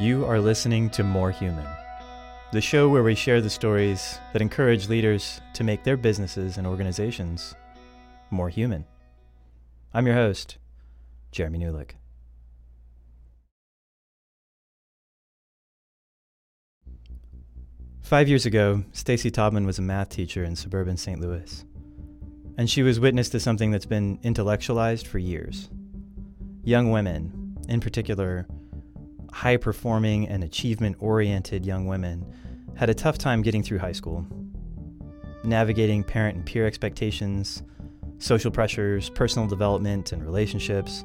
You 0.00 0.24
are 0.24 0.40
listening 0.40 0.88
to 0.90 1.04
More 1.04 1.30
Human, 1.30 1.66
the 2.52 2.62
show 2.62 2.88
where 2.88 3.02
we 3.02 3.14
share 3.14 3.42
the 3.42 3.50
stories 3.50 4.18
that 4.32 4.40
encourage 4.40 4.88
leaders 4.88 5.42
to 5.52 5.62
make 5.62 5.84
their 5.84 5.98
businesses 5.98 6.56
and 6.56 6.66
organizations 6.66 7.54
more 8.30 8.48
human. 8.48 8.86
I'm 9.92 10.06
your 10.06 10.16
host, 10.16 10.56
Jeremy 11.32 11.58
Newlick. 11.58 11.90
Five 18.00 18.26
years 18.26 18.46
ago, 18.46 18.82
Stacy 18.92 19.30
Taubman 19.30 19.66
was 19.66 19.78
a 19.78 19.82
math 19.82 20.08
teacher 20.08 20.44
in 20.44 20.56
suburban 20.56 20.96
St. 20.96 21.20
Louis, 21.20 21.62
and 22.56 22.70
she 22.70 22.82
was 22.82 22.98
witness 22.98 23.28
to 23.28 23.38
something 23.38 23.70
that's 23.70 23.84
been 23.84 24.18
intellectualized 24.22 25.06
for 25.06 25.18
years. 25.18 25.68
Young 26.64 26.90
women, 26.90 27.58
in 27.68 27.80
particular, 27.80 28.46
high 29.32 29.56
performing 29.56 30.28
and 30.28 30.44
achievement 30.44 30.96
oriented 31.00 31.64
young 31.64 31.86
women, 31.86 32.24
had 32.76 32.90
a 32.90 32.94
tough 32.94 33.18
time 33.18 33.42
getting 33.42 33.62
through 33.62 33.78
high 33.78 33.92
school, 33.92 34.26
navigating 35.44 36.02
parent 36.02 36.36
and 36.36 36.46
peer 36.46 36.66
expectations, 36.66 37.62
social 38.18 38.50
pressures, 38.50 39.10
personal 39.10 39.48
development, 39.48 40.12
and 40.12 40.24
relationships. 40.24 41.04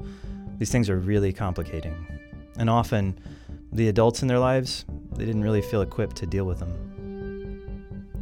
These 0.57 0.71
things 0.71 0.89
are 0.89 0.97
really 0.97 1.33
complicating. 1.33 2.07
And 2.57 2.69
often, 2.69 3.19
the 3.71 3.89
adults 3.89 4.21
in 4.21 4.27
their 4.27 4.39
lives, 4.39 4.85
they 5.13 5.25
didn't 5.25 5.43
really 5.43 5.61
feel 5.61 5.81
equipped 5.81 6.15
to 6.17 6.25
deal 6.25 6.45
with 6.45 6.59
them. 6.59 6.73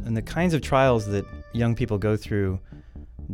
And 0.04 0.16
the 0.16 0.22
kinds 0.22 0.54
of 0.54 0.60
trials 0.60 1.06
that 1.06 1.24
young 1.52 1.74
people 1.74 1.98
go 1.98 2.16
through 2.16 2.58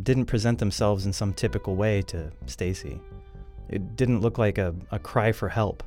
didn't 0.03 0.25
present 0.25 0.59
themselves 0.59 1.05
in 1.05 1.13
some 1.13 1.33
typical 1.33 1.75
way 1.75 2.01
to 2.03 2.31
Stacy. 2.45 3.01
It 3.69 3.95
didn't 3.95 4.21
look 4.21 4.37
like 4.37 4.57
a, 4.57 4.73
a 4.91 4.99
cry 4.99 5.31
for 5.31 5.49
help. 5.49 5.83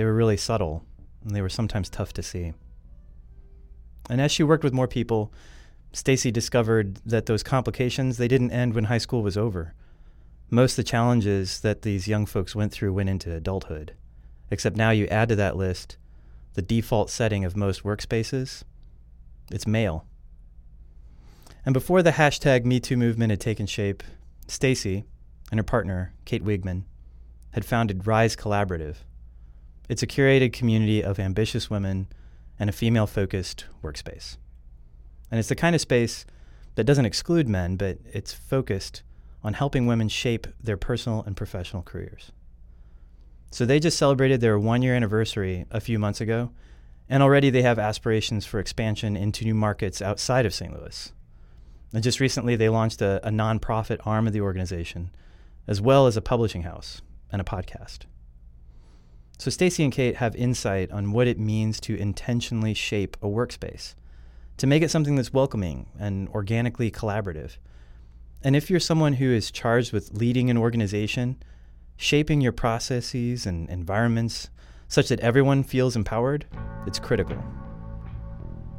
They 0.00 0.06
were 0.06 0.14
really 0.14 0.38
subtle, 0.38 0.82
and 1.22 1.36
they 1.36 1.42
were 1.42 1.50
sometimes 1.50 1.90
tough 1.90 2.14
to 2.14 2.22
see. 2.22 2.54
And 4.08 4.18
as 4.18 4.32
she 4.32 4.42
worked 4.42 4.64
with 4.64 4.72
more 4.72 4.88
people, 4.88 5.30
Stacy 5.92 6.30
discovered 6.30 6.96
that 7.04 7.26
those 7.26 7.42
complications 7.42 8.16
they 8.16 8.26
didn't 8.26 8.50
end 8.50 8.72
when 8.72 8.84
high 8.84 8.96
school 8.96 9.22
was 9.22 9.36
over. 9.36 9.74
Most 10.48 10.72
of 10.72 10.76
the 10.76 10.90
challenges 10.90 11.60
that 11.60 11.82
these 11.82 12.08
young 12.08 12.24
folks 12.24 12.56
went 12.56 12.72
through 12.72 12.94
went 12.94 13.10
into 13.10 13.30
adulthood. 13.30 13.94
Except 14.50 14.74
now 14.74 14.88
you 14.88 15.06
add 15.08 15.28
to 15.28 15.36
that 15.36 15.58
list 15.58 15.98
the 16.54 16.62
default 16.62 17.10
setting 17.10 17.44
of 17.44 17.54
most 17.54 17.82
workspaces. 17.82 18.62
It's 19.50 19.66
male. 19.66 20.06
And 21.66 21.74
before 21.74 22.02
the 22.02 22.12
hashtag 22.12 22.64
MeToo 22.64 22.96
movement 22.96 23.32
had 23.32 23.40
taken 23.40 23.66
shape, 23.66 24.02
Stacy 24.48 25.04
and 25.50 25.60
her 25.60 25.62
partner, 25.62 26.14
Kate 26.24 26.42
Wiegmann, 26.42 26.84
had 27.50 27.66
founded 27.66 28.06
Rise 28.06 28.34
Collaborative. 28.34 29.04
It's 29.90 30.04
a 30.04 30.06
curated 30.06 30.52
community 30.52 31.02
of 31.02 31.18
ambitious 31.18 31.68
women 31.68 32.06
and 32.60 32.70
a 32.70 32.72
female 32.72 33.08
focused 33.08 33.64
workspace. 33.82 34.36
And 35.32 35.40
it's 35.40 35.48
the 35.48 35.56
kind 35.56 35.74
of 35.74 35.80
space 35.80 36.24
that 36.76 36.84
doesn't 36.84 37.06
exclude 37.06 37.48
men, 37.48 37.74
but 37.74 37.98
it's 38.12 38.32
focused 38.32 39.02
on 39.42 39.54
helping 39.54 39.86
women 39.86 40.08
shape 40.08 40.46
their 40.62 40.76
personal 40.76 41.24
and 41.24 41.36
professional 41.36 41.82
careers. 41.82 42.30
So 43.50 43.66
they 43.66 43.80
just 43.80 43.98
celebrated 43.98 44.40
their 44.40 44.60
one 44.60 44.80
year 44.80 44.94
anniversary 44.94 45.66
a 45.72 45.80
few 45.80 45.98
months 45.98 46.20
ago, 46.20 46.52
and 47.08 47.20
already 47.20 47.50
they 47.50 47.62
have 47.62 47.80
aspirations 47.80 48.46
for 48.46 48.60
expansion 48.60 49.16
into 49.16 49.44
new 49.44 49.56
markets 49.56 50.00
outside 50.00 50.46
of 50.46 50.54
St. 50.54 50.72
Louis. 50.72 51.12
And 51.92 52.04
just 52.04 52.20
recently, 52.20 52.54
they 52.54 52.68
launched 52.68 53.02
a, 53.02 53.26
a 53.26 53.30
nonprofit 53.30 54.06
arm 54.06 54.28
of 54.28 54.32
the 54.32 54.40
organization, 54.40 55.10
as 55.66 55.80
well 55.80 56.06
as 56.06 56.16
a 56.16 56.22
publishing 56.22 56.62
house 56.62 57.02
and 57.32 57.42
a 57.42 57.44
podcast. 57.44 58.04
So 59.40 59.50
Stacy 59.50 59.82
and 59.82 59.90
Kate 59.90 60.16
have 60.16 60.36
insight 60.36 60.92
on 60.92 61.12
what 61.12 61.26
it 61.26 61.38
means 61.38 61.80
to 61.80 61.96
intentionally 61.96 62.74
shape 62.74 63.16
a 63.22 63.26
workspace, 63.26 63.94
to 64.58 64.66
make 64.66 64.82
it 64.82 64.90
something 64.90 65.14
that's 65.14 65.32
welcoming 65.32 65.86
and 65.98 66.28
organically 66.28 66.90
collaborative. 66.90 67.56
And 68.44 68.54
if 68.54 68.68
you're 68.68 68.78
someone 68.78 69.14
who 69.14 69.32
is 69.32 69.50
charged 69.50 69.94
with 69.94 70.12
leading 70.12 70.50
an 70.50 70.58
organization, 70.58 71.42
shaping 71.96 72.42
your 72.42 72.52
processes 72.52 73.46
and 73.46 73.70
environments 73.70 74.50
such 74.88 75.08
that 75.08 75.20
everyone 75.20 75.62
feels 75.62 75.96
empowered, 75.96 76.44
it's 76.86 76.98
critical. 76.98 77.42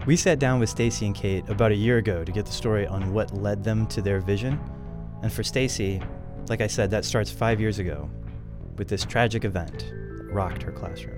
We 0.05 0.15
sat 0.15 0.37
down 0.37 0.59
with 0.59 0.69
Stacy 0.69 1.07
and 1.07 1.15
Kate 1.15 1.49
about 1.49 1.71
a 1.71 1.75
year 1.75 1.97
ago 1.97 2.23
to 2.23 2.31
get 2.31 2.45
the 2.45 2.51
story 2.51 2.85
on 2.85 3.13
what 3.13 3.33
led 3.33 3.63
them 3.63 3.87
to 3.87 3.99
their 3.99 4.21
vision. 4.21 4.59
And 5.23 5.33
for 5.33 5.41
Stacy, 5.41 6.03
like 6.49 6.61
I 6.61 6.67
said, 6.67 6.91
that 6.91 7.03
starts 7.03 7.31
5 7.31 7.59
years 7.59 7.79
ago 7.79 8.07
with 8.77 8.89
this 8.89 9.05
tragic 9.05 9.43
event 9.43 9.91
rocked 10.31 10.63
her 10.63 10.71
classroom. 10.71 11.17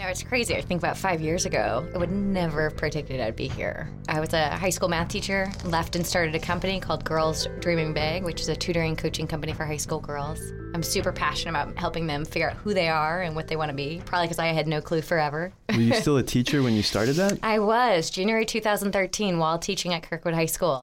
You 0.00 0.06
know, 0.06 0.12
it's 0.12 0.22
crazy. 0.22 0.56
I 0.56 0.62
think 0.62 0.80
about 0.80 0.96
five 0.96 1.20
years 1.20 1.44
ago, 1.44 1.86
I 1.94 1.98
would 1.98 2.10
never 2.10 2.70
have 2.70 2.76
predicted 2.78 3.20
I'd 3.20 3.36
be 3.36 3.48
here. 3.48 3.90
I 4.08 4.18
was 4.18 4.32
a 4.32 4.48
high 4.48 4.70
school 4.70 4.88
math 4.88 5.08
teacher, 5.08 5.52
left 5.62 5.94
and 5.94 6.06
started 6.06 6.34
a 6.34 6.38
company 6.38 6.80
called 6.80 7.04
Girls 7.04 7.46
Dreaming 7.58 7.92
Big, 7.92 8.24
which 8.24 8.40
is 8.40 8.48
a 8.48 8.56
tutoring 8.56 8.96
coaching 8.96 9.26
company 9.26 9.52
for 9.52 9.66
high 9.66 9.76
school 9.76 10.00
girls. 10.00 10.40
I'm 10.72 10.82
super 10.82 11.12
passionate 11.12 11.50
about 11.50 11.76
helping 11.76 12.06
them 12.06 12.24
figure 12.24 12.48
out 12.48 12.56
who 12.56 12.72
they 12.72 12.88
are 12.88 13.20
and 13.20 13.36
what 13.36 13.48
they 13.48 13.56
want 13.56 13.68
to 13.68 13.74
be, 13.74 14.00
probably 14.06 14.28
because 14.28 14.38
I 14.38 14.46
had 14.46 14.66
no 14.66 14.80
clue 14.80 15.02
forever. 15.02 15.52
Were 15.68 15.80
you 15.80 15.92
still 15.92 16.16
a 16.16 16.22
teacher 16.36 16.62
when 16.62 16.72
you 16.72 16.82
started 16.82 17.16
that? 17.16 17.38
I 17.42 17.58
was, 17.58 18.08
January 18.08 18.46
2013, 18.46 19.38
while 19.38 19.58
teaching 19.58 19.92
at 19.92 20.04
Kirkwood 20.04 20.32
High 20.32 20.46
School. 20.46 20.82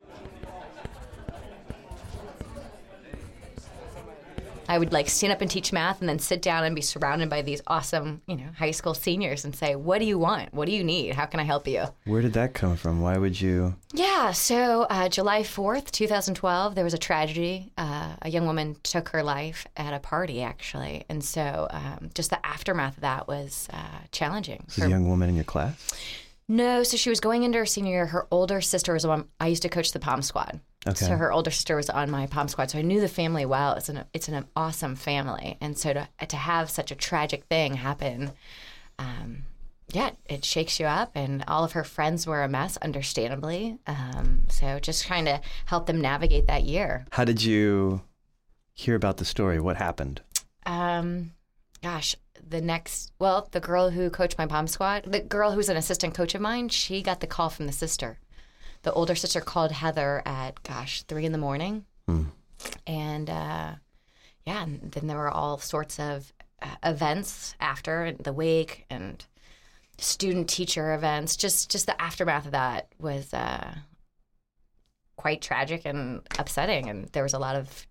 I 4.67 4.77
would 4.77 4.91
like 4.93 5.09
stand 5.09 5.33
up 5.33 5.41
and 5.41 5.49
teach 5.49 5.71
math 5.73 5.99
and 5.99 6.09
then 6.09 6.19
sit 6.19 6.41
down 6.41 6.63
and 6.63 6.75
be 6.75 6.81
surrounded 6.81 7.29
by 7.29 7.41
these 7.41 7.61
awesome, 7.67 8.21
you 8.27 8.35
know, 8.35 8.49
high 8.57 8.71
school 8.71 8.93
seniors 8.93 9.45
and 9.45 9.55
say, 9.55 9.75
"What 9.75 9.99
do 9.99 10.05
you 10.05 10.19
want? 10.19 10.53
What 10.53 10.65
do 10.67 10.71
you 10.73 10.83
need? 10.83 11.15
How 11.15 11.25
can 11.25 11.39
I 11.39 11.43
help 11.43 11.67
you?" 11.67 11.85
Where 12.05 12.21
did 12.21 12.33
that 12.33 12.53
come 12.53 12.75
from? 12.75 13.01
Why 13.01 13.17
would 13.17 13.39
you? 13.39 13.75
Yeah, 13.93 14.31
so 14.31 14.83
uh, 14.89 15.09
July 15.09 15.41
4th, 15.43 15.91
2012, 15.91 16.75
there 16.75 16.83
was 16.83 16.93
a 16.93 16.97
tragedy. 16.97 17.71
Uh, 17.77 18.15
a 18.21 18.29
young 18.29 18.45
woman 18.45 18.75
took 18.83 19.09
her 19.09 19.23
life 19.23 19.65
at 19.77 19.93
a 19.93 19.99
party, 19.99 20.41
actually. 20.41 21.05
And 21.09 21.23
so 21.23 21.67
um, 21.69 22.09
just 22.13 22.29
the 22.29 22.45
aftermath 22.45 22.95
of 22.95 23.01
that 23.01 23.27
was 23.27 23.67
uh, 23.71 23.99
challenging. 24.11 24.63
This 24.67 24.79
is 24.79 24.83
a 24.85 24.89
young 24.89 25.07
woman 25.07 25.29
in 25.29 25.35
your 25.35 25.43
class? 25.43 25.93
No, 26.49 26.83
so 26.83 26.95
she 26.95 27.09
was 27.09 27.19
going 27.19 27.43
into 27.43 27.57
her 27.57 27.65
senior 27.65 27.91
year. 27.91 28.05
Her 28.05 28.27
older 28.31 28.61
sister 28.61 28.93
was 28.93 29.05
one. 29.05 29.25
I 29.39 29.47
used 29.47 29.63
to 29.63 29.69
coach 29.69 29.91
the 29.91 29.99
Pom 29.99 30.21
Squad. 30.21 30.59
Okay. 30.85 31.05
So 31.05 31.15
her 31.15 31.31
older 31.31 31.51
sister 31.51 31.75
was 31.75 31.89
on 31.89 32.09
my 32.09 32.27
Pom 32.27 32.47
Squad, 32.47 32.71
so 32.71 32.79
I 32.79 32.81
knew 32.81 33.01
the 33.01 33.07
family 33.07 33.45
well. 33.45 33.73
It's 33.73 33.89
an 33.89 34.05
it's 34.13 34.27
an 34.27 34.45
awesome 34.55 34.95
family, 34.95 35.57
and 35.59 35.77
so 35.77 35.93
to 35.93 36.07
to 36.27 36.35
have 36.37 36.69
such 36.69 36.91
a 36.91 36.95
tragic 36.95 37.45
thing 37.45 37.75
happen, 37.75 38.31
um, 38.99 39.43
yeah, 39.91 40.11
it 40.29 40.45
shakes 40.45 40.79
you 40.79 40.85
up. 40.85 41.11
And 41.15 41.43
all 41.47 41.63
of 41.63 41.73
her 41.73 41.83
friends 41.83 42.27
were 42.27 42.43
a 42.43 42.47
mess, 42.47 42.77
understandably. 42.77 43.79
Um, 43.87 44.45
so 44.49 44.79
just 44.79 45.05
trying 45.05 45.25
to 45.25 45.41
help 45.65 45.87
them 45.87 45.99
navigate 45.99 46.47
that 46.47 46.63
year. 46.63 47.05
How 47.11 47.25
did 47.25 47.43
you 47.43 48.01
hear 48.73 48.95
about 48.95 49.17
the 49.17 49.25
story? 49.25 49.59
What 49.59 49.77
happened? 49.77 50.21
Um, 50.65 51.31
gosh, 51.81 52.15
the 52.47 52.61
next 52.61 53.11
well, 53.19 53.49
the 53.51 53.59
girl 53.59 53.89
who 53.89 54.09
coached 54.09 54.37
my 54.37 54.45
Pom 54.45 54.67
Squad, 54.67 55.03
the 55.05 55.21
girl 55.21 55.51
who's 55.51 55.69
an 55.69 55.77
assistant 55.77 56.13
coach 56.13 56.35
of 56.35 56.41
mine, 56.41 56.69
she 56.69 57.01
got 57.01 57.19
the 57.19 57.27
call 57.27 57.49
from 57.49 57.65
the 57.65 57.73
sister 57.73 58.19
the 58.83 58.93
older 58.93 59.15
sister 59.15 59.41
called 59.41 59.71
Heather 59.71 60.21
at 60.25 60.61
gosh 60.63 61.03
three 61.03 61.25
in 61.25 61.31
the 61.31 61.37
morning, 61.37 61.85
Mm. 62.07 62.27
and 62.85 63.29
uh, 63.29 63.71
yeah, 64.45 64.63
and 64.63 64.91
then 64.91 65.07
there 65.07 65.17
were 65.17 65.29
all 65.31 65.57
sorts 65.57 65.99
of 65.99 66.31
uh, 66.61 66.67
events 66.83 67.55
after 67.59 68.13
the 68.19 68.31
wake 68.33 68.85
and 68.89 69.25
student 69.97 70.47
teacher 70.49 70.93
events. 70.93 71.35
Just 71.35 71.69
just 71.69 71.85
the 71.85 72.01
aftermath 72.01 72.45
of 72.45 72.51
that 72.53 72.87
was 72.99 73.33
uh, 73.33 73.73
quite 75.17 75.41
tragic 75.41 75.81
and 75.85 76.21
upsetting, 76.39 76.89
and 76.89 77.07
there 77.09 77.23
was 77.23 77.33
a 77.33 77.39
lot 77.39 77.55
of 77.55 77.87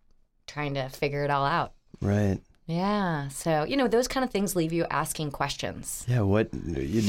trying 0.46 0.75
to 0.75 0.88
figure 0.88 1.25
it 1.25 1.31
all 1.31 1.44
out. 1.44 1.72
Right. 2.00 2.40
Yeah. 2.66 3.28
So, 3.28 3.62
you 3.64 3.76
know, 3.76 3.87
those 3.88 4.08
kind 4.08 4.25
of 4.25 4.31
things 4.31 4.56
leave 4.56 4.72
you 4.72 4.87
asking 4.90 5.31
questions. 5.31 6.05
Yeah. 6.08 6.22
What? 6.22 6.50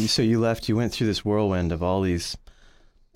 So 0.07 0.21
you 0.21 0.39
left. 0.39 0.69
You 0.69 0.75
went 0.75 0.93
through 0.93 1.07
this 1.07 1.25
whirlwind 1.25 1.71
of 1.71 1.81
all 1.81 2.01
these 2.01 2.37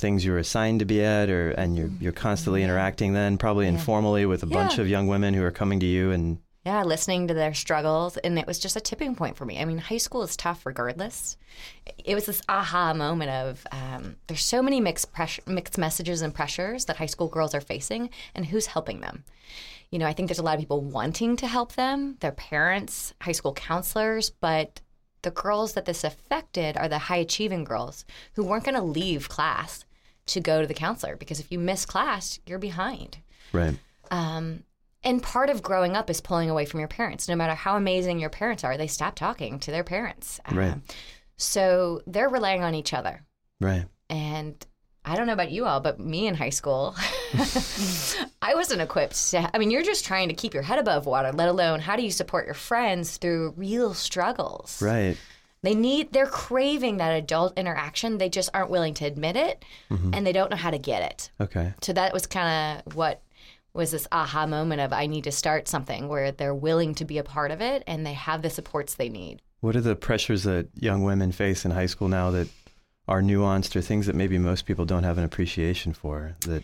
things 0.02 0.26
you 0.26 0.32
were 0.34 0.40
assigned 0.40 0.80
to 0.80 0.86
be 0.86 1.04
at, 1.04 1.30
or 1.30 1.52
and 1.52 1.78
you're 1.78 1.92
you're 2.00 2.12
constantly 2.12 2.64
interacting. 2.64 3.14
Then 3.14 3.38
probably 3.38 3.66
Yeah. 3.66 3.74
informally 3.74 4.26
with 4.26 4.44
a 4.44 4.48
bunch 4.48 4.78
of 4.80 4.88
young 4.90 5.08
women 5.08 5.34
who 5.34 5.44
are 5.44 5.52
coming 5.52 5.80
to 5.80 5.86
you, 5.86 6.12
and 6.12 6.40
Yeah, 6.66 6.84
listening 6.84 7.28
to 7.28 7.34
their 7.34 7.56
struggles. 7.56 8.18
And 8.18 8.38
it 8.38 8.46
was 8.46 8.60
just 8.60 8.76
a 8.76 8.80
tipping 8.82 9.16
point 9.16 9.36
for 9.36 9.46
me. 9.46 9.60
I 9.60 9.66
mean, 9.66 9.80
high 9.80 9.98
school 9.98 10.22
is 10.22 10.36
tough 10.36 10.64
regardless. 10.66 11.36
It 12.06 12.14
was 12.14 12.26
this 12.28 12.42
aha 12.48 12.94
moment 12.94 13.32
of 13.32 13.66
um, 13.72 14.18
there's 14.28 14.44
so 14.44 14.62
many 14.62 14.80
mixed, 14.80 15.12
pressure, 15.12 15.42
mixed 15.48 15.78
messages 15.80 16.22
and 16.22 16.34
pressures 16.36 16.86
that 16.86 16.98
high 16.98 17.08
school 17.08 17.30
girls 17.30 17.56
are 17.56 17.62
facing, 17.62 18.10
and 18.36 18.46
who's 18.46 18.68
helping 18.68 19.00
them? 19.02 19.24
You 19.90 19.98
know, 20.00 20.06
I 20.08 20.14
think 20.14 20.28
there's 20.30 20.40
a 20.40 20.44
lot 20.44 20.54
of 20.54 20.60
people 20.60 20.82
wanting 20.82 21.36
to 21.38 21.48
help 21.48 21.74
them, 21.74 22.18
their 22.20 22.32
parents, 22.32 23.14
high 23.22 23.34
school 23.34 23.54
counselors, 23.54 24.30
but 24.30 24.82
the 25.24 25.32
girls 25.32 25.74
that 25.74 25.86
this 25.86 26.04
affected 26.04 26.78
are 26.78 26.88
the 26.88 26.98
high 27.10 27.18
achieving 27.18 27.64
girls 27.64 28.06
who 28.34 28.44
weren't 28.44 28.64
going 28.64 28.76
to 28.76 28.82
leave 28.82 29.30
class 29.30 29.84
to 30.32 30.42
go 30.42 30.62
to 30.62 30.68
the 30.68 30.74
counselor 30.74 31.16
because 31.16 31.40
if 31.40 31.52
you 31.52 31.60
miss 31.60 31.86
class, 31.86 32.40
you're 32.46 32.60
behind. 32.60 33.18
right. 33.54 33.78
Um, 34.10 34.64
and 35.04 35.24
part 35.24 35.50
of 35.50 35.64
growing 35.64 35.96
up 35.96 36.10
is 36.10 36.22
pulling 36.22 36.50
away 36.50 36.66
from 36.66 36.80
your 36.80 36.90
parents. 36.90 37.28
No 37.28 37.36
matter 37.36 37.56
how 37.56 37.76
amazing 37.76 38.20
your 38.20 38.30
parents 38.30 38.64
are, 38.64 38.78
they 38.78 38.88
stop 38.88 39.16
talking 39.16 39.60
to 39.62 39.72
their 39.72 39.84
parents. 39.84 40.40
Right. 40.52 40.74
Um, 40.74 40.84
so 41.38 42.02
they're 42.06 42.30
relying 42.30 42.64
on 42.64 42.76
each 42.76 42.94
other. 42.94 43.24
Right. 43.60 43.86
And 44.10 44.64
I 45.04 45.16
don't 45.16 45.26
know 45.26 45.34
about 45.34 45.50
you 45.50 45.66
all, 45.66 45.80
but 45.80 46.00
me 46.00 46.28
in 46.28 46.36
high 46.36 46.52
school, 46.52 46.96
I 48.42 48.54
wasn't 48.54 48.82
equipped 48.82 49.32
to. 49.32 49.50
I 49.56 49.58
mean, 49.58 49.72
you're 49.72 49.82
just 49.82 50.06
trying 50.06 50.28
to 50.28 50.36
keep 50.36 50.54
your 50.54 50.64
head 50.64 50.78
above 50.78 51.08
water, 51.08 51.32
let 51.32 51.50
alone 51.50 51.80
how 51.80 51.96
do 51.96 52.04
you 52.04 52.12
support 52.12 52.46
your 52.46 52.54
friends 52.54 53.18
through 53.18 53.56
real 53.58 53.96
struggles? 53.96 54.80
Right. 54.82 55.18
They 55.64 55.76
need, 55.76 56.12
they're 56.12 56.26
craving 56.26 56.98
that 56.98 57.12
adult 57.12 57.58
interaction. 57.58 58.18
They 58.18 58.30
just 58.30 58.50
aren't 58.54 58.72
willing 58.72 58.96
to 58.96 59.06
admit 59.06 59.36
it 59.36 59.64
mm-hmm. 59.92 60.14
and 60.14 60.26
they 60.26 60.32
don't 60.32 60.50
know 60.50 60.58
how 60.58 60.72
to 60.72 60.80
get 60.80 61.04
it. 61.04 61.32
Okay. 61.40 61.74
So 61.82 61.94
that 61.94 62.14
was 62.14 62.26
kind 62.26 62.84
of 62.86 62.96
what 62.96 63.22
was 63.74 63.92
this 63.92 64.08
aha 64.12 64.48
moment 64.48 64.82
of 64.82 64.92
I 64.92 65.06
need 65.06 65.24
to 65.26 65.32
start 65.32 65.68
something 65.68 66.08
where 66.08 66.32
they're 66.32 66.56
willing 66.56 66.96
to 66.96 67.06
be 67.06 67.20
a 67.20 67.24
part 67.24 67.52
of 67.52 67.62
it 67.62 67.84
and 67.88 68.06
they 68.06 68.14
have 68.14 68.42
the 68.42 68.50
supports 68.50 68.96
they 68.96 69.10
need. 69.10 69.42
What 69.62 69.76
are 69.76 69.82
the 69.82 69.96
pressures 69.96 70.44
that 70.44 70.68
young 70.76 71.04
women 71.04 71.32
face 71.32 71.64
in 71.64 71.72
high 71.72 71.86
school 71.86 72.08
now 72.08 72.32
that 72.32 72.50
are 73.08 73.22
nuanced 73.22 73.76
or 73.76 73.82
things 73.82 74.08
that 74.08 74.16
maybe 74.16 74.38
most 74.38 74.66
people 74.66 74.86
don't 74.86 75.04
have 75.04 75.18
an 75.18 75.24
appreciation 75.24 75.94
for 75.94 76.36
that 76.48 76.64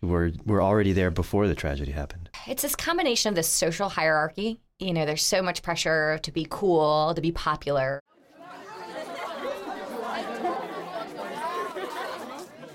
were 0.00 0.32
were 0.46 0.62
already 0.62 0.92
there 0.92 1.10
before 1.10 1.46
the 1.46 1.54
tragedy 1.54 1.92
happened? 1.92 2.30
It's 2.46 2.62
this 2.62 2.74
combination 2.74 3.28
of 3.28 3.34
this 3.34 3.48
social 3.48 3.90
hierarchy. 3.90 4.60
You 4.78 4.94
know, 4.94 5.04
there's 5.04 5.22
so 5.22 5.42
much 5.42 5.62
pressure 5.62 6.18
to 6.22 6.32
be 6.32 6.46
cool, 6.48 7.12
to 7.14 7.20
be 7.20 7.32
popular. 7.32 8.00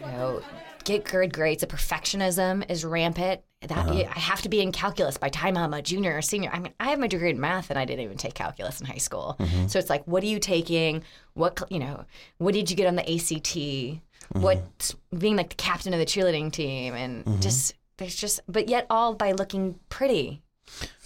You 0.06 0.15
know, 0.34 0.42
get 0.84 1.04
good 1.04 1.34
grades. 1.34 1.62
The 1.62 1.68
perfectionism 1.68 2.70
is 2.70 2.86
rampant. 2.86 3.42
That 3.62 3.78
uh-huh. 3.78 4.04
I 4.16 4.20
have 4.20 4.42
to 4.44 4.50
be 4.50 4.62
in 4.62 4.72
calculus 4.72 5.18
by 5.18 5.30
time 5.30 5.58
I'm 5.58 5.74
a 5.74 5.82
junior 5.82 6.16
or 6.16 6.22
senior. 6.22 6.52
I 6.54 6.60
mean, 6.60 6.74
I 6.80 6.90
have 6.90 7.00
my 7.00 7.08
degree 7.08 7.32
in 7.32 7.40
math, 7.40 7.70
and 7.70 7.80
I 7.80 7.86
didn't 7.86 8.04
even 8.04 8.18
take 8.18 8.36
calculus 8.36 8.80
in 8.80 8.86
high 8.86 8.98
school. 8.98 9.36
Mm-hmm. 9.40 9.68
So 9.68 9.80
it's 9.80 9.90
like, 9.90 10.06
what 10.06 10.24
are 10.24 10.28
you 10.28 10.40
taking? 10.40 11.04
What 11.34 11.62
you 11.70 11.80
know? 11.80 12.06
What 12.38 12.54
did 12.54 12.70
you 12.70 12.76
get 12.76 12.88
on 12.88 12.96
the 12.96 13.02
ACT? 13.02 13.56
Mm-hmm. 13.56 14.42
What 14.42 14.96
being 15.18 15.36
like 15.36 15.50
the 15.50 15.56
captain 15.56 15.94
of 15.94 16.00
the 16.00 16.06
cheerleading 16.06 16.52
team, 16.52 16.94
and 16.94 17.26
mm-hmm. 17.26 17.40
just 17.40 17.74
there's 17.98 18.16
just, 18.16 18.42
but 18.48 18.70
yet 18.70 18.86
all 18.90 19.16
by 19.16 19.32
looking 19.32 19.80
pretty 19.90 20.42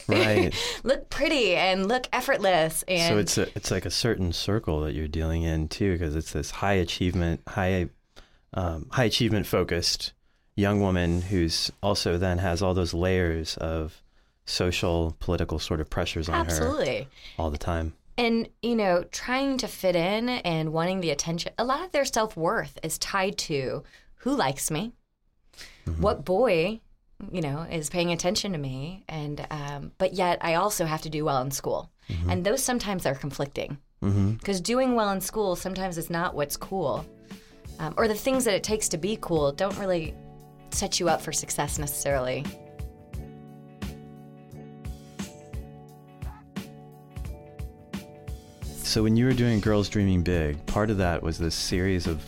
Right. 0.07 0.56
look 0.83 1.10
pretty 1.10 1.56
and 1.56 1.88
look 1.88 2.07
effortless 2.12 2.83
and 2.88 3.13
so 3.13 3.18
it's 3.19 3.38
a, 3.38 3.56
it's 3.56 3.69
like 3.71 3.86
a 3.86 3.92
certain 3.92 4.31
circle 4.33 4.81
that 4.81 4.94
you're 4.94 5.07
dealing 5.07 5.44
in 5.44 5.68
too, 5.68 5.92
because 5.94 6.16
it's 6.16 6.31
this 6.31 6.50
high 6.50 6.74
achievement, 6.74 7.42
high 7.48 7.89
um, 8.54 8.88
high 8.92 9.06
achievement 9.06 9.46
focused 9.46 10.13
young 10.56 10.81
woman 10.81 11.22
who's 11.22 11.72
also 11.81 12.18
then 12.18 12.38
has 12.38 12.62
all 12.62 12.74
those 12.74 12.94
layers 12.94 13.56
of 13.57 14.01
social, 14.46 15.16
political 15.19 15.60
sort 15.60 15.80
of 15.80 15.90
pressures 15.90 16.28
on 16.28 16.34
her 16.34 16.42
absolutely. 16.42 17.07
all 17.38 17.50
the 17.50 17.57
time. 17.57 17.94
and 18.18 18.50
you 18.62 18.75
know 18.75 19.04
trying 19.12 19.57
to 19.57 19.68
fit 19.68 19.96
in 19.96 20.28
and 20.30 20.74
wanting 20.74 21.00
the 21.01 21.12
attention 21.12 21.51
a 21.57 21.63
lot 21.63 21.84
of 21.86 21.92
their 21.92 22.04
self-worth 22.06 22.78
is 22.84 22.98
tied 22.98 23.38
to 23.38 23.84
who 24.16 24.36
likes 24.36 24.69
me 24.69 24.92
what 26.00 26.25
boy 26.25 26.80
you 27.31 27.42
know 27.42 27.62
is 27.72 27.90
paying 27.90 28.12
attention 28.12 28.52
to 28.52 28.57
me 28.57 29.04
and 29.07 29.45
um, 29.52 29.92
but 29.98 30.13
yet 30.13 30.38
i 30.42 30.56
also 30.56 30.86
have 30.86 31.02
to 31.02 31.10
do 31.10 31.24
well 31.25 31.42
in 31.42 31.52
school. 31.52 31.90
And 32.28 32.44
those 32.44 32.63
sometimes 32.63 33.06
are 33.06 33.13
conflicting. 33.13 33.78
Because 34.02 34.62
doing 34.62 34.95
well 34.95 35.12
in 35.12 35.22
school 35.22 35.56
sometimes 35.56 35.98
is 35.98 36.10
not 36.10 36.34
what's 36.34 36.57
cool 36.57 37.06
um, 37.80 37.94
or 37.98 38.08
the 38.08 38.16
things 38.16 38.46
that 38.46 38.54
it 38.54 38.64
takes 38.64 38.88
to 38.90 38.98
be 38.98 39.18
cool 39.22 39.52
don't 39.52 39.78
really 39.80 40.14
set 40.72 41.00
you 41.00 41.10
up 41.10 41.22
for 41.22 41.31
success 41.31 41.80
necessarily 41.80 42.46
So 48.90 49.04
when 49.04 49.16
you 49.16 49.26
were 49.26 49.34
doing 49.34 49.60
Girls 49.60 49.88
Dreaming 49.88 50.24
Big, 50.24 50.66
part 50.66 50.90
of 50.90 50.98
that 50.98 51.22
was 51.22 51.38
this 51.38 51.54
series 51.54 52.08
of 52.08 52.24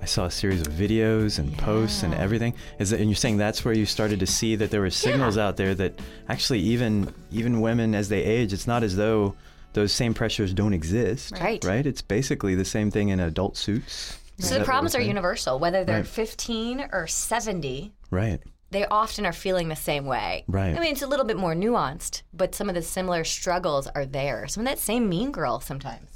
I 0.00 0.04
saw 0.04 0.26
a 0.26 0.30
series 0.30 0.60
of 0.60 0.68
videos 0.68 1.40
and 1.40 1.58
posts 1.58 2.04
and 2.04 2.14
everything. 2.14 2.54
Is 2.78 2.90
that 2.90 3.00
and 3.00 3.10
you're 3.10 3.16
saying 3.16 3.36
that's 3.36 3.64
where 3.64 3.74
you 3.74 3.84
started 3.84 4.20
to 4.20 4.26
see 4.26 4.54
that 4.54 4.70
there 4.70 4.80
were 4.80 4.90
signals 4.90 5.36
out 5.36 5.56
there 5.56 5.74
that 5.74 6.00
actually 6.28 6.60
even 6.60 7.12
even 7.32 7.60
women 7.60 7.96
as 7.96 8.08
they 8.08 8.22
age, 8.22 8.52
it's 8.52 8.68
not 8.68 8.84
as 8.84 8.94
though 8.94 9.34
those 9.72 9.90
same 9.90 10.14
pressures 10.14 10.54
don't 10.54 10.72
exist. 10.72 11.32
Right. 11.32 11.64
Right? 11.64 11.84
It's 11.84 12.00
basically 12.00 12.54
the 12.54 12.64
same 12.64 12.92
thing 12.92 13.08
in 13.08 13.18
adult 13.18 13.56
suits. 13.56 14.20
Is 14.38 14.48
So 14.48 14.58
the 14.58 14.64
problems 14.64 14.94
we're 14.94 15.00
universal. 15.02 15.58
Whether 15.58 15.84
they're 15.84 15.98
Right. 15.98 16.06
15 16.06 16.88
or 16.92 17.06
70, 17.06 17.92
Right. 18.10 18.40
they 18.70 18.86
often 18.86 19.26
are 19.26 19.32
feeling 19.32 19.68
the 19.68 19.76
same 19.76 20.06
way. 20.06 20.44
Right. 20.46 20.76
I 20.76 20.80
mean, 20.80 20.92
it's 20.92 21.02
a 21.02 21.06
little 21.06 21.26
bit 21.26 21.36
more 21.36 21.54
nuanced, 21.54 22.22
but 22.32 22.54
some 22.54 22.68
of 22.68 22.74
the 22.74 22.82
similar 22.82 23.24
struggles 23.24 23.86
are 23.88 24.06
there. 24.06 24.46
Some 24.46 24.62
of 24.62 24.68
that 24.68 24.78
same 24.78 25.08
mean 25.08 25.32
girl 25.32 25.60
sometimes. 25.60 26.10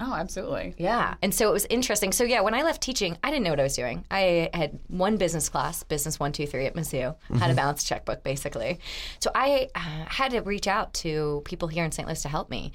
Oh, 0.00 0.14
absolutely. 0.14 0.74
Yeah. 0.78 1.14
And 1.22 1.34
so 1.34 1.48
it 1.48 1.52
was 1.52 1.66
interesting. 1.70 2.12
So, 2.12 2.22
yeah, 2.22 2.40
when 2.42 2.54
I 2.54 2.62
left 2.62 2.80
teaching, 2.80 3.18
I 3.24 3.30
didn't 3.32 3.42
know 3.42 3.50
what 3.50 3.58
I 3.58 3.64
was 3.64 3.74
doing. 3.74 4.04
I 4.12 4.48
had 4.54 4.78
one 4.86 5.16
business 5.16 5.48
class, 5.48 5.82
business 5.82 6.20
one, 6.20 6.30
two, 6.30 6.46
three 6.46 6.66
at 6.66 6.74
Mizzou, 6.74 7.16
had 7.36 7.50
a 7.50 7.54
balance 7.54 7.82
checkbook 7.82 8.22
basically. 8.22 8.78
So 9.18 9.32
I 9.34 9.70
uh, 9.74 9.80
had 10.06 10.30
to 10.32 10.40
reach 10.40 10.68
out 10.68 10.94
to 10.94 11.42
people 11.44 11.66
here 11.66 11.84
in 11.84 11.90
St. 11.90 12.06
Louis 12.06 12.22
to 12.22 12.28
help 12.28 12.48
me. 12.48 12.72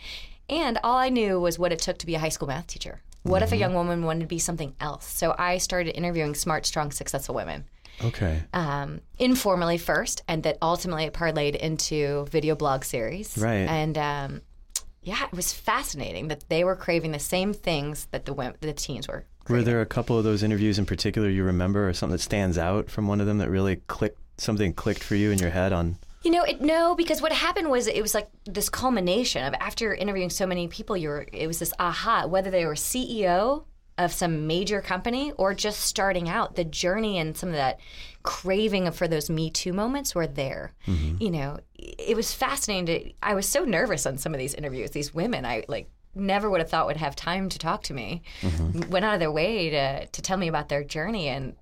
And 0.50 0.78
all 0.84 0.98
I 0.98 1.08
knew 1.08 1.40
was 1.40 1.58
what 1.58 1.72
it 1.72 1.80
took 1.80 1.98
to 2.00 2.06
be 2.06 2.16
a 2.16 2.20
high 2.20 2.28
school 2.30 2.50
math 2.50 2.68
teacher. 2.68 3.02
What 3.24 3.42
if 3.42 3.52
a 3.52 3.58
young 3.58 3.74
woman 3.74 4.04
wanted 4.04 4.22
to 4.22 4.25
be 4.28 4.40
something 4.40 4.75
else? 4.80 5.06
So 5.08 5.34
I 5.38 5.58
started 5.58 5.98
interviewing 5.98 6.36
smart, 6.36 6.66
strong, 6.66 6.92
successful 6.92 7.36
women 7.36 7.66
Okay. 8.04 8.44
um, 8.54 9.02
informally 9.18 9.78
first, 9.78 10.24
and 10.28 10.44
that 10.44 10.58
ultimately 10.62 11.06
it 11.06 11.14
parlayed 11.14 11.56
into 11.56 12.25
video 12.30 12.56
blog 12.56 12.84
series. 12.84 13.38
Right. 13.38 13.68
And 13.68 13.98
um, 13.98 14.42
yeah, 15.04 15.24
it 15.25 15.34
was 15.34 15.54
fascinating 15.54 16.28
that 16.30 16.50
they 16.50 16.64
were 16.64 16.75
craving 16.75 17.12
the 17.12 17.20
same 17.20 17.54
things 17.54 18.08
that 18.12 18.25
the 18.25 18.34
women, 18.34 18.56
the 18.62 18.74
teens 18.74 19.08
were. 19.08 19.25
Were 19.50 19.62
there 19.62 19.81
a 19.81 19.86
couple 19.86 20.18
of 20.18 20.24
those 20.24 20.42
interviews 20.44 20.80
in 20.80 20.86
particular 20.86 21.30
you 21.30 21.44
remember 21.44 21.90
or 21.90 21.94
something 21.94 22.14
that 22.14 22.22
stands 22.22 22.58
out 22.58 22.90
from 22.90 23.08
one 23.08 23.20
of 23.20 23.28
them 23.28 23.40
that 23.40 23.50
really 23.50 23.78
clicked 23.88 24.20
something 24.38 24.74
clicked 24.74 25.04
for 25.04 25.16
you 25.16 25.31
in 25.31 25.38
your 25.38 25.50
head 25.52 25.72
on 25.74 25.98
You 26.24 26.31
know, 26.31 26.44
it, 26.44 26.62
no, 26.62 26.96
because 26.96 27.22
what 27.22 27.31
happened 27.31 27.70
was 27.70 27.88
it 27.88 28.02
was 28.02 28.14
like 28.14 28.30
this 28.46 28.70
culmination 28.70 29.44
of 29.44 29.54
after 29.56 29.94
interviewing 29.94 30.30
so 30.30 30.48
many 30.48 30.68
people, 30.68 30.96
you 30.96 31.10
were 31.10 31.28
it 31.31 31.48
was 31.48 31.60
this 31.60 31.74
aha, 31.80 32.25
whether 32.28 32.50
they 32.50 32.66
were 32.66 32.75
CEO 32.75 33.66
of 33.98 34.12
some 34.12 34.48
major 34.48 34.81
company 34.81 35.31
or 35.38 35.54
just 35.54 35.81
starting 35.81 36.28
out, 36.28 36.56
the 36.56 36.64
journey 36.64 37.20
and 37.20 37.38
some 37.38 37.50
of 37.50 37.56
that 37.56 37.80
craving 38.24 38.90
for 38.92 39.08
those 39.08 39.30
Me 39.30 39.50
Too 39.52 39.74
moments 39.74 40.16
were 40.16 40.25
there. 40.25 40.74
Mm-hmm. 40.88 41.22
You 41.22 41.31
know, 41.31 41.60
it 41.75 42.15
was 42.15 42.34
fascinating. 42.34 42.86
To, 42.86 43.13
I 43.22 43.36
was 43.36 43.48
so 43.48 43.63
nervous 43.65 44.06
on 44.06 44.18
some 44.18 44.34
of 44.34 44.39
these 44.39 44.53
interviews. 44.53 44.92
These 44.92 45.13
women, 45.13 45.46
I 45.46 45.63
like 45.68 45.89
never 46.15 46.50
would 46.50 46.62
have 46.62 46.70
thought 46.70 46.88
would 46.88 46.98
have 46.98 47.15
time 47.15 47.50
to 47.50 47.60
talk 47.60 47.84
to 47.84 47.94
me, 47.94 48.22
mm-hmm. 48.42 48.89
went 48.89 49.06
out 49.06 49.15
of 49.15 49.20
their 49.20 49.32
way 49.32 49.70
to 49.72 50.06
to 50.08 50.22
tell 50.22 50.38
me 50.38 50.48
about 50.48 50.70
their 50.70 50.84
journey 50.84 51.27
and 51.27 51.56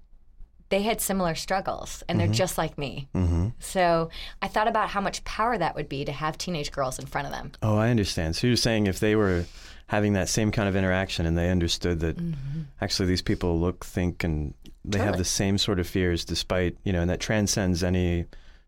they 0.72 0.82
had 0.82 1.02
similar 1.02 1.36
struggles 1.36 2.02
and 2.08 2.20
they're 2.20 2.28
mm-hmm. 2.28 2.34
just 2.34 2.58
like 2.58 2.78
me. 2.78 3.08
Mm-hmm. 3.14 3.50
So 3.60 4.10
I 4.42 4.48
thought 4.48 4.70
about 4.70 4.90
how 4.90 5.02
much 5.02 5.24
power 5.26 5.58
that 5.58 5.76
would 5.76 5.90
be 5.90 6.06
to 6.06 6.12
have 6.14 6.38
teenage 6.38 6.72
girls 6.72 6.98
in 6.98 7.06
front 7.06 7.28
of 7.28 7.34
them. 7.34 7.52
Oh, 7.62 7.78
I 7.78 7.90
understand. 7.90 8.38
So 8.38 8.48
you're 8.48 8.56
saying 8.56 8.88
if 8.88 9.00
they 9.00 9.16
were 9.16 9.46
having 9.88 10.14
that 10.14 10.30
same 10.30 10.50
kind 10.50 10.70
of 10.70 10.76
interaction 10.78 11.26
and 11.26 11.38
they 11.38 11.50
understood 11.50 12.00
that 12.00 12.16
mm-hmm. 12.18 12.62
actually 12.80 13.08
these 13.08 13.22
people 13.22 13.60
look, 13.60 13.86
think, 13.86 14.24
and 14.24 14.54
they 14.86 14.98
have 14.98 15.18
the 15.18 15.26
same 15.26 15.58
sort 15.58 15.80
of 15.80 15.88
fears 15.88 16.24
despite, 16.24 16.78
you 16.86 16.94
know, 16.94 17.02
and 17.02 17.10
that 17.10 17.20
transcends 17.20 17.84
any 17.84 18.26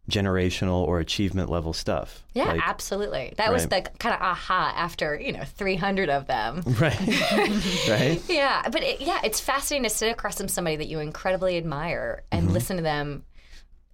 generational 0.10 0.86
or 0.86 1.00
achievement 1.00 1.50
level 1.50 1.72
stuff. 1.72 2.24
Yeah, 2.34 2.46
Like- 2.46 2.68
absolutely. 2.68 3.34
That 3.38 3.54
was 3.54 3.68
the 3.68 3.82
kind 4.00 4.14
of 4.14 4.22
aha 4.22 4.74
after, 4.76 5.18
you 5.20 5.32
know, 5.32 5.44
300 5.46 6.10
of 6.10 6.28
them. 6.28 6.64
Right. 6.84 7.00
right? 7.88 8.22
Yeah, 8.28 8.68
but 8.70 8.84
it, 8.84 9.00
yeah, 9.00 9.22
it's 9.24 9.40
fascinating 9.40 9.84
to 9.84 9.90
sit 9.90 10.12
across 10.12 10.38
from 10.38 10.50
somebody 10.50 10.76
that 10.76 10.88
you 10.88 11.00
incredibly 11.00 11.56
admire 11.56 12.24
and 12.32 12.46
mm-hmm. 12.46 12.54
listen 12.54 12.78
to 12.78 12.84
them 12.84 13.24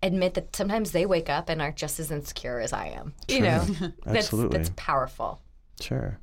admit 0.01 0.33
that 0.35 0.55
sometimes 0.55 0.91
they 0.91 1.05
wake 1.05 1.29
up 1.29 1.49
and 1.49 1.61
are 1.61 1.73
just 1.73 1.99
as 1.99 2.09
insecure 2.09 2.59
as 2.59 2.71
I 2.73 2.87
am. 2.87 3.13
You 3.27 3.41
know, 3.41 3.59
that's, 4.05 4.25
Absolutely. 4.25 4.57
that's 4.57 4.71
powerful. 4.75 5.41
Sure. 5.79 6.17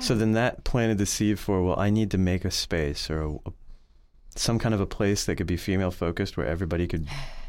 So 0.00 0.14
then 0.14 0.32
that 0.32 0.64
planted 0.64 0.98
the 0.98 1.06
seed 1.06 1.38
for, 1.38 1.62
well, 1.62 1.78
I 1.78 1.90
need 1.90 2.10
to 2.10 2.18
make 2.18 2.44
a 2.44 2.50
space 2.50 3.08
or 3.08 3.38
a, 3.46 3.50
some 4.34 4.58
kind 4.58 4.74
of 4.74 4.80
a 4.80 4.86
place 4.86 5.24
that 5.26 5.36
could 5.36 5.46
be 5.46 5.56
female 5.56 5.90
focused 5.90 6.36
where 6.36 6.46
everybody 6.46 6.86
could 6.86 7.06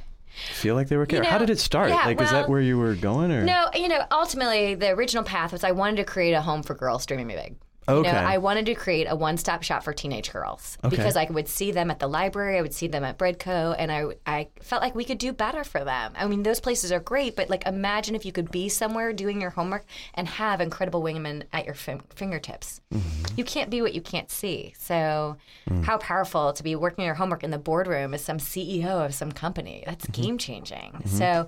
feel 0.54 0.76
like 0.76 0.88
they 0.88 0.98
were 0.98 1.06
cared. 1.06 1.26
How 1.26 1.38
know, 1.38 1.46
did 1.46 1.50
it 1.52 1.60
start? 1.60 1.90
yeah, 1.90 2.06
like, 2.06 2.22
is 2.22 2.32
that 2.32 2.50
where 2.50 2.62
you 2.62 2.78
were 2.78 2.96
going 2.96 3.32
or? 3.32 3.44
No, 3.44 3.68
you 3.74 3.88
know, 3.88 4.04
ultimately 4.12 4.76
the 4.76 4.90
original 4.90 5.24
path 5.24 5.52
was 5.52 5.64
I 5.64 5.72
wanted 5.72 5.98
to 5.98 6.04
create 6.04 6.34
a 6.34 6.42
home 6.42 6.64
for 6.64 6.74
girls 6.74 7.06
dreaming 7.06 7.28
big. 7.28 7.56
You 7.88 7.96
know, 7.96 8.00
Okay. 8.02 8.12
I 8.12 8.38
wanted 8.38 8.68
to 8.68 8.76
create 8.76 9.08
a 9.10 9.16
one-stop 9.16 9.64
shop 9.64 9.84
for 9.84 9.92
teenage 9.92 10.32
girls 10.32 10.78
Okay. 10.84 10.96
because 10.96 11.18
I 11.18 11.26
would 11.26 11.48
see 11.48 11.72
them 11.72 11.90
at 11.90 11.98
the 12.00 12.08
library, 12.08 12.58
I 12.60 12.62
would 12.62 12.76
see 12.76 12.88
them 12.88 13.04
at 13.04 13.18
Breadco, 13.18 13.76
and 13.78 13.92
I 13.92 14.06
I 14.28 14.48
felt 14.62 14.84
like 14.84 14.94
we 14.94 15.04
could 15.04 15.18
do 15.18 15.34
better 15.34 15.64
for 15.64 15.84
them. 15.84 16.14
I 16.16 16.28
mean, 16.28 16.44
those 16.44 16.60
places 16.60 16.92
are 16.92 17.00
great, 17.00 17.36
but 17.36 17.50
like 17.50 17.66
imagine 17.66 18.14
if 18.14 18.24
you 18.24 18.32
could 18.32 18.52
be 18.52 18.70
somewhere 18.70 19.12
doing 19.14 19.42
your 19.42 19.50
homework 19.50 19.86
and 20.14 20.28
have 20.28 20.62
incredible 20.62 21.02
women 21.02 21.46
at 21.52 21.66
your 21.66 21.74
fin- 21.74 22.04
fingertips. 22.16 22.82
Mm-hmm. 22.94 23.34
You 23.36 23.44
can't 23.44 23.72
be 23.72 23.82
what 23.82 23.96
you 23.96 24.02
can't 24.02 24.30
see. 24.30 24.74
So, 24.78 25.38
Mm. 25.70 25.84
how 25.86 25.98
powerful 25.98 26.54
to 26.54 26.64
be 26.64 26.76
working 26.76 27.06
your 27.06 27.14
homework 27.16 27.44
in 27.44 27.52
the 27.52 27.58
boardroom 27.60 28.14
as 28.14 28.24
some 28.24 28.38
CEO 28.40 29.06
of 29.06 29.14
some 29.14 29.32
company. 29.32 29.84
That's 29.86 30.06
Mm-hmm. 30.06 30.22
game 30.22 30.38
changing. 30.38 31.02
So, 31.06 31.48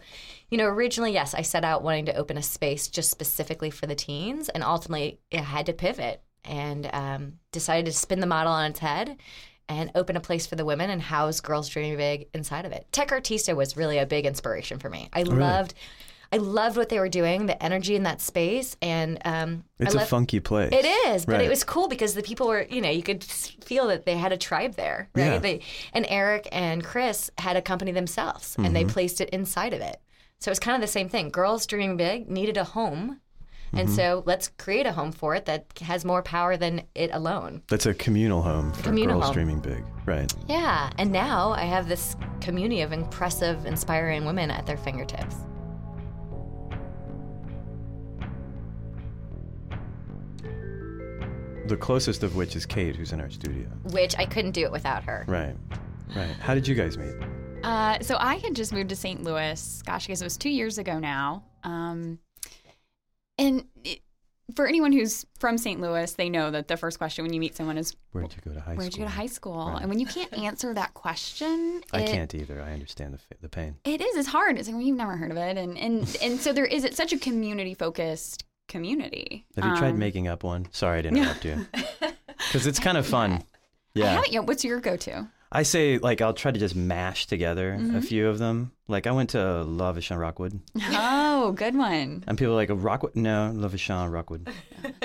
you 0.53 0.57
know, 0.57 0.67
originally, 0.67 1.13
yes, 1.13 1.33
I 1.33 1.41
set 1.41 1.63
out 1.65 1.81
wanting 1.81 2.05
to 2.05 2.15
open 2.15 2.37
a 2.37 2.43
space 2.43 2.87
just 2.87 3.09
specifically 3.09 3.71
for 3.71 3.87
the 3.87 3.95
teens, 3.95 4.49
and 4.49 4.63
ultimately, 4.63 5.19
I 5.33 5.37
had 5.37 5.65
to 5.65 5.73
pivot 5.73 6.21
and 6.45 6.87
um, 6.93 7.33
decided 7.51 7.87
to 7.87 7.91
spin 7.91 8.19
the 8.19 8.27
model 8.27 8.53
on 8.53 8.69
its 8.69 8.77
head 8.79 9.17
and 9.67 9.89
open 9.95 10.15
a 10.15 10.19
place 10.19 10.45
for 10.45 10.55
the 10.55 10.63
women 10.65 10.91
and 10.91 11.01
house 11.01 11.39
Girls 11.41 11.69
Dreaming 11.69 11.97
Big 11.97 12.27
inside 12.35 12.65
of 12.65 12.71
it. 12.71 12.85
Tech 12.91 13.07
Artista 13.09 13.55
was 13.55 13.75
really 13.75 13.97
a 13.97 14.05
big 14.05 14.27
inspiration 14.27 14.77
for 14.77 14.91
me. 14.91 15.09
I 15.11 15.23
loved. 15.23 15.73
I 16.31 16.37
loved 16.37 16.77
what 16.77 16.89
they 16.89 16.97
were 16.99 17.09
doing, 17.09 17.45
the 17.45 17.61
energy 17.63 17.95
in 17.95 18.03
that 18.03 18.19
space, 18.19 18.75
and 18.81 19.19
um, 19.23 19.63
It's 19.79 19.93
a 19.95 20.03
funky 20.05 20.39
place. 20.39 20.71
it 20.73 20.83
is, 20.83 21.25
but 21.27 21.33
Right. 21.33 21.45
it 21.45 21.49
was 21.49 21.63
cool 21.63 21.87
because 21.87 22.15
the 22.15 22.23
people 22.23 22.47
were, 22.47 22.65
you 22.69 22.81
know, 22.81 22.89
you 22.89 23.03
could 23.03 23.23
feel 23.23 23.85
that 23.87 24.05
they 24.05 24.17
had 24.17 24.31
a 24.31 24.37
tribe 24.37 24.73
there, 24.75 25.09
right? 25.15 25.33
Yeah. 25.33 25.37
They, 25.37 25.61
and 25.93 26.07
Eric 26.09 26.47
and 26.51 26.83
Chris 26.83 27.29
had 27.37 27.55
a 27.55 27.61
company 27.61 27.91
themselves, 27.91 28.55
and 28.55 28.65
Mm-hmm. 28.65 28.73
they 28.73 28.85
placed 28.85 29.21
it 29.21 29.29
inside 29.29 29.73
of 29.73 29.81
it. 29.81 29.97
So 30.43 30.51
it's 30.51 30.59
kind 30.59 30.75
of 30.75 30.81
the 30.81 30.91
same 30.91 31.07
thing. 31.07 31.29
Girls 31.29 31.65
dreaming 31.65 31.95
big 31.95 32.29
needed 32.29 32.57
a 32.57 32.65
home, 32.65 33.21
and 33.71 33.87
Mm-hmm. 33.87 33.95
so 33.95 34.23
let's 34.25 34.49
create 34.57 34.85
a 34.85 34.91
home 34.91 35.13
for 35.13 35.35
it 35.35 35.45
that 35.45 35.67
has 35.79 36.03
more 36.03 36.21
power 36.21 36.57
than 36.57 36.81
it 36.95 37.11
alone. 37.13 37.61
That's 37.69 37.85
a 37.85 37.93
communal 37.93 38.41
home 38.41 38.73
for 38.73 38.83
Communal 38.83 39.15
girls 39.21 39.27
home. 39.27 39.33
dreaming 39.33 39.59
big. 39.61 39.85
Right. 40.05 40.29
Yeah, 40.49 40.89
and 40.97 41.13
now 41.13 41.51
I 41.53 41.61
have 41.63 41.87
this 41.87 42.17
community 42.41 42.81
of 42.81 42.91
impressive, 42.91 43.65
inspiring 43.65 44.25
women 44.25 44.51
at 44.51 44.65
their 44.65 44.75
fingertips. 44.75 45.37
The 51.67 51.77
closest 51.77 52.23
of 52.23 52.35
which 52.35 52.55
is 52.55 52.65
Kate, 52.65 52.95
who's 52.95 53.13
in 53.13 53.21
our 53.21 53.29
studio. 53.29 53.65
Which 53.91 54.17
I 54.17 54.25
couldn't 54.25 54.51
do 54.51 54.65
it 54.65 54.71
without 54.71 55.03
her. 55.05 55.23
Right. 55.27 55.55
Right. 56.15 56.35
How 56.41 56.53
did 56.53 56.67
you 56.67 56.75
guys 56.75 56.97
meet? 56.97 57.15
Uh, 57.63 57.99
so 58.01 58.17
I 58.19 58.35
had 58.35 58.55
just 58.55 58.73
moved 58.73 58.89
to 58.89 58.95
St. 58.95 59.23
Louis, 59.23 59.81
gosh, 59.85 60.05
I 60.05 60.07
guess 60.09 60.21
it 60.21 60.25
was 60.25 60.37
two 60.37 60.49
years 60.49 60.77
ago 60.77 60.99
now. 60.99 61.43
Um, 61.63 62.19
and 63.37 63.65
it, 63.83 63.99
for 64.55 64.67
anyone 64.67 64.91
who's 64.91 65.25
from 65.39 65.57
St. 65.57 65.79
Louis, 65.79 66.11
they 66.13 66.29
know 66.29 66.51
that 66.51 66.67
the 66.67 66.77
first 66.77 66.97
question 66.97 67.23
when 67.23 67.33
you 67.33 67.39
meet 67.39 67.55
someone 67.55 67.77
is, 67.77 67.95
Where'd 68.11 68.33
you 68.35 68.41
go 68.43 68.53
to 68.53 68.59
high 68.59 68.73
school? 68.73 68.77
"Where'd 68.77 68.93
you 68.93 68.99
go 68.99 69.05
to 69.05 69.11
high 69.11 69.25
school?" 69.27 69.67
Right. 69.69 69.79
And 69.81 69.89
when 69.89 69.99
you 69.99 70.05
can't 70.05 70.31
answer 70.37 70.73
that 70.73 70.93
question, 70.93 71.81
I 71.93 72.01
it- 72.01 72.11
can't 72.11 72.35
either. 72.35 72.61
I 72.61 72.73
understand 72.73 73.13
the, 73.13 73.19
the 73.41 73.49
pain. 73.49 73.75
It 73.85 74.01
is. 74.01 74.15
It's 74.17 74.27
hard. 74.27 74.59
It's 74.59 74.67
like 74.67 74.75
well, 74.75 74.85
you've 74.85 74.97
never 74.97 75.15
heard 75.15 75.31
of 75.31 75.37
it, 75.37 75.57
and 75.57 75.77
and 75.77 76.17
and 76.21 76.39
so 76.39 76.53
there 76.53 76.65
is. 76.65 76.83
It's 76.83 76.97
such 76.97 77.13
a 77.13 77.17
community 77.17 77.73
focused 77.73 78.43
community. 78.67 79.45
Have 79.55 79.65
you 79.65 79.75
tried 79.77 79.91
Um, 79.91 79.99
making 79.99 80.27
up 80.27 80.43
one? 80.43 80.67
Sorry 80.71 81.01
to 81.01 81.07
interrupt 81.09 81.45
you. 81.45 81.65
Because 82.47 82.67
it's 82.67 82.79
kind 82.79 82.97
of 82.97 83.07
fun. 83.07 83.43
Yeah. 83.95 84.07
haven't 84.15 84.31
yet. 84.33 84.45
What's 84.47 84.65
your 84.65 84.79
go 84.79 84.97
to? 84.97 85.27
I 85.55 85.63
say, 85.63 85.99
like, 85.99 86.19
I'll 86.19 86.33
try 86.33 86.51
to 86.51 86.59
just 86.59 86.75
mash 86.75 87.27
together 87.27 87.77
Mm-hmm. 87.79 87.95
a 87.95 88.01
few 88.01 88.27
of 88.27 88.39
them. 88.39 88.71
Like, 88.87 89.05
I 89.07 89.11
went 89.11 89.29
to 89.31 89.63
La 89.63 89.93
Vachon 89.93 90.19
Rockwood, 90.19 90.59
Oh, 90.91 91.51
good 91.53 91.75
one. 91.75 92.23
and 92.27 92.37
people 92.37 92.53
are 92.53 92.55
like, 92.55 92.69
Rockwood? 92.71 93.15
No, 93.15 93.51
La 93.55 93.67
Vachon 93.69 94.11
Rockwood. 94.11 94.49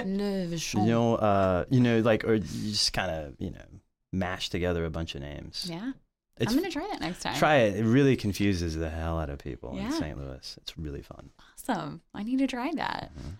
Le 0.05 0.47
You 0.47 0.87
know, 0.87 1.17
uh, 1.17 1.65
you 1.71 1.81
know, 1.81 2.01
like, 2.01 2.25
or 2.25 2.35
you 2.37 2.71
just 2.71 2.93
kind 2.95 3.11
of, 3.11 3.35
you 3.39 3.51
know, 3.51 3.65
mash 4.13 4.49
together 4.49 4.85
a 4.87 4.91
bunch 4.91 5.15
of 5.15 5.21
names. 5.21 5.67
Yeah, 5.71 5.93
It's, 6.39 6.51
I'm 6.53 6.59
gonna 6.59 6.71
try 6.71 6.89
that 6.91 7.01
next 7.03 7.21
time. 7.21 7.37
try 7.37 7.57
it. 7.59 7.77
It 7.77 7.85
really 7.85 8.17
confuses 8.17 8.75
the 8.75 8.89
hell 8.89 9.19
out 9.19 9.29
of 9.31 9.39
people 9.39 9.77
in 9.77 9.93
St. 9.93 10.17
Louis. 10.19 10.57
It's 10.63 10.79
really 10.79 11.03
fun. 11.03 11.29
Awesome. 11.53 12.01
I 12.15 12.23
need 12.23 12.39
to 12.39 12.47
try 12.47 12.71
that. 12.75 13.11
Mm-hmm. 13.19 13.31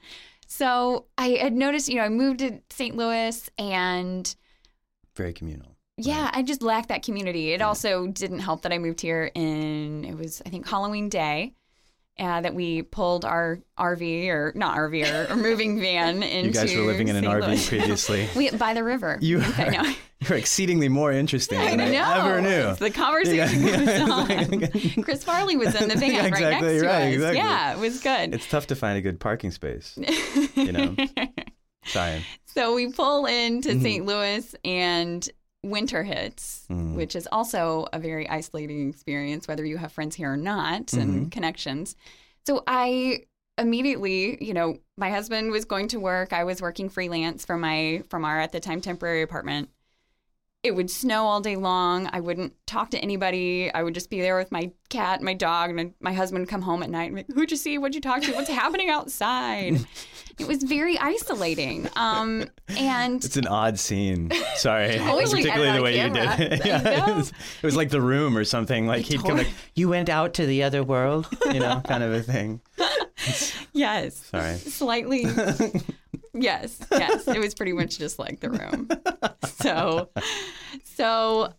So 0.47 1.07
I 1.17 1.29
had 1.31 1.55
noticed, 1.55 1.89
you 1.89 1.97
know, 1.97 2.03
I 2.03 2.09
moved 2.11 2.41
to 2.41 2.61
St. 2.71 2.95
Louis 2.97 3.51
and 3.59 4.35
Very 5.17 5.33
communal. 5.33 5.77
Yeah, 5.99 6.31
I 6.33 6.43
just 6.43 6.63
lacked 6.63 6.89
that 6.89 7.03
community. 7.03 7.53
It 7.53 7.61
also 7.63 8.07
didn't 8.07 8.39
help 8.41 8.63
that 8.63 8.73
I 8.73 8.79
moved 8.79 9.01
here 9.01 9.31
in, 9.35 10.05
it 10.05 10.17
was, 10.17 10.41
I 10.47 10.49
think, 10.49 10.67
Halloween 10.69 11.09
Day. 11.09 11.55
Uh, 12.21 12.41
that 12.41 12.53
we 12.53 12.83
pulled 12.83 13.25
our 13.25 13.61
RV 13.79 14.27
or 14.31 14.53
not 14.57 14.77
RV 14.77 15.29
or, 15.31 15.33
or 15.33 15.37
moving 15.41 15.79
van 15.79 16.25
into 16.25 16.49
You 16.49 16.53
guys 16.53 16.75
were 16.77 16.83
living 16.83 17.07
in 17.07 17.15
an 17.15 17.23
St. 17.23 17.45
RV 17.45 17.69
previously. 17.69 18.29
we 18.37 18.51
by 18.51 18.75
the 18.75 18.83
river. 18.83 19.19
You 19.21 19.39
are, 19.41 19.73
you're 20.29 20.37
exceedingly 20.37 20.89
more 20.89 21.13
interesting 21.13 21.61
I 21.61 21.71
than 21.77 21.81
I, 21.81 21.91
know. 21.93 22.27
ever 22.27 22.41
knew. 22.41 22.75
The 22.75 22.91
conversation 22.91 23.63
goes 23.65 24.11
on. 24.11 25.03
Chris 25.05 25.23
Farley 25.23 25.57
was 25.57 25.81
in 25.81 25.89
the 25.89 25.95
van 25.95 26.11
Yeah, 26.11 26.23
right 26.23 26.31
next 26.33 26.41
exactly, 26.41 26.79
to 26.81 26.87
right, 26.87 27.03
us. 27.03 27.15
exactly. 27.15 27.39
Yeah, 27.39 27.73
it 27.75 27.79
was 27.79 28.01
good. 28.01 28.35
It's 28.35 28.49
tough 28.49 28.67
to 28.67 28.75
find 28.75 28.99
a 28.99 29.01
good 29.01 29.21
parking 29.21 29.53
space. 29.53 29.97
You 30.57 30.73
know, 30.73 30.97
sorry. 31.85 32.25
So 32.47 32.75
we 32.75 32.91
pull 32.91 33.27
into 33.27 33.69
Mm-hmm. 33.69 33.83
St. 33.83 34.07
Louis 34.07 34.55
and 34.65 35.29
winter 35.71 36.03
hits, 36.05 36.65
Mm. 36.71 36.95
which 36.95 37.15
is 37.17 37.29
also 37.31 37.87
a 37.93 37.99
very 37.99 38.29
isolating 38.29 38.89
experience, 38.91 39.47
whether 39.49 39.65
you 39.65 39.77
have 39.79 39.93
friends 39.93 40.17
here 40.17 40.33
or 40.33 40.37
not 40.37 40.87
Mm-hmm. 40.87 41.01
and 41.01 41.33
connections. 41.33 41.97
So 42.47 42.63
I 42.67 43.25
immediately, 43.59 44.43
you 44.45 44.55
know, 44.55 44.79
my 44.97 45.11
husband 45.11 45.51
was 45.51 45.65
going 45.65 45.89
to 45.89 45.99
work. 45.99 46.33
I 46.33 46.45
was 46.45 46.63
working 46.63 46.89
freelance 46.89 47.45
from 47.45 47.61
my 47.61 48.03
from 48.09 48.25
our 48.25 48.41
at 48.41 48.53
the 48.53 48.61
time 48.61 48.81
temporary 48.81 49.23
apartment. 49.23 49.69
It 50.69 50.75
would 50.75 50.91
snow 50.91 51.25
all 51.25 51.41
day 51.41 51.57
long. 51.57 52.11
I 52.13 52.21
wouldn't 52.21 52.53
talk 52.67 52.91
to 52.91 52.99
anybody. 52.99 53.73
I 53.73 53.83
would 53.83 53.95
just 53.95 54.11
be 54.11 54.21
there 54.21 54.37
with 54.37 54.53
my 54.53 54.71
cat, 54.91 55.23
my 55.23 55.33
dog, 55.33 55.71
and 55.71 55.95
my 55.99 56.13
husband 56.13 56.43
would 56.43 56.51
come 56.51 56.61
home 56.61 56.83
at 56.83 56.91
night 56.91 57.05
and 57.11 57.15
be 57.17 57.23
like, 57.23 57.33
Who'd 57.35 57.51
you 57.51 57.57
see? 57.57 57.79
What'd 57.79 57.95
you 57.95 58.03
talk 58.03 58.21
to? 58.21 58.33
What's 58.35 58.51
happening 58.51 58.91
outside? 58.91 59.79
It 60.39 60.47
was 60.47 60.63
very 60.63 60.97
isolating. 60.97 61.89
Um, 61.97 62.45
and 62.69 63.25
It's 63.25 63.37
an 63.37 63.49
odd 63.49 63.77
scene. 63.77 64.31
Sorry, 64.55 64.97
Totally. 64.99 65.43
particularly 65.43 65.77
the 65.77 65.83
way 65.83 66.01
you 66.01 66.11
did 66.11 66.41
it. 66.53 66.65
Yeah, 66.65 67.09
it, 67.11 67.17
was, 67.17 67.31
it 67.31 67.67
was 67.67 67.75
like 67.75 67.91
the 67.91 68.01
room 68.01 68.37
or 68.39 68.45
something. 68.45 68.87
Like 68.87 69.05
he'd 69.07 69.21
come 69.25 69.39
like, 69.39 69.49
"You 69.75 69.89
went 69.89 70.09
out 70.09 70.35
to 70.35 70.47
the 70.47 70.63
other 70.63 70.85
world," 70.85 71.27
you 71.53 71.59
know, 71.59 71.81
kind 71.89 72.05
of 72.05 72.13
a 72.13 72.23
thing. 72.23 72.61
yes, 73.73 74.15
Sorry. 74.31 74.55
slightly. 74.59 75.25
Yes, 76.43 76.79
yes, 76.91 77.29
it 77.29 77.39
was 77.39 77.55
pretty 77.55 77.73
much 77.73 77.99
just 77.99 78.19
like 78.19 78.41
the 78.41 78.51
room. 78.51 78.89
So, 79.61 80.09
so 80.85 81.53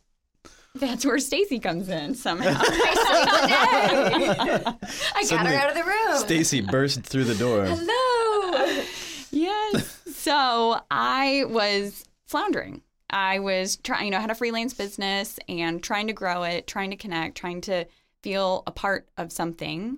that's 0.76 1.06
where 1.06 1.20
Stacy 1.20 1.60
comes 1.60 1.90
in 1.90 2.16
somehow. 2.16 2.60
I 2.62 4.74
got 4.74 5.26
Suddenly- 5.26 5.52
her 5.52 5.58
out 5.58 5.70
of 5.70 5.76
the 5.76 5.84
room. 5.84 6.18
Stacy 6.18 6.62
burst 6.62 7.02
through 7.04 7.26
the 7.26 7.36
door. 7.36 7.66
Hello. 7.68 8.84
yes. 9.32 10.02
So 10.14 10.80
I 10.92 11.46
was 11.48 12.04
floundering. 12.26 12.82
I 13.10 13.40
was 13.40 13.78
trying, 13.78 14.06
you 14.06 14.12
know, 14.12 14.18
I 14.18 14.22
had 14.22 14.32
a 14.32 14.36
freelance 14.36 14.74
business 14.74 15.40
and 15.50 15.82
trying 15.82 16.08
to 16.08 16.14
grow 16.14 16.44
it, 16.44 16.68
trying 16.68 16.92
to 16.92 16.96
connect, 16.96 17.38
trying 17.38 17.62
to 17.62 17.86
feel 18.22 18.64
a 18.68 18.72
part 18.72 19.08
of 19.18 19.32
something, 19.32 19.98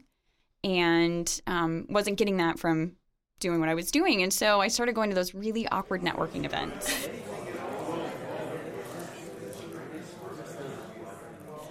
and 0.64 1.42
um, 1.48 1.88
wasn't 1.90 2.18
getting 2.18 2.38
that 2.38 2.60
from 2.60 2.94
doing 3.42 3.60
what 3.60 3.68
I 3.68 3.76
was 3.76 3.92
doing. 3.92 4.24
And 4.24 4.32
so 4.32 4.62
I 4.62 4.70
started 4.70 4.96
going 4.96 5.10
to 5.10 5.16
those 5.16 5.36
really 5.36 5.68
awkward 5.68 6.02
networking 6.02 6.46
events. 6.46 7.10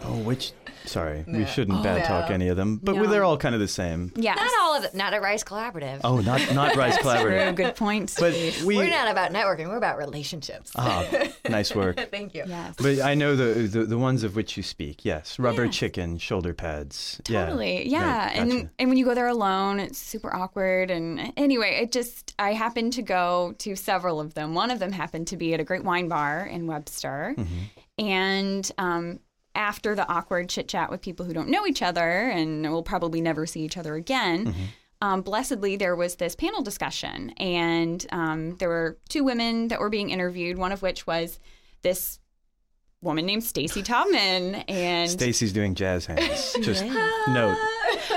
Oh, 0.02 0.18
which? 0.18 0.52
Sorry, 0.87 1.25
we 1.26 1.44
shouldn't 1.46 1.82
bad 1.82 2.00
no. 2.00 2.04
talk 2.06 2.30
any 2.30 2.49
of 2.49 2.56
them, 2.56 2.80
but 2.82 2.96
No. 2.96 3.06
they're 3.06 3.25
all 3.25 3.37
kind 3.37 3.54
of 3.54 3.60
the 3.60 3.68
same. 3.68 4.12
Yeah. 4.16 4.34
Not 4.34 4.50
all 4.60 4.76
of 4.76 4.84
it. 4.84 4.94
Not 4.94 5.12
at 5.14 5.22
Rise 5.22 5.44
Collaborative. 5.44 6.00
Oh, 6.04 6.20
not 6.20 6.54
not 6.54 6.75
Rise 6.82 6.96
True, 6.96 7.10
Collaborative, 7.10 7.54
good 7.56 7.76
point. 7.76 8.14
but 8.18 8.32
we. 8.64 8.76
We're 8.76 8.88
not 8.90 9.08
about 9.10 9.32
networking. 9.32 9.68
We're 9.68 9.76
about 9.76 9.99
relationships. 9.99 10.72
Ah, 10.76 11.06
nice 11.49 11.75
work. 11.75 11.99
Thank 12.10 12.34
you. 12.34 12.44
yes. 12.46 12.75
But 12.78 13.00
I 13.00 13.14
know 13.14 13.37
the, 13.37 13.60
the 13.68 13.84
the 13.84 13.99
ones 13.99 14.25
of 14.25 14.37
which 14.37 14.56
you 14.56 14.62
speak. 14.62 15.04
Yes, 15.04 15.38
rubber 15.38 15.68
chicken, 15.68 16.18
shoulder 16.18 16.54
pads. 16.54 17.20
Yeah. 17.28 17.46
Totally. 17.46 17.88
Yeah. 17.88 18.26
Right, 18.26 18.37
And 18.37 18.50
gotcha. 18.50 18.70
and 18.78 18.88
when 18.88 18.99
you 18.99 19.04
go 19.04 19.14
there 19.14 19.28
alone, 19.28 19.80
it's 19.80 19.99
super 19.99 20.34
awkward. 20.34 20.90
And 20.90 21.32
anyway, 21.37 21.80
it 21.82 21.92
just 21.92 22.34
I 22.38 22.52
happened 22.54 22.94
to 22.94 23.02
go 23.02 23.54
to 23.58 23.76
several 23.76 24.20
of 24.20 24.34
them. 24.34 24.54
One 24.54 24.70
of 24.70 24.78
them 24.78 24.92
happened 24.92 25.26
to 25.28 25.37
be 25.37 25.52
at 25.54 25.60
a 25.60 25.64
great 25.64 25.84
wine 25.84 26.08
bar 26.08 26.46
in 26.46 26.66
Webster. 26.66 27.34
Mm-hmm. 27.37 27.54
And 27.99 28.72
um, 28.78 29.20
after 29.54 29.95
the 29.95 30.09
awkward 30.09 30.49
chit 30.49 30.69
chat 30.69 30.90
with 30.90 31.00
people 31.00 31.26
who 31.26 31.33
don't 31.33 31.49
know 31.49 31.66
each 31.66 31.83
other 31.83 32.28
and 32.28 32.71
will 32.71 32.83
probably 32.83 33.21
never 33.21 33.47
see 33.47 33.61
each 33.61 33.76
other 33.76 33.95
again. 33.95 34.47
Mm-hmm. 34.47 34.62
Um, 35.02 35.23
blessedly, 35.23 35.76
there 35.76 35.97
was 35.97 36.16
this 36.16 36.37
panel 36.37 36.62
discussion, 36.62 37.30
and 37.38 38.04
um, 38.12 38.57
there 38.57 38.69
were 38.69 38.99
two 39.09 39.25
women 39.25 39.69
that 39.69 39.80
were 39.80 39.88
being 39.88 40.11
interviewed. 40.11 40.59
One 40.59 40.73
of 40.73 40.83
which 40.83 41.07
was 41.07 41.40
this 41.80 42.19
woman 43.00 43.25
named 43.25 43.42
Stacy 43.45 43.83
Taubman, 43.83 44.62
and 44.69 45.11
Stacy's 45.11 45.54
doing 45.54 45.75
jazz 45.75 46.04
hands. 46.04 46.54
Just 46.61 46.85
note. 46.85 47.57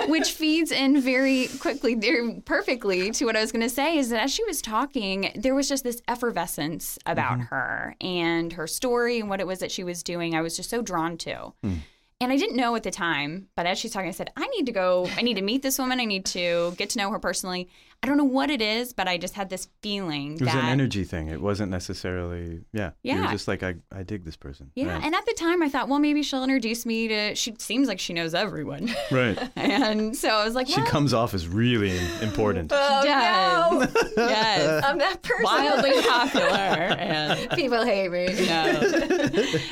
Which 0.07 0.31
feeds 0.31 0.71
in 0.71 1.01
very 1.01 1.47
quickly, 1.59 1.95
there 1.95 2.39
perfectly 2.41 3.11
to 3.11 3.25
what 3.25 3.35
I 3.35 3.41
was 3.41 3.51
going 3.51 3.61
to 3.61 3.69
say 3.69 3.97
is 3.97 4.09
that 4.09 4.23
as 4.23 4.33
she 4.33 4.43
was 4.45 4.61
talking, 4.61 5.31
there 5.35 5.55
was 5.55 5.69
just 5.69 5.83
this 5.83 6.01
effervescence 6.07 6.97
about 7.05 7.33
mm-hmm. 7.33 7.55
her 7.55 7.95
and 8.01 8.53
her 8.53 8.67
story 8.67 9.19
and 9.19 9.29
what 9.29 9.39
it 9.39 9.47
was 9.47 9.59
that 9.59 9.71
she 9.71 9.83
was 9.83 10.03
doing. 10.03 10.35
I 10.35 10.41
was 10.41 10.55
just 10.55 10.69
so 10.69 10.81
drawn 10.81 11.17
to. 11.19 11.53
Hmm. 11.63 11.73
And 12.21 12.31
I 12.31 12.37
didn't 12.37 12.55
know 12.55 12.73
at 12.75 12.83
the 12.83 12.91
time, 12.91 13.49
but 13.55 13.65
as 13.65 13.77
she's 13.77 13.91
talking, 13.91 14.07
I 14.07 14.11
said, 14.11 14.31
I 14.37 14.47
need 14.47 14.65
to 14.67 14.71
go, 14.71 15.09
I 15.17 15.23
need 15.23 15.33
to 15.33 15.41
meet 15.41 15.61
this 15.61 15.77
woman. 15.77 15.99
I 15.99 16.05
need 16.05 16.25
to 16.27 16.73
get 16.77 16.91
to 16.91 16.97
know 16.97 17.09
her 17.11 17.19
personally. 17.19 17.69
I 18.03 18.05
don't 18.05 18.17
know 18.17 18.25
what 18.25 18.49
it 18.49 18.61
is, 18.61 18.91
but 18.91 19.07
I 19.07 19.17
just 19.17 19.33
had 19.33 19.49
this 19.49 19.69
feeling 19.81 20.33
It 20.33 20.41
was 20.41 20.49
that 20.49 20.61
an 20.65 20.69
energy 20.69 21.05
thing. 21.05 21.29
It 21.29 21.39
wasn't 21.39 21.71
necessarily, 21.71 22.59
yeah. 22.73 22.91
You 23.01 23.13
Yeah. 23.13 23.21
were 23.25 23.31
just 23.31 23.47
like, 23.47 23.63
I, 23.63 23.75
I 23.95 24.03
dig 24.03 24.25
this 24.25 24.35
person. 24.35 24.71
Yeah, 24.75 24.93
Right. 24.95 25.03
and 25.05 25.15
at 25.15 25.25
the 25.25 25.31
time 25.33 25.63
I 25.63 25.69
thought, 25.69 25.87
well, 25.87 25.99
maybe 25.99 26.21
she'll 26.21 26.43
introduce 26.43 26.85
me 26.85 27.07
to. 27.07 27.33
She 27.35 27.55
seems 27.59 27.87
like 27.87 27.99
she 28.01 28.11
knows 28.11 28.33
everyone, 28.33 28.93
right. 29.09 29.37
and 29.55 30.13
so 30.17 30.27
I 30.27 30.43
was 30.43 30.53
like, 30.53 30.67
She 30.67 30.81
well, 30.81 30.89
comes 30.89 31.13
off 31.13 31.33
as 31.33 31.47
really 31.47 31.97
important. 32.21 32.71
Oh, 32.75 33.03
does. 33.05 33.93
no. 33.95 34.01
yes, 34.17 34.83
I'm 34.83 34.97
that 34.97 35.21
person. 35.21 35.43
wildly 35.45 35.93
popular, 36.01 36.49
and 36.51 37.49
People 37.55 37.85
hate 37.85 38.11
me. 38.11 38.25
no. 38.47 38.81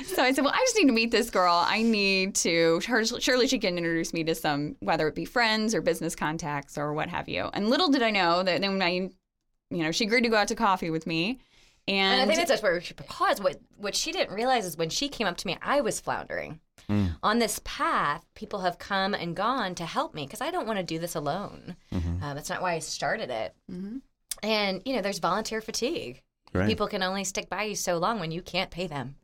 so 0.06 0.24
I 0.24 0.32
said, 0.32 0.46
well, 0.46 0.54
I 0.54 0.60
just 0.64 0.78
need 0.78 0.88
to 0.88 0.94
meet 0.94 1.12
this 1.12 1.30
girl. 1.30 1.66
I 1.68 1.82
need 1.82 2.36
to. 2.36 2.80
Her, 2.88 3.04
surely 3.06 3.48
she 3.50 3.60
can 3.60 3.78
introduce 3.78 4.14
me 4.14 4.24
to 4.24 4.36
some, 4.36 4.78
whether 4.80 5.08
it 5.10 5.16
be 5.16 5.26
friends 5.26 5.76
or 5.76 5.82
business 5.82 6.16
contacts 6.16 6.78
or 6.78 6.94
what 6.94 7.10
have 7.10 7.28
you. 7.28 7.50
And 7.54 7.70
little 7.70 7.90
did 7.90 8.02
I 8.02 8.12
know 8.12 8.21
that 8.44 8.62
then 8.62 8.82
I, 8.82 8.90
you 8.90 9.84
know, 9.84 9.92
she 9.92 10.06
agreed 10.06 10.24
to 10.24 10.30
go 10.30 10.38
out 10.38 10.48
to 10.50 10.56
coffee 10.56 10.90
with 10.90 11.08
me. 11.08 11.40
And, 11.88 12.22
And 12.22 12.32
I 12.32 12.36
think 12.36 12.48
that's 12.48 12.62
where 12.62 12.74
we 12.74 12.82
should 12.82 12.98
pause. 12.98 13.42
What 13.42 13.60
what 13.78 13.96
she 13.96 14.12
didn't 14.12 14.36
realize 14.36 14.66
is 14.66 14.78
when 14.78 14.90
she 14.90 15.10
came 15.10 15.28
up 15.28 15.38
to 15.38 15.48
me, 15.48 15.58
I 15.62 15.82
was 15.82 16.00
floundering. 16.00 16.60
Mm. 16.90 17.16
On 17.24 17.40
this 17.40 17.60
path, 17.64 18.26
people 18.36 18.60
have 18.62 18.78
come 18.78 19.14
and 19.14 19.36
gone 19.36 19.76
to 19.76 19.86
help 19.86 20.14
me 20.14 20.26
because 20.26 20.42
I 20.42 20.52
don't 20.52 20.68
want 20.68 20.78
to 20.78 20.84
do 20.84 21.00
this 21.00 21.16
alone. 21.16 21.76
Uh, 22.24 22.34
that's 22.34 22.50
not 22.50 22.62
why 22.62 22.74
I 22.74 22.80
started 22.80 23.30
it. 23.30 23.56
Mm-hmm. 23.72 23.98
And 24.44 24.82
you 24.86 24.96
know, 24.96 25.02
there's 25.02 25.20
volunteer 25.20 25.62
fatigue. 25.62 26.22
Right. 26.54 26.68
People 26.68 26.88
can 26.88 27.02
only 27.02 27.24
stick 27.24 27.50
by 27.50 27.64
you 27.64 27.76
so 27.76 27.98
long 27.98 28.20
when 28.20 28.32
you 28.32 28.42
can't 28.42 28.70
pay 28.70 28.88
them. 28.88 29.16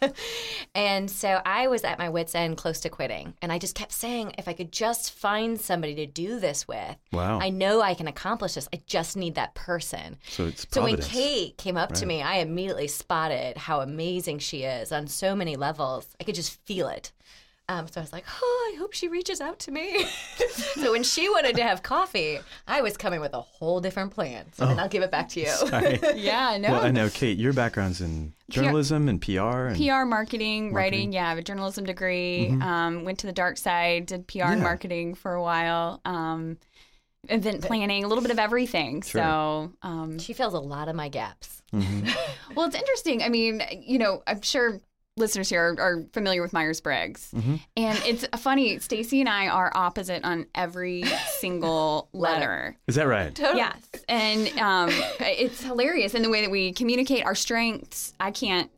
and 0.74 1.10
so 1.10 1.40
I 1.44 1.66
was 1.66 1.82
at 1.84 1.98
my 1.98 2.08
wits' 2.08 2.34
end, 2.34 2.56
close 2.56 2.80
to 2.80 2.88
quitting. 2.88 3.34
And 3.42 3.50
I 3.50 3.58
just 3.58 3.74
kept 3.74 3.92
saying, 3.92 4.34
if 4.38 4.46
I 4.46 4.52
could 4.52 4.70
just 4.72 5.12
find 5.12 5.60
somebody 5.60 5.94
to 5.96 6.06
do 6.06 6.38
this 6.38 6.68
with, 6.68 6.96
Wow. 7.12 7.40
I 7.40 7.50
know 7.50 7.80
I 7.80 7.94
can 7.94 8.06
accomplish 8.06 8.54
this. 8.54 8.68
I 8.72 8.80
just 8.86 9.16
need 9.16 9.34
that 9.34 9.54
person. 9.54 10.16
so 10.28 10.46
it's 10.46 10.66
So 10.70 10.82
when. 10.82 10.96
Kate 10.98 11.56
came 11.56 11.76
up 11.76 11.92
to 11.92 12.06
me, 12.06 12.22
I 12.22 12.36
immediately 12.36 12.86
spotted 12.88 13.56
how 13.56 13.80
amazing 13.80 14.38
she 14.38 14.62
is 14.62 14.92
on 14.92 15.08
so 15.08 15.34
many 15.34 15.56
levels. 15.56 16.06
I 16.20 16.24
could 16.24 16.34
just 16.34 16.64
feel 16.66 16.88
it. 16.88 17.10
Um, 17.70 17.86
so 17.86 18.00
I 18.00 18.02
was 18.02 18.12
like, 18.12 18.24
oh, 18.42 18.72
I 18.74 18.78
hope 18.78 18.92
she 18.92 19.06
reaches 19.06 19.40
out 19.40 19.60
to 19.60 19.70
me. 19.70 20.04
so 20.74 20.90
when 20.90 21.04
she 21.04 21.28
wanted 21.28 21.54
to 21.54 21.62
have 21.62 21.84
coffee, 21.84 22.40
I 22.66 22.80
was 22.80 22.96
coming 22.96 23.20
with 23.20 23.32
a 23.32 23.40
whole 23.40 23.80
different 23.80 24.12
plan. 24.12 24.46
So 24.54 24.66
then 24.66 24.80
I'll 24.80 24.88
give 24.88 25.04
it 25.04 25.12
back 25.12 25.28
to 25.30 25.40
you. 25.40 25.46
Sorry. 25.46 26.00
yeah, 26.16 26.56
no. 26.58 26.72
Well, 26.72 26.84
I 26.84 26.90
know, 26.90 27.08
Kate, 27.08 27.38
your 27.38 27.52
background's 27.52 28.00
in 28.00 28.32
journalism 28.48 29.08
and 29.08 29.22
PR. 29.22 29.68
And, 29.68 29.76
PR 29.76 30.04
marketing, 30.04 30.74
writing. 30.74 31.12
Yeah, 31.12 31.26
I 31.26 31.28
have 31.28 31.38
a 31.38 31.42
journalism 31.42 31.84
degree. 31.84 32.48
Um, 32.48 33.04
went 33.04 33.20
to 33.20 33.28
the 33.28 33.32
dark 33.32 33.56
side, 33.56 34.06
did 34.06 34.26
PR 34.26 34.46
and 34.46 34.62
marketing 34.62 35.14
for 35.14 35.32
a 35.34 35.42
while. 35.42 36.00
Um, 36.04 36.58
event 37.28 37.62
planning, 37.62 38.02
a 38.02 38.08
little 38.08 38.22
bit 38.22 38.32
of 38.32 38.40
everything. 38.40 39.02
Sure. 39.02 39.22
So, 39.22 39.72
um, 39.82 40.18
She 40.18 40.32
fills 40.32 40.54
a 40.54 40.58
lot 40.58 40.88
of 40.88 40.96
my 40.96 41.08
gaps. 41.08 41.62
well, 41.72 42.66
it's 42.66 42.74
interesting. 42.74 43.22
I 43.22 43.28
mean, 43.28 43.62
you 43.80 43.98
know, 44.00 44.24
I'm 44.26 44.42
sure 44.42 44.80
listeners 45.20 45.48
here 45.48 45.62
are, 45.62 45.80
are 45.80 46.04
familiar 46.12 46.42
with 46.42 46.52
Myers 46.52 46.80
Briggs, 46.80 47.32
and 47.32 48.02
it's 48.04 48.26
funny. 48.38 48.78
Stacy 48.80 49.20
and 49.20 49.28
I 49.28 49.48
are 49.48 49.70
opposite 49.74 50.24
on 50.24 50.46
every 50.54 51.04
single 51.38 52.08
letter. 52.12 52.76
Is 52.88 52.96
that 52.96 53.06
right? 53.06 53.34
Totally. 53.34 53.58
Yes, 53.58 53.82
and 54.08 54.58
um, 54.58 54.90
it's 55.20 55.62
hilarious 55.62 56.14
in 56.14 56.22
the 56.22 56.30
way 56.30 56.42
that 56.42 56.50
we 56.50 56.72
communicate 56.72 57.24
our 57.24 57.34
strengths. 57.34 58.14
I 58.18 58.30
can't. 58.30 58.70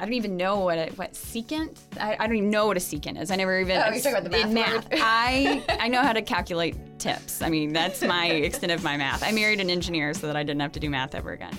I 0.00 0.04
don't 0.06 0.14
even 0.14 0.36
know 0.36 0.58
what 0.58 0.76
a 0.76 0.90
what 0.96 1.12
secant. 1.12 1.78
I, 1.98 2.16
I 2.18 2.26
don't 2.26 2.36
even 2.36 2.50
know 2.50 2.66
what 2.66 2.76
a 2.76 2.80
secant 2.80 3.20
is. 3.20 3.30
I 3.30 3.36
never 3.36 3.60
even. 3.60 3.80
Oh, 3.80 3.90
you're 3.90 4.00
talking 4.00 4.18
about 4.18 4.30
the 4.30 4.40
in 4.40 4.52
math. 4.52 4.88
I 4.92 5.62
I 5.80 5.88
know 5.88 6.02
how 6.02 6.12
to 6.12 6.20
calculate 6.20 6.76
tips. 6.98 7.40
I 7.40 7.48
mean, 7.48 7.72
that's 7.72 8.02
my 8.02 8.26
extent 8.26 8.72
of 8.72 8.82
my 8.82 8.96
math. 8.96 9.22
I 9.22 9.30
married 9.32 9.60
an 9.60 9.70
engineer 9.70 10.12
so 10.12 10.26
that 10.26 10.36
I 10.36 10.42
didn't 10.42 10.60
have 10.60 10.72
to 10.72 10.80
do 10.80 10.90
math 10.90 11.14
ever 11.14 11.32
again. 11.32 11.56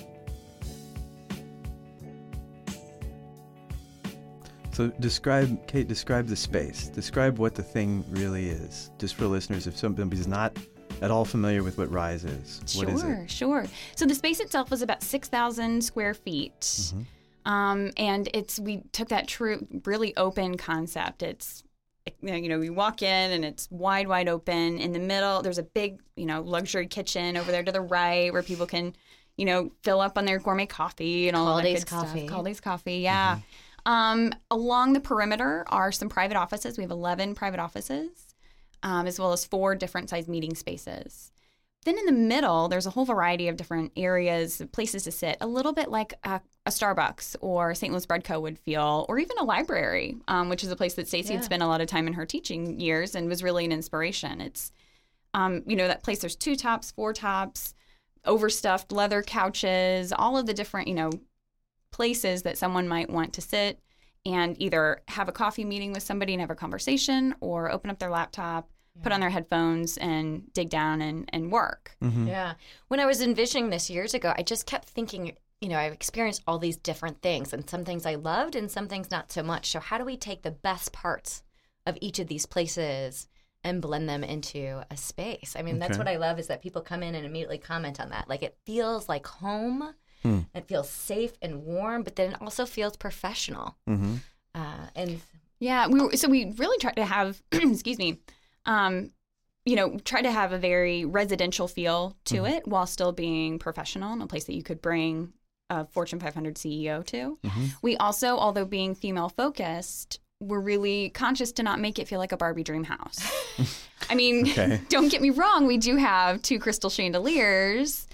So 4.76 4.90
describe, 5.00 5.66
Kate, 5.68 5.88
describe 5.88 6.28
the 6.28 6.36
space. 6.36 6.90
Describe 6.90 7.38
what 7.38 7.56
the 7.56 7.64
thing 7.64 8.04
really 8.10 8.50
is. 8.50 8.92
Just 9.00 9.16
for 9.16 9.26
listeners, 9.26 9.68
if 9.68 9.78
somebody's 9.78 10.28
not 10.28 10.58
at 11.02 11.12
all 11.12 11.24
familiar 11.24 11.64
with 11.64 11.78
what 11.78 11.90
Rise 11.90 12.26
is, 12.26 12.60
what 12.76 12.90
is 12.90 13.00
sure, 13.00 13.14
it? 13.14 13.32
sure. 13.32 13.66
So 13.96 14.06
the 14.06 14.14
space 14.14 14.42
itself 14.42 14.70
was 14.70 14.82
about 14.82 15.02
six 15.02 15.30
thousand 15.30 15.82
square 15.82 16.14
feet, 16.14 16.60
Mm-hmm. 16.60 17.50
um, 17.50 17.92
and 17.96 18.28
it's 18.34 18.60
we 18.60 18.84
took 18.92 19.08
that 19.10 19.30
true, 19.30 19.66
really 19.86 20.14
open 20.18 20.58
concept. 20.58 21.24
It's 21.24 21.64
you 22.22 22.50
know, 22.50 22.60
we 22.60 22.70
walk 22.70 23.02
in 23.02 23.32
and 23.32 23.46
it's 23.46 23.72
wide, 23.72 24.10
wide 24.10 24.28
open. 24.28 24.78
In 24.78 24.92
the 24.92 25.00
middle, 25.00 25.42
there's 25.42 25.58
a 25.58 25.64
big, 25.64 26.02
you 26.18 26.26
know, 26.26 26.42
luxury 26.42 26.88
kitchen 26.88 27.38
over 27.38 27.50
there 27.50 27.64
to 27.64 27.72
the 27.72 27.80
right 27.82 28.32
where 28.34 28.44
people 28.44 28.66
can, 28.68 28.94
you 29.38 29.46
know, 29.46 29.72
fill 29.84 30.02
up 30.02 30.18
on 30.18 30.26
their 30.26 30.38
gourmet 30.40 30.66
coffee 30.66 31.30
and 31.30 31.38
all 31.38 31.58
of 31.58 31.64
that 31.64 31.70
Kaldi's 31.70 31.84
good 31.86 31.90
coffee. 31.90 32.28
stuff. 32.28 32.38
Kaldi's 32.38 32.60
coffee, 32.60 32.98
yeah. 32.98 33.40
Um, 33.86 34.34
along 34.50 34.94
the 34.94 35.00
perimeter 35.00 35.64
are 35.68 35.92
some 35.92 36.10
private 36.10 36.38
offices. 36.38 36.78
We 36.78 36.84
have 36.84 36.92
11 36.92 37.36
private 37.36 37.60
offices, 37.60 38.36
um, 38.84 39.06
as 39.08 39.20
well 39.20 39.32
as 39.34 39.46
four 39.46 39.76
different 39.76 40.10
size 40.10 40.28
meeting 40.28 40.56
spaces. 40.56 41.32
Then 41.86 42.00
in 42.00 42.06
the 42.08 42.12
middle, 42.12 42.68
there's 42.68 42.88
a 42.88 42.90
whole 42.90 43.06
variety 43.06 43.48
of 43.48 43.58
different 43.58 43.92
areas, 43.96 44.60
places 44.72 45.04
to 45.04 45.12
sit, 45.12 45.38
a 45.40 45.46
little 45.46 45.72
bit 45.72 45.92
like 45.92 46.16
a, 46.24 46.42
a 46.66 46.72
Starbucks 46.72 47.36
or 47.42 47.76
St. 47.76 47.94
Louis 47.94 48.08
Bread 48.08 48.24
Co. 48.24 48.40
would 48.40 48.58
feel, 48.58 49.06
or 49.08 49.20
even 49.20 49.38
a 49.38 49.44
library, 49.44 50.18
um, 50.28 50.50
which 50.50 50.64
is 50.64 50.72
a 50.72 50.76
place 50.76 50.96
that 50.96 51.08
Stacy 51.08 51.30
Yeah. 51.34 51.36
had 51.36 51.46
spent 51.46 51.62
a 51.62 51.68
lot 51.68 51.82
of 51.82 51.88
time 51.88 52.08
in 52.08 52.14
her 52.14 52.26
teaching 52.26 52.80
years 52.80 53.14
and 53.14 53.30
was 53.30 53.44
really 53.44 53.66
an 53.66 53.72
inspiration. 53.72 54.42
It's, 54.42 54.72
um, 55.36 55.62
you 55.68 55.76
know, 55.76 55.88
that 55.88 56.02
place, 56.02 56.20
there's 56.22 56.36
two 56.36 56.56
tops, 56.56 56.90
four 56.90 57.14
tops, 57.14 57.76
overstuffed 58.26 58.92
leather 58.92 59.22
couches, 59.22 60.12
all 60.12 60.38
of 60.40 60.48
the 60.48 60.56
different, 60.56 60.88
you 60.88 60.96
know, 60.96 61.12
places 61.96 62.42
that 62.42 62.58
someone 62.58 62.90
might 62.90 63.10
want 63.10 63.32
to 63.32 63.42
sit 63.42 63.80
and 64.26 64.62
either 64.62 65.02
have 65.08 65.30
a 65.30 65.32
coffee 65.32 65.64
meeting 65.64 65.94
with 65.94 66.04
somebody 66.04 66.34
and 66.34 66.42
have 66.42 66.50
a 66.50 66.56
conversation 66.56 67.34
or 67.40 67.72
open 67.72 67.90
up 67.90 68.00
their 68.00 68.10
laptop, 68.10 68.70
put 69.02 69.14
on 69.14 69.22
their 69.22 69.30
headphones 69.30 69.96
and 69.98 70.52
dig 70.52 70.70
down 70.70 71.02
and, 71.02 71.30
and 71.32 71.54
work. 71.54 71.96
Mm-hmm. 72.04 72.28
Yeah. 72.28 72.56
When 72.90 73.00
I 73.00 73.06
was 73.06 73.22
envisioning 73.22 73.70
this 73.70 73.90
years 73.90 74.14
ago, 74.14 74.34
I 74.38 74.44
just 74.44 74.66
kept 74.66 74.90
thinking, 74.90 75.38
you 75.62 75.70
know, 75.70 75.80
I've 75.80 75.94
experienced 75.94 76.44
all 76.46 76.60
these 76.60 76.76
different 76.76 77.22
things, 77.22 77.54
and 77.54 77.70
some 77.70 77.86
things 77.86 78.06
I 78.06 78.16
loved 78.16 78.58
and 78.58 78.70
some 78.70 78.90
things 78.90 79.10
not 79.10 79.32
so 79.32 79.42
much. 79.42 79.72
So, 79.72 79.80
how 79.80 79.98
do 79.98 80.04
we 80.04 80.18
take 80.18 80.42
the 80.42 80.52
best 80.52 80.92
parts 80.92 81.44
of 81.86 81.98
each 82.02 82.20
of 82.20 82.28
these 82.28 82.46
places 82.46 83.30
and 83.64 83.82
blend 83.82 84.10
them 84.10 84.24
into 84.26 84.82
a 84.92 84.98
space? 84.98 85.56
I 85.58 85.62
mean, 85.62 85.80
that's 85.80 85.98
what 85.98 86.10
I 86.10 86.18
love 86.18 86.40
is 86.40 86.48
that 86.48 86.62
people 86.62 86.82
come 86.82 87.04
in 87.04 87.16
and 87.16 87.26
immediately 87.26 87.58
comment 87.58 88.02
on 88.02 88.10
that. 88.10 88.28
Like, 88.28 88.44
it 88.44 88.58
feels 88.66 89.08
like 89.08 89.26
home, 89.26 89.94
Hmm. 90.26 90.40
it 90.56 90.68
feels 90.68 90.90
safe 90.90 91.34
and 91.42 91.64
warm, 91.64 92.02
but 92.04 92.16
then 92.16 92.32
it 92.34 92.42
also 92.42 92.66
feels 92.66 92.98
professional. 92.98 93.78
Mm-hmm. 93.88 94.16
Uh, 94.56 94.88
and 94.96 95.22
Yeah, 95.60 95.88
we 95.88 96.02
were, 96.02 96.12
so 96.18 96.28
we 96.30 96.52
really 96.58 96.78
tried 96.80 96.96
to 96.96 97.06
have, 97.06 97.42
excuse 97.52 97.98
me, 98.00 98.20
um, 98.66 99.12
you 99.66 99.76
know, 99.76 99.98
try 100.04 100.22
to 100.22 100.32
have 100.32 100.52
a 100.52 100.58
very 100.58 101.06
residential 101.06 101.68
feel 101.68 102.16
to 102.26 102.46
it 102.46 102.68
while 102.68 102.86
still 102.88 103.12
being 103.12 103.60
professional 103.60 104.14
and 104.14 104.22
a 104.22 104.28
place 104.28 104.46
that 104.46 104.54
you 104.54 104.64
could 104.64 104.82
bring 104.82 105.34
a 105.70 105.86
Fortune 105.86 106.20
500 106.20 106.56
CEO 106.56 107.04
to. 107.08 107.38
We 107.82 107.98
also, 107.98 108.38
although 108.38 108.66
being 108.66 108.94
female 108.96 109.30
focused, 109.30 110.20
we're 110.40 110.60
really 110.60 111.10
conscious 111.10 111.52
to 111.54 111.64
not 111.64 111.80
make 111.80 111.98
it 111.98 112.08
feel 112.08 112.20
like 112.20 112.32
a 112.32 112.38
Barbie 112.38 112.64
dream 112.64 112.84
house. 112.84 113.20
I 114.10 114.14
mean, 114.16 114.48
Okay. 114.50 114.82
don't 114.90 115.10
get 115.10 115.22
me 115.22 115.32
wrong, 115.32 115.66
we 115.66 115.78
do 115.78 115.96
have 115.96 116.42
two 116.44 116.60
crystal 116.60 116.90
chandeliers, 116.92 118.08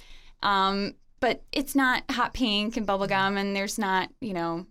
um, 0.43 0.93
but 1.21 1.43
it's 1.53 1.75
not 1.75 2.03
hot 2.11 2.33
pink 2.33 2.75
and 2.75 2.85
bubblegum, 2.85 3.37
and 3.37 3.55
there's 3.55 3.79
not, 3.79 4.09
you 4.19 4.33
know, 4.33 4.65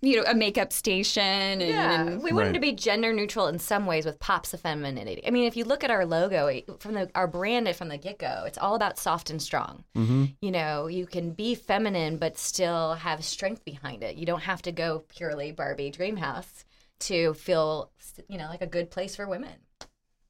you 0.00 0.16
know, 0.16 0.24
a 0.26 0.34
makeup 0.34 0.72
station. 0.72 1.22
And, 1.22 1.62
Yeah, 1.62 2.00
and- 2.02 2.22
we 2.22 2.32
wanted 2.32 2.48
Right. 2.48 2.54
to 2.54 2.60
be 2.60 2.72
gender 2.72 3.12
neutral 3.12 3.48
in 3.48 3.58
some 3.58 3.84
ways 3.86 4.04
with 4.06 4.18
pops 4.18 4.52
of 4.54 4.60
femininity. 4.60 5.22
I 5.26 5.30
mean, 5.30 5.44
if 5.46 5.56
you 5.56 5.64
look 5.64 5.84
at 5.84 5.90
our 5.90 6.04
logo 6.06 6.50
from 6.80 6.94
the 6.94 7.10
our 7.14 7.26
brand 7.26 7.74
from 7.76 7.88
the 7.88 7.98
get 7.98 8.18
go, 8.18 8.44
it's 8.46 8.58
all 8.58 8.74
about 8.74 8.98
soft 8.98 9.30
and 9.30 9.40
strong. 9.40 9.84
Mm-hmm. 9.94 10.24
You 10.40 10.50
know, 10.50 10.86
you 10.86 11.06
can 11.06 11.32
be 11.32 11.54
feminine 11.54 12.16
but 12.18 12.38
still 12.38 12.94
have 12.94 13.24
strength 13.24 13.64
behind 13.64 14.02
it. 14.02 14.16
You 14.16 14.24
don't 14.26 14.42
have 14.42 14.62
to 14.62 14.72
go 14.72 15.04
purely 15.08 15.52
Barbie 15.52 15.90
dream 15.90 16.16
house 16.16 16.64
to 17.00 17.34
feel, 17.34 17.90
you 18.28 18.38
know, 18.38 18.46
like 18.48 18.62
a 18.62 18.66
good 18.66 18.90
place 18.90 19.16
for 19.16 19.26
women. 19.28 19.52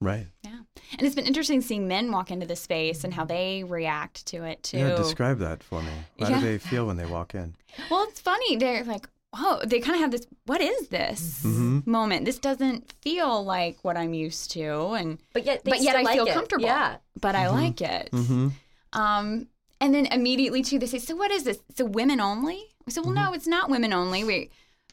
Right. 0.04 0.26
yeah. 0.42 0.50
And 0.98 1.02
it's 1.06 1.14
been 1.16 1.26
interesting 1.26 1.60
seeing 1.60 1.88
men 1.88 2.12
walk 2.12 2.30
into 2.30 2.46
the 2.46 2.56
space 2.56 3.04
and 3.04 3.12
how 3.14 3.24
they 3.24 3.64
react 3.64 4.26
to 4.26 4.44
it 4.44 4.62
too. 4.62 4.78
Yeah, 4.78 4.94
describe 4.96 5.38
that 5.38 5.62
for 5.62 5.82
me. 5.82 5.90
How 6.20 6.28
Yeah. 6.28 6.40
do 6.40 6.46
they 6.46 6.58
feel 6.58 6.86
when 6.86 6.96
they 6.96 7.06
walk 7.06 7.34
in? 7.34 7.54
Well, 7.90 8.04
it's 8.08 8.20
funny. 8.20 8.56
They're 8.56 8.84
like, 8.84 9.08
oh, 9.36 9.60
they 9.64 9.80
kind 9.80 9.96
of 9.96 10.00
have 10.02 10.10
this, 10.12 10.26
what 10.46 10.60
is 10.60 10.88
this 10.88 11.42
Mhm. 11.44 11.86
moment? 11.86 12.24
This 12.24 12.38
doesn't 12.38 12.92
feel 13.02 13.42
like 13.44 13.78
what 13.82 13.96
I'm 13.96 14.14
used 14.14 14.50
to. 14.52 14.92
And, 14.92 15.18
But 15.32 15.44
yet, 15.44 15.64
they 15.64 15.70
but 15.70 15.80
yet 15.82 15.96
I 15.96 16.02
like 16.02 16.14
feel 16.14 16.26
it. 16.26 16.34
comfortable. 16.34 16.64
Yeah. 16.66 16.98
But 17.20 17.34
I 17.34 17.48
like 17.48 17.80
it. 17.80 18.10
Mm-hmm. 18.12 18.48
Um, 18.92 19.48
and 19.80 19.94
then 19.94 20.06
immediately 20.06 20.62
too, 20.62 20.78
they 20.78 20.86
say, 20.86 20.98
"So 20.98 21.16
what 21.16 21.30
is 21.32 21.42
this? 21.44 21.58
So 21.76 21.84
women 21.84 22.20
only?" 22.20 22.62
I 22.86 22.90
said, 22.90 23.04
"Well, 23.04 23.12
no, 23.14 23.32
it's 23.32 23.46
not 23.46 23.68
women 23.70 23.92
only. 23.92 24.22
We 24.24 24.50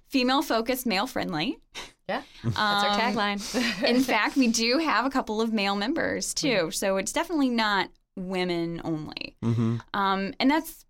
female 0.07 0.41
focused, 0.41 0.85
male 0.85 1.07
friendly. 1.07 1.59
Yeah. 2.11 2.21
That's 2.43 2.57
our 2.57 2.89
Um, 2.89 2.99
tagline. 2.99 3.83
In 3.93 4.01
fact, 4.01 4.35
we 4.37 4.47
do 4.47 4.77
have 4.79 5.05
a 5.05 5.09
couple 5.09 5.41
of 5.41 5.51
male 5.53 5.75
members 5.75 6.33
too, 6.33 6.71
so 6.71 6.97
it's 6.97 7.11
definitely 7.13 7.49
not 7.49 7.89
women 8.15 8.81
only. 8.83 9.35
Mm-hmm. 9.43 9.77
Um, 9.93 10.33
and 10.39 10.49
that's 10.51 10.85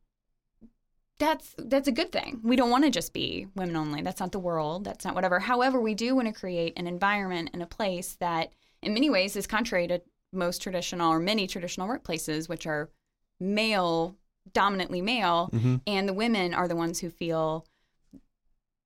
that's 1.19 1.53
that's 1.57 1.87
a 1.87 1.91
good 1.91 2.11
thing. 2.11 2.39
We 2.43 2.55
don't 2.55 2.71
want 2.71 2.83
to 2.85 2.89
just 2.89 3.13
be 3.13 3.47
women 3.55 3.75
only. 3.75 4.01
That's 4.01 4.19
not 4.19 4.31
the 4.31 4.39
world. 4.39 4.83
That's 4.83 5.05
not 5.05 5.13
whatever. 5.13 5.39
However, 5.39 5.79
we 5.79 5.93
do 5.93 6.15
want 6.15 6.27
to 6.27 6.33
create 6.33 6.73
an 6.77 6.87
environment 6.87 7.51
and 7.53 7.61
a 7.61 7.67
place 7.67 8.15
that, 8.19 8.51
in 8.81 8.93
many 8.93 9.09
ways, 9.09 9.35
is 9.35 9.45
contrary 9.45 9.87
to 9.87 10.01
most 10.33 10.61
traditional 10.63 11.11
or 11.11 11.19
many 11.19 11.45
traditional 11.45 11.87
workplaces, 11.87 12.49
which 12.49 12.65
are 12.65 12.89
male, 13.39 14.15
dominantly 14.53 15.01
male, 15.01 15.49
Mm-hmm. 15.53 15.75
and 15.85 16.09
the 16.09 16.13
women 16.13 16.53
are 16.55 16.67
the 16.67 16.75
ones 16.75 16.99
who 16.99 17.09
feel. 17.09 17.65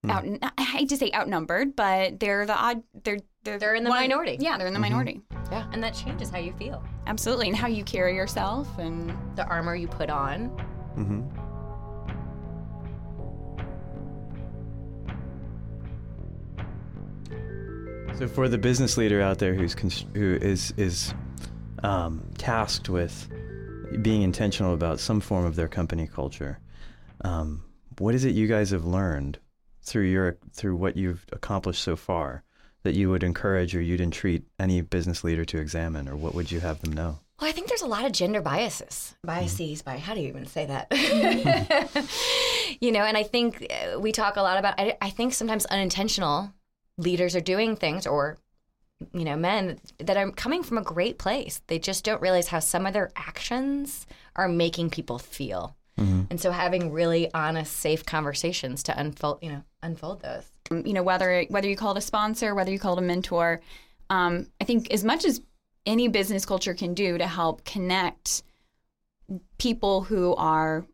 Out. 0.10 0.26
I 0.58 0.64
hate 0.64 0.90
to 0.90 0.98
say 0.98 1.12
outnumbered, 1.14 1.76
but 1.76 2.20
they're 2.20 2.46
the 2.46 2.56
odd. 2.56 2.84
They're 3.04 3.20
they're, 3.44 3.60
They're 3.60 3.76
in 3.76 3.84
the 3.84 3.92
one- 3.92 4.02
minority. 4.02 4.38
Yeah, 4.40 4.58
they're 4.58 4.66
in 4.68 4.74
the 4.74 4.80
Mhm. 4.80 4.90
minority. 4.90 5.22
yeah. 5.52 5.68
And 5.72 5.84
that 5.84 5.94
changes 5.94 6.30
how 6.32 6.40
you 6.40 6.52
feel. 6.54 6.84
Absolutely, 7.06 7.48
and 7.48 7.56
how 7.56 7.68
you 7.68 7.84
carry 7.84 8.16
yourself 8.16 8.68
and 8.80 9.14
The 9.36 9.46
armor 9.46 9.76
you 9.76 9.88
put 9.88 10.10
on. 10.10 10.50
Mm-hmm. 10.98 11.22
So 18.18 18.28
for 18.30 18.48
the 18.48 18.58
business 18.58 18.96
leader 18.98 19.22
out 19.22 19.40
there 19.40 19.54
who's 19.54 19.76
cons- 19.76 20.06
who 20.14 20.36
is 20.42 20.74
is 20.78 21.14
um, 21.84 22.24
tasked 22.38 22.88
with 22.88 23.30
being 24.02 24.22
intentional 24.22 24.74
about 24.74 25.00
some 25.00 25.20
form 25.20 25.46
of 25.46 25.56
their 25.56 25.68
company 25.68 26.08
culture, 26.08 26.60
um, 27.22 27.64
what 27.98 28.16
is 28.16 28.24
it 28.24 28.34
you 28.34 28.48
guys 28.48 28.70
have 28.72 28.86
learned 28.86 29.38
through 29.86 30.06
your 30.06 30.38
through 30.52 30.76
what 30.76 30.98
you've 30.98 31.26
accomplished 31.32 31.84
so 31.84 31.96
far 31.96 32.44
that 32.84 32.96
you 32.96 33.10
would 33.10 33.24
encourage 33.24 33.76
or 33.76 33.82
you'd 33.82 34.02
entreat 34.02 34.44
any 34.60 34.82
business 34.82 35.24
leader 35.24 35.46
to 35.46 35.58
examine, 35.58 36.08
or 36.08 36.16
what 36.16 36.36
would 36.36 36.52
you 36.52 36.60
have 36.60 36.82
them 36.82 36.94
know? 36.94 37.20
Well, 37.40 37.50
I 37.50 37.52
think 37.52 37.68
there's 37.68 37.82
a 37.82 37.88
lot 37.88 38.06
of 38.06 38.12
gender 38.12 38.42
biases. 38.42 39.16
Biases, 39.24 39.82
by 39.82 39.98
how 39.98 40.14
do 40.14 40.22
you 40.22 40.30
even 40.30 40.46
say 40.46 40.68
that? 40.68 40.88
you 42.80 42.92
know, 42.92 43.02
and 43.02 43.18
I 43.18 43.24
think 43.24 43.68
uh, 43.70 44.00
we 44.00 44.12
talk 44.12 44.38
a 44.38 44.42
lot 44.42 44.58
about. 44.58 44.76
I, 44.80 44.96
I 45.02 45.10
think 45.10 45.34
sometimes 45.34 45.66
unintentional 45.66 46.54
leaders 46.98 47.36
are 47.36 47.42
doing 47.42 47.76
things, 47.76 48.08
or 48.08 48.38
you 49.14 49.26
know, 49.26 49.36
men 49.36 49.80
that 49.98 50.16
are 50.16 50.32
coming 50.32 50.64
from 50.64 50.78
a 50.78 50.84
great 50.84 51.18
place. 51.18 51.62
They 51.68 51.80
just 51.80 52.06
don't 52.06 52.22
realize 52.22 52.48
how 52.48 52.60
some 52.60 52.86
of 52.86 52.94
their 52.94 53.12
actions 53.16 54.08
are 54.36 54.48
making 54.48 54.92
people 54.92 55.20
feel. 55.20 55.76
Mm-hmm. 56.00 56.24
And 56.30 56.42
so, 56.42 56.52
having 56.52 56.92
really 56.92 57.34
honest, 57.34 57.74
safe 57.78 58.06
conversations 58.06 58.84
to 58.84 59.00
unfold, 59.00 59.40
you 59.42 59.50
know, 59.50 59.64
unfold 59.86 60.22
those. 60.22 60.44
you 60.72 60.94
know 60.94 61.04
whether 61.04 61.44
whether 61.50 61.70
you 61.70 61.76
call 61.76 61.92
it 61.92 61.98
a 61.98 62.02
sponsor 62.02 62.56
whether 62.56 62.72
you 62.72 62.80
call 62.80 62.98
it 62.98 63.00
a 63.00 63.06
mentor 63.06 63.62
um, 64.10 64.48
i 64.60 64.64
think 64.64 64.92
as 64.92 65.04
much 65.04 65.24
as 65.24 65.42
any 65.86 66.08
business 66.08 66.46
culture 66.46 66.74
can 66.74 66.94
do 66.94 67.18
to 67.18 67.28
help 67.28 67.64
connect 67.64 68.44
people 69.60 70.02
who 70.02 70.36
are 70.36 70.86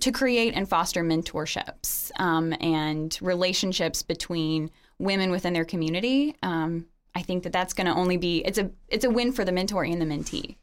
to 0.00 0.10
create 0.10 0.54
and 0.54 0.68
foster 0.68 1.04
mentorships 1.04 2.10
um, 2.18 2.52
and 2.60 3.16
relationships 3.22 4.02
between 4.02 4.68
women 4.98 5.30
within 5.30 5.52
their 5.52 5.64
community 5.64 6.34
um, 6.42 6.86
i 7.14 7.22
think 7.22 7.44
that 7.44 7.52
that's 7.52 7.72
going 7.72 7.86
to 7.86 7.94
only 7.94 8.16
be 8.16 8.38
it's 8.44 8.58
a 8.58 8.70
it's 8.88 9.04
a 9.04 9.10
win 9.10 9.32
for 9.32 9.44
the 9.44 9.52
mentor 9.52 9.84
and 9.84 10.02
the 10.02 10.06
mentee 10.06 10.56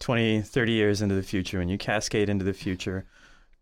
20, 0.00 0.42
30 0.42 0.72
years 0.72 1.02
into 1.02 1.14
the 1.14 1.22
future, 1.22 1.58
when 1.58 1.68
you 1.68 1.78
cascade 1.78 2.28
into 2.28 2.44
the 2.44 2.52
future, 2.52 3.06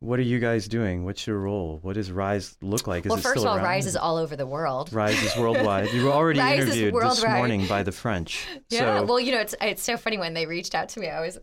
what 0.00 0.20
are 0.20 0.22
you 0.22 0.38
guys 0.38 0.68
doing? 0.68 1.04
What's 1.04 1.26
your 1.26 1.38
role? 1.38 1.80
What 1.82 1.94
does 1.94 2.12
Rise 2.12 2.56
look 2.62 2.86
like? 2.86 3.04
Is 3.04 3.10
well, 3.10 3.18
it 3.18 3.22
first 3.22 3.40
still 3.40 3.44
of 3.44 3.48
all, 3.48 3.56
around? 3.56 3.64
Rise 3.64 3.86
is 3.86 3.96
all 3.96 4.16
over 4.16 4.36
the 4.36 4.46
world. 4.46 4.92
Rise 4.92 5.20
is 5.20 5.36
worldwide. 5.36 5.92
You 5.92 6.04
were 6.04 6.12
already 6.12 6.38
Rise 6.38 6.60
interviewed 6.60 6.94
this 6.94 7.24
morning 7.24 7.66
by 7.66 7.82
the 7.82 7.92
French. 7.92 8.46
Yeah. 8.70 8.98
So, 8.98 9.04
well, 9.06 9.20
you 9.20 9.32
know, 9.32 9.40
it's 9.40 9.54
it's 9.62 9.82
so 9.82 9.96
funny 9.96 10.18
when 10.18 10.34
they 10.34 10.44
reached 10.44 10.74
out 10.74 10.90
to 10.90 11.00
me. 11.00 11.08
I 11.08 11.20
was 11.20 11.38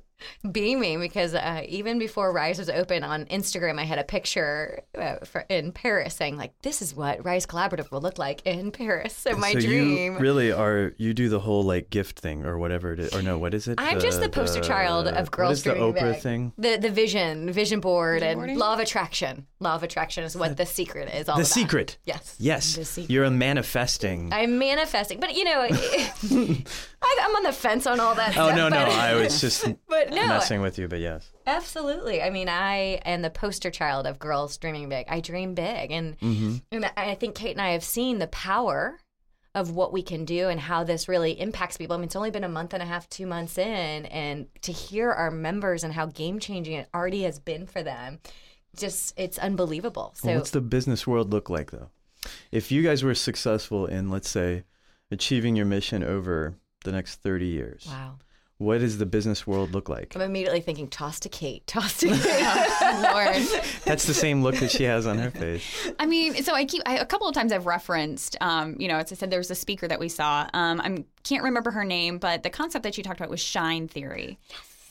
beaming 0.51 0.99
because 0.99 1.33
uh, 1.33 1.61
even 1.67 1.99
before 1.99 2.31
Rise 2.31 2.57
was 2.57 2.69
open 2.69 3.03
on 3.03 3.25
Instagram, 3.25 3.79
I 3.79 3.83
had 3.83 3.99
a 3.99 4.03
picture 4.03 4.81
uh, 4.97 5.17
for, 5.25 5.45
in 5.49 5.71
Paris 5.71 6.13
saying 6.15 6.37
like, 6.37 6.53
"This 6.61 6.81
is 6.81 6.95
what 6.95 7.23
Rise 7.25 7.45
Collaborative 7.45 7.91
will 7.91 8.01
look 8.01 8.17
like 8.17 8.41
in 8.45 8.71
Paris." 8.71 9.13
So 9.15 9.35
my 9.35 9.53
so 9.53 9.59
dream. 9.59 9.97
you 10.13 10.17
really 10.19 10.51
are. 10.51 10.93
You 10.97 11.13
do 11.13 11.29
the 11.29 11.39
whole 11.39 11.63
like 11.63 11.89
gift 11.89 12.19
thing 12.19 12.45
or 12.45 12.57
whatever 12.57 12.93
it 12.93 12.99
is. 12.99 13.13
Or 13.13 13.21
no, 13.21 13.37
what 13.37 13.53
is 13.53 13.67
it? 13.67 13.75
I'm 13.79 13.99
just 13.99 14.21
the 14.21 14.29
poster 14.29 14.61
child 14.61 15.07
of 15.07 15.31
girls 15.31 15.49
What 15.49 15.53
is 15.53 15.63
the 15.63 15.73
Oprah 16.01 16.13
big. 16.13 16.21
thing? 16.21 16.53
the 16.57 16.77
the 16.77 16.89
vision, 16.89 17.51
vision 17.51 17.79
board, 17.79 18.19
Vision 18.21 18.29
and 18.29 18.39
boarding? 18.39 18.57
law 18.57 18.73
of 18.73 18.79
attraction. 18.79 19.47
Law 19.59 19.75
of 19.75 19.83
attraction 19.83 20.23
is 20.23 20.35
what 20.35 20.57
the 20.57 20.65
secret 20.65 21.09
is 21.13 21.27
all 21.29 21.35
The 21.37 21.41
about. 21.41 21.47
secret. 21.51 21.97
Yes. 22.05 22.35
Yes, 22.39 22.75
The 22.75 22.85
secret. 22.85 23.11
you're 23.11 23.23
a 23.23 23.31
manifesting. 23.31 24.31
I'm 24.31 24.59
manifesting, 24.59 25.19
but 25.19 25.35
you 25.35 25.43
know, 25.45 25.67
I, 25.71 27.17
I'm 27.21 27.35
on 27.35 27.43
the 27.43 27.51
fence 27.53 27.87
on 27.87 27.99
all 27.99 28.15
that. 28.15 28.29
oh 28.29 28.47
stuff, 28.47 28.55
no, 28.55 28.69
no, 28.69 28.85
but- 28.85 28.89
I 28.93 29.15
was 29.15 29.41
just 29.41 29.65
But 29.87 30.04
no, 30.11 30.27
messing 30.27 30.61
with 30.61 30.77
you. 30.77 30.87
But 30.87 30.99
yes. 30.99 31.31
Absolutely. 31.47 32.21
I 32.21 32.29
mean, 32.29 32.49
I 32.49 32.99
am 33.05 33.21
the 33.21 33.29
poster 33.29 33.71
child 33.71 34.05
of 34.07 34.19
girls 34.19 34.57
dreaming 34.57 34.89
big. 34.89 35.05
I 35.09 35.19
dream 35.19 35.53
big, 35.53 35.91
and 35.91 36.17
Mm-hmm. 36.19 36.55
and 36.71 36.85
I 36.85 36.91
I 37.11 37.15
think 37.15 37.35
Kate 37.35 37.51
and 37.51 37.61
I 37.61 37.71
have 37.71 37.83
seen 37.83 38.19
the 38.19 38.27
power 38.27 38.99
of 39.53 39.71
what 39.71 39.93
we 39.93 40.03
can 40.03 40.25
do 40.25 40.49
and 40.49 40.59
how 40.59 40.83
this 40.83 41.07
really 41.07 41.39
impacts 41.39 41.77
people. 41.77 41.95
I 41.95 41.97
mean, 41.97 42.05
it's 42.05 42.15
only 42.17 42.29
been 42.31 42.43
a 42.43 42.49
month 42.49 42.73
and 42.73 42.83
a 42.83 42.85
half, 42.85 43.07
two 43.09 43.25
months 43.25 43.57
in, 43.57 44.05
and 44.07 44.47
to 44.63 44.73
hear 44.73 45.11
our 45.11 45.31
members 45.31 45.83
and 45.85 45.93
how 45.93 46.07
game 46.07 46.39
changing 46.39 46.73
it 46.73 46.89
already 46.93 47.23
has 47.23 47.39
been 47.39 47.65
for 47.65 47.81
them, 47.81 48.19
just 48.75 49.13
it's 49.17 49.37
unbelievable. 49.37 50.13
So 50.17 50.27
Well, 50.27 50.37
what's 50.37 50.51
the 50.51 50.59
business 50.59 51.07
world 51.07 51.31
look 51.31 51.49
like 51.49 51.71
though? 51.71 51.89
If 52.51 52.69
you 52.71 52.81
guys 52.83 53.01
were 53.03 53.15
successful 53.15 53.85
in, 53.85 54.09
let's 54.09 54.29
say, 54.29 54.63
achieving 55.09 55.55
your 55.55 55.65
mission 55.67 56.03
over 56.03 56.55
the 56.83 56.91
next 56.91 57.21
30 57.21 57.45
years, 57.45 57.85
wow. 57.87 58.17
What 58.57 58.79
does 58.79 58.97
the 58.97 59.05
business 59.05 59.45
world 59.45 59.73
look 59.73 59.89
like? 59.89 60.15
I'm 60.15 60.21
immediately 60.21 60.61
thinking, 60.61 60.87
toss 60.87 61.19
to 61.21 61.29
Kate, 61.29 61.65
toss 61.67 61.97
to 61.97 62.07
Kate. 62.09 63.01
Lord. 63.01 63.63
That's 63.83 64.05
the 64.05 64.13
same 64.13 64.43
look 64.43 64.55
that 64.57 64.71
she 64.71 64.83
has 64.83 65.05
on 65.05 65.17
her 65.17 65.31
face. 65.31 65.63
I 65.99 66.05
mean, 66.05 66.41
so 66.43 66.53
I 66.53 66.65
keep 66.65 66.81
I, 66.85 66.97
a 66.97 67.05
couple 67.05 67.27
of 67.27 67.35
times 67.35 67.51
I've 67.51 67.65
referenced, 67.65 68.37
um, 68.41 68.75
you 68.79 68.87
know, 68.87 68.95
as 68.97 69.11
I 69.11 69.15
said, 69.15 69.29
there 69.29 69.39
was 69.39 69.51
a 69.51 69.55
speaker 69.55 69.87
that 69.87 69.99
we 69.99 70.07
saw. 70.09 70.47
Um, 70.53 70.79
I 70.81 71.03
can't 71.23 71.43
remember 71.43 71.71
her 71.71 71.83
name, 71.83 72.17
but 72.17 72.43
the 72.43 72.49
concept 72.49 72.83
that 72.83 72.95
she 72.95 73.01
talked 73.03 73.19
about 73.19 73.29
was 73.29 73.41
shine 73.41 73.87
theory. 73.87 74.37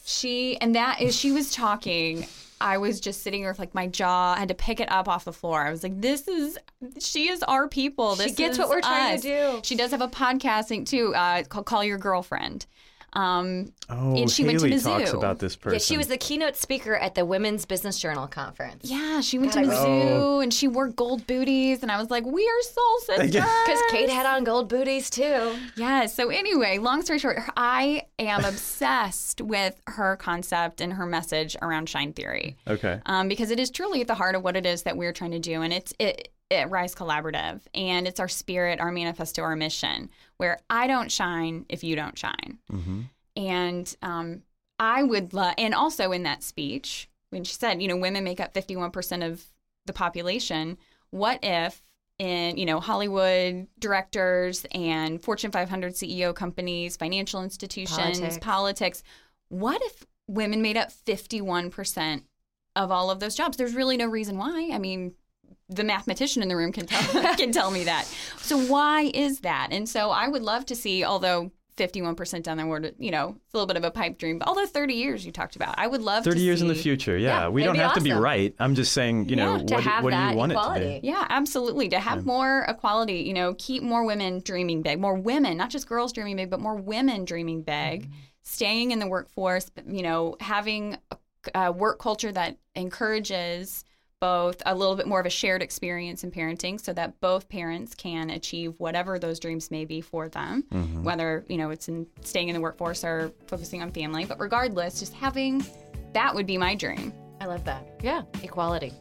She 0.05 0.59
and 0.61 0.75
that 0.75 1.01
is 1.01 1.17
she 1.17 1.33
was 1.33 1.51
talking. 1.51 2.27
I 2.61 2.79
was 2.79 3.01
just 3.01 3.23
sitting 3.23 3.41
there 3.43 3.51
with 3.51 3.59
like 3.59 3.75
my 3.75 3.87
jaw. 3.87 4.35
I 4.35 4.39
had 4.41 4.49
to 4.49 4.55
pick 4.55 4.79
it 4.81 4.91
up 4.93 5.09
off 5.09 5.25
the 5.25 5.33
floor. 5.33 5.67
I 5.67 5.71
was 5.71 5.83
like, 5.83 5.99
"This 6.01 6.29
is 6.29 6.59
she 6.99 7.29
is 7.31 7.43
our 7.45 7.69
people. 7.69 8.15
This 8.15 8.29
She 8.29 8.35
gets 8.35 8.53
is 8.55 8.59
what 8.59 8.69
we're 8.69 8.81
trying 8.83 9.15
us." 9.15 9.23
to 9.23 9.29
do. 9.29 9.61
She 9.63 9.75
does 9.75 9.91
have 9.93 10.03
a 10.03 10.09
podcasting 10.09 10.87
too 10.87 11.15
uh, 11.15 11.45
called 11.45 11.65
"Call 11.65 11.83
Your 11.83 11.97
Girlfriend." 11.99 12.67
Um, 13.15 13.73
Oh, 13.91 14.17
And 14.17 14.31
she 14.31 14.45
Haley 14.45 14.71
went 14.71 14.81
to 14.83 14.89
talks 14.89 15.13
about 15.13 15.39
this 15.39 15.57
person. 15.57 15.75
yeah, 15.75 15.79
she 15.85 15.99
was 15.99 16.09
the 16.09 16.17
keynote 16.17 16.57
speaker 16.57 16.97
at 16.97 17.15
the 17.15 17.25
Women's 17.27 17.67
Business 17.67 17.99
Journal 18.01 18.27
conference. 18.27 18.91
yeah, 18.91 19.21
she 19.21 19.39
went 19.39 19.53
God, 19.55 19.65
to 19.65 19.67
I 19.67 19.69
wish- 19.69 19.79
Mizzou 19.79 20.43
and 20.43 20.55
she 20.55 20.69
wore 20.69 20.89
gold 20.89 21.27
booties, 21.27 21.83
and 21.83 21.93
I 21.93 21.99
was 22.01 22.11
like, 22.11 22.25
"We 22.25 22.47
are 22.49 22.63
soul 22.63 22.99
sisters." 23.01 23.31
Because 23.33 23.81
Kate 23.91 24.09
had 24.09 24.25
on 24.27 24.43
gold 24.45 24.69
booties 24.71 25.11
too. 25.11 25.55
Yeah. 25.77 26.07
So 26.07 26.31
anyway, 26.31 26.79
long 26.79 27.03
story 27.03 27.19
short, 27.19 27.39
I 27.57 28.03
am 28.19 28.43
obsessed 28.45 29.41
with 29.43 29.81
her 29.87 30.17
concept 30.17 30.81
and 30.81 30.93
her 30.95 31.07
message 31.07 31.57
around 31.63 31.89
shine 31.89 32.13
theory, 32.15 32.57
Okay. 32.67 33.01
um, 33.07 33.29
because 33.29 33.51
it 33.51 33.61
is 33.61 33.71
truly 33.71 34.01
at 34.01 34.07
the 34.07 34.15
heart 34.15 34.35
of 34.35 34.43
what 34.43 34.57
it 34.57 34.65
is 34.67 34.83
that 34.85 34.97
we're 34.97 35.13
trying 35.13 35.33
to 35.33 35.39
do, 35.39 35.63
and 35.63 35.73
it's 35.73 35.93
it. 35.99 36.29
It 36.51 36.69
Rise 36.69 36.95
Collaborative, 36.95 37.63
and 37.75 38.07
it's 38.07 38.21
our 38.21 38.29
spirit, 38.29 38.79
our 38.79 38.93
manifesto, 38.93 39.41
our 39.43 39.57
mission. 39.57 40.11
Where 40.37 40.59
I 40.69 40.87
don't 40.87 41.11
shine 41.13 41.65
if 41.69 41.85
you 41.85 41.97
don't 41.97 42.19
shine, 42.19 42.59
hmm 42.71 43.03
and 43.37 43.97
um, 44.01 44.43
I 44.79 45.03
would 45.03 45.35
love, 45.35 45.55
and 45.59 45.75
also 45.75 46.13
in 46.13 46.23
that 46.23 46.43
speech 46.43 47.09
when 47.31 47.43
she 47.43 47.55
said, 47.55 47.83
you 47.83 47.89
know, 47.89 47.97
women 47.97 48.25
make 48.25 48.41
up 48.41 48.55
fifty 48.55 48.77
one 48.77 48.91
percent 48.91 49.23
of 49.23 49.45
the 49.87 49.93
population. 49.93 50.79
What 51.11 51.41
if 51.43 51.83
in 52.19 52.57
you 52.57 52.67
know 52.67 52.81
Hollywood 52.81 53.67
directors 53.79 54.65
and 54.73 55.23
Fortune 55.23 55.51
500 55.51 55.95
CEO 55.95 56.35
companies, 56.35 56.97
financial 56.97 57.43
institutions, 57.43 58.19
Politics. 58.19 58.39
politics. 58.41 59.03
What 59.49 59.81
if 59.83 60.07
women 60.27 60.63
made 60.63 60.77
up 60.77 60.91
51% 60.91 62.23
of 62.77 62.91
all 62.91 63.11
of 63.11 63.21
those 63.21 63.35
jobs? 63.35 63.57
There's 63.57 63.75
really 63.75 63.97
no 63.97 64.07
reason 64.07 64.39
why. 64.39 64.71
I 64.73 64.79
mean, 64.79 65.15
the 65.75 65.85
mathematician 65.85 66.43
in 66.43 66.49
the 66.49 66.57
room 66.57 66.73
can 66.73 66.87
tell 66.87 67.35
can 67.37 67.53
tell 67.53 67.71
me 67.71 67.85
that. 67.85 68.07
So 68.39 68.59
why 68.59 69.11
is 69.15 69.41
that? 69.41 69.69
And 69.71 69.89
so 69.89 70.11
I 70.11 70.29
would 70.29 70.43
love 70.43 70.67
to 70.67 70.75
see 70.75 71.05
although 71.05 71.51
51% 71.77 72.43
down 72.43 72.57
the 72.57 72.65
road, 72.65 72.95
you 72.99 73.11
know, 73.11 73.37
it's 73.45 73.55
a 73.55 73.57
little 73.57 73.67
bit 73.67 73.77
of 73.77 73.85
a 73.85 73.91
pipe 73.91 74.19
dream. 74.19 74.39
But 74.39 74.49
although 74.49 74.67
30 74.67 74.95
years 74.95 75.27
you 75.27 75.33
talked 75.33 75.57
about, 75.57 75.75
I 75.77 75.87
would 75.87 76.03
love 76.03 76.25
30 76.25 76.39
to 76.39 76.45
years 76.45 76.63
in 76.63 76.69
the 76.69 76.75
future. 76.75 77.17
Yeah. 77.17 77.43
Yeah, 77.43 77.49
we 77.49 77.65
don't 77.65 77.77
have 77.77 77.95
to 77.95 78.01
be 78.01 78.13
right. 78.13 78.55
I'm 78.59 78.75
just 78.75 78.93
saying, 78.93 79.29
you 79.29 79.37
know, 79.37 79.57
Yeah, 79.67 79.77
what, 79.77 80.05
what 80.05 80.11
do 80.11 80.17
you 80.17 80.37
want 80.37 80.53
it 80.53 80.55
to 80.55 80.75
be? 80.79 81.07
Yeah, 81.07 81.27
absolutely. 81.29 81.89
To 81.91 81.99
have 81.99 82.25
more 82.25 82.65
equality, 82.69 83.19
you 83.21 83.35
know, 83.35 83.55
keep 83.55 83.83
more 83.83 84.05
women 84.05 84.41
dreaming 84.41 84.83
big, 84.83 85.01
more 85.01 85.15
women, 85.15 85.57
not 85.57 85.71
just 85.71 85.89
girls 85.89 86.13
dreaming 86.13 86.37
big, 86.37 86.51
but 86.51 86.61
more 86.61 86.77
women 86.77 87.25
dreaming 87.25 87.63
big, 87.63 88.03
mm-hmm. 88.03 88.13
staying 88.43 88.93
in 88.93 89.01
the 89.01 89.09
workforce, 89.09 89.71
you 89.87 90.03
know, 90.03 90.37
having 90.41 90.97
a, 91.11 91.17
a 91.55 91.73
work 91.73 91.99
culture 91.99 92.31
that 92.31 92.57
encourages 92.77 93.85
both 94.25 94.63
a 94.65 94.75
little 94.75 94.97
bit 94.97 95.07
more 95.07 95.21
of 95.21 95.27
a 95.27 95.31
shared 95.31 95.61
experience 95.61 96.25
in 96.25 96.31
parenting 96.31 96.83
so 96.83 96.95
that 96.95 97.21
both 97.21 97.47
parents 97.47 97.95
can 97.95 98.31
achieve 98.31 98.73
whatever 98.79 99.19
those 99.19 99.39
dreams 99.39 99.71
may 99.71 99.85
be 99.85 100.01
for 100.01 100.31
them, 100.31 100.65
mm-hmm. 100.73 101.05
whether, 101.05 101.45
you 101.47 101.59
know, 101.59 101.69
it's 101.69 101.89
in 101.89 102.07
staying 102.23 102.49
in 102.49 102.55
the 102.55 102.61
workforce 102.63 103.05
or 103.05 103.31
focusing 103.49 103.83
on 103.83 103.91
family. 103.91 104.25
But 104.25 104.41
regardless, 104.41 104.99
just 104.99 105.13
having 105.13 105.63
that 106.15 106.35
would 106.35 106.47
be 106.47 106.57
my 106.57 106.75
dream. 106.75 107.13
I 107.39 107.45
love 107.45 107.67
that. 107.67 107.87
Yeah, 108.03 108.23
equality. 108.43 108.95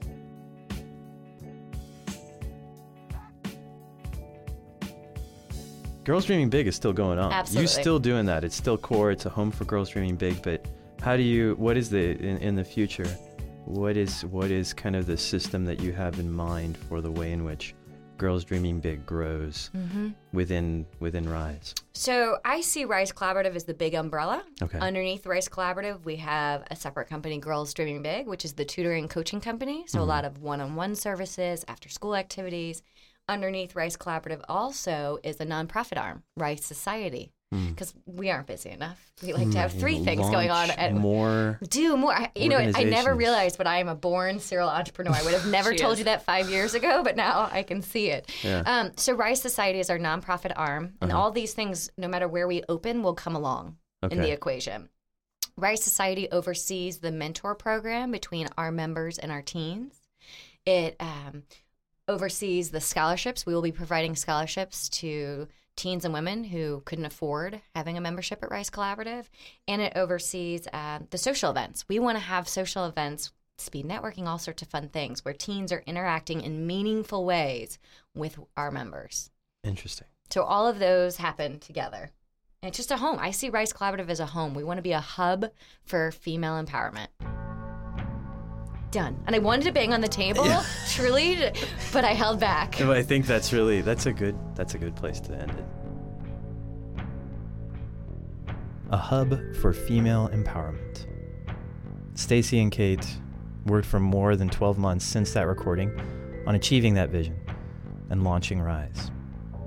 Girls 6.04 6.26
Dreaming 6.26 6.50
Big 6.50 6.68
is 6.68 6.76
still 6.76 6.92
going 6.92 7.18
on. 7.18 7.32
Absolutely. 7.32 7.62
You're 7.62 7.82
still 7.82 8.00
doing 8.00 8.26
that. 8.26 8.44
It's 8.44 8.58
still 8.58 8.78
core. 8.78 9.10
It's 9.12 9.26
a 9.26 9.30
home 9.30 9.52
for 9.52 9.64
Girls 9.64 9.88
Dreaming 9.88 10.18
Big. 10.18 10.42
But 10.42 10.68
how 11.02 11.16
do 11.16 11.24
you? 11.24 11.56
What 11.56 11.78
is 11.78 11.90
the 11.90 12.12
in, 12.20 12.40
in 12.40 12.56
the 12.56 12.66
future? 12.66 13.08
What 13.66 13.98
is 13.98 14.26
what 14.26 14.52
is 14.52 14.74
kind 14.74 14.96
of 14.96 15.06
the 15.06 15.18
system 15.18 15.66
that 15.66 15.80
you 15.80 15.94
have 15.94 16.20
in 16.20 16.32
mind 16.32 16.78
for 16.78 17.02
the 17.02 17.12
way 17.12 17.32
in 17.32 17.44
which 17.44 17.74
Girls 18.18 18.44
Dreaming 18.44 18.80
Big 18.80 19.06
grows 19.06 19.72
Mm-hmm. 19.76 20.10
within 20.34 20.86
within 21.00 21.28
Rise? 21.30 21.74
So 21.94 22.38
I 22.46 22.62
see 22.62 22.86
Rise 22.86 23.12
Collaborative 23.12 23.56
as 23.56 23.64
the 23.64 23.74
big 23.74 23.94
umbrella. 23.96 24.44
Okay. 24.62 24.80
Underneath 24.80 25.26
Rise 25.26 25.48
Collaborative, 25.48 26.04
we 26.04 26.18
have 26.18 26.64
a 26.72 26.76
separate 26.76 27.08
company, 27.08 27.38
Girls 27.40 27.74
Dreaming 27.74 28.02
Big, 28.02 28.28
which 28.28 28.46
is 28.46 28.54
the 28.54 28.66
tutoring 28.66 29.08
coaching 29.08 29.42
company. 29.42 29.86
So 29.88 30.02
a 30.02 30.04
lot 30.04 30.26
of 30.26 30.40
one-on-one 30.40 30.96
services, 30.96 31.64
after-school 31.68 32.16
activities. 32.16 32.82
Underneath 33.30 33.76
Rise 33.76 33.96
Collaborative 33.96 34.42
also 34.50 35.18
is 35.24 35.40
a 35.40 35.46
nonprofit 35.46 35.98
arm, 35.98 36.24
Rise 36.36 36.66
Society, 36.66 37.32
because 37.70 37.94
we 38.06 38.30
aren't 38.30 38.48
busy 38.48 38.70
enough. 38.70 39.00
We 39.22 39.34
like 39.34 39.52
to 39.52 39.58
have 39.58 39.74
three 39.74 40.00
things 40.00 40.22
going 40.22 40.50
on 40.50 40.68
Launch 40.68 40.80
at 40.80 40.94
more. 40.94 41.60
do 41.70 41.96
more. 41.98 42.14
I, 42.14 42.32
you 42.36 42.50
know, 42.50 42.58
I 42.58 42.84
never 42.84 43.14
realized, 43.14 43.58
but 43.58 43.68
I 43.68 43.78
am 43.78 43.88
a 43.88 43.96
born 43.96 44.40
serial 44.40 44.70
entrepreneur. 44.70 45.14
I 45.14 45.24
would 45.24 45.34
have 45.34 45.48
never 45.48 45.74
told 45.76 45.94
is. 45.94 46.00
you 46.00 46.06
that 46.06 46.24
five 46.26 46.50
years 46.50 46.74
ago, 46.74 47.04
but 47.04 47.16
now 47.16 47.50
I 47.52 47.64
can 47.64 47.82
see 47.82 48.10
it. 48.10 48.30
Yeah. 48.44 48.64
Um, 48.66 48.92
so 48.96 49.14
Rise 49.14 49.42
Society 49.42 49.80
is 49.80 49.90
our 49.90 50.00
nonprofit 50.00 50.54
arm, 50.56 50.94
and 51.02 51.12
all 51.12 51.32
these 51.32 51.54
things, 51.54 51.90
no 51.98 52.08
matter 52.08 52.28
where 52.28 52.48
we 52.48 52.64
open, 52.70 53.04
will 53.04 53.16
come 53.16 53.36
along 53.36 53.78
in 54.10 54.22
the 54.22 54.32
equation. 54.32 54.90
Rise 55.56 55.84
Society 55.84 56.30
oversees 56.32 57.00
the 57.00 57.12
mentor 57.12 57.56
program 57.56 58.12
between 58.12 58.48
our 58.58 58.72
members 58.72 59.20
and 59.20 59.32
our 59.32 59.42
teens. 59.42 60.00
It 60.66 60.96
um, 61.00 61.44
oversees 62.08 62.72
the 62.72 62.82
scholarships. 62.82 63.46
We 63.46 63.54
will 63.54 63.62
be 63.62 63.72
providing 63.72 64.16
scholarships 64.16 64.90
to 64.90 65.48
teens 65.76 66.06
and 66.06 66.14
women 66.14 66.44
who 66.44 66.82
couldn't 66.86 67.06
afford 67.06 67.62
having 67.76 67.98
a 67.98 68.02
membership 68.02 68.44
at 68.44 68.52
Rise 68.52 68.70
Collaborative. 68.70 69.26
And 69.68 69.82
it 69.82 69.94
oversees 69.96 70.68
uh, 70.74 71.00
the 71.10 71.18
social 71.18 71.52
events. 71.52 71.86
We 71.88 72.00
want 72.00 72.18
to 72.18 72.24
have 72.24 72.48
social 72.48 72.86
events, 72.86 73.32
speed 73.58 73.86
networking, 73.86 74.28
all 74.28 74.38
sorts 74.38 74.62
of 74.62 74.68
fun 74.68 74.90
things 74.90 75.24
where 75.24 75.34
teens 75.34 75.72
are 75.72 75.84
interacting 75.86 76.42
in 76.42 76.68
meaningful 76.68 77.26
ways 77.26 77.80
with 78.16 78.38
our 78.58 78.72
members. 78.72 79.30
Interesting. 79.64 80.08
So 80.30 80.44
all 80.44 80.68
of 80.68 80.80
those 80.80 81.18
happen 81.18 81.60
together. 81.60 82.12
And 82.62 82.70
it's 82.70 82.78
just 82.78 82.92
a 82.92 82.98
home. 82.98 83.18
I 83.20 83.32
see 83.32 83.50
Rise 83.50 83.74
Collaborative 83.74 84.10
as 84.10 84.20
a 84.20 84.26
home. 84.26 84.54
We 84.54 84.64
want 84.64 84.78
to 84.78 84.84
be 84.84 84.94
a 84.94 85.00
hub 85.02 85.52
for 85.84 86.12
female 86.12 86.64
empowerment. 86.64 87.08
Done. 88.94 89.18
And 89.26 89.36
I 89.36 89.40
wanted 89.40 89.66
to 89.66 89.72
bang 89.72 89.92
on 89.92 90.02
the 90.02 90.08
table, 90.08 90.46
truly, 90.92 91.52
but 91.92 92.06
I 92.06 92.12
held 92.12 92.40
back. 92.40 92.78
But 92.78 92.92
I 92.92 93.02
think 93.02 93.26
that's 93.26 93.52
really 93.52 93.82
that's 93.82 94.06
a 94.06 94.14
good 94.14 94.38
that's 94.54 94.76
a 94.76 94.78
good 94.78 94.96
place 94.96 95.20
to 95.22 95.34
end 95.34 95.50
it. 95.50 95.66
A 98.92 98.98
hub 98.98 99.36
for 99.56 99.74
female 99.74 100.30
empowerment. 100.30 101.08
Stacy 102.14 102.60
and 102.60 102.72
Kate 102.72 103.18
worked 103.66 103.88
for 103.88 104.00
more 104.00 104.36
than 104.36 104.48
12 104.48 104.78
months 104.78 105.06
since 105.06 105.34
that 105.34 105.48
recording 105.48 105.92
on 106.46 106.54
achieving 106.54 106.94
that 106.94 107.10
vision 107.10 107.36
and 108.12 108.24
launching 108.24 108.62
Rise. 108.62 109.10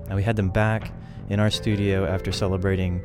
And 0.07 0.15
we 0.15 0.23
had 0.23 0.37
them 0.37 0.51
back 0.51 0.93
in 1.31 1.41
our 1.41 1.51
studio 1.51 2.07
after 2.07 2.31
celebrating 2.31 3.03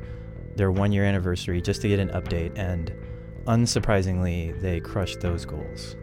their 0.55 0.71
one 0.71 0.91
year 0.91 1.03
anniversary 1.03 1.63
just 1.63 1.81
to 1.81 1.87
get 1.87 1.99
an 1.99 2.09
update. 2.09 2.55
And 2.55 2.93
unsurprisingly, 3.45 4.61
they 4.61 4.79
crushed 4.79 5.21
those 5.21 5.45
goals 5.45 5.95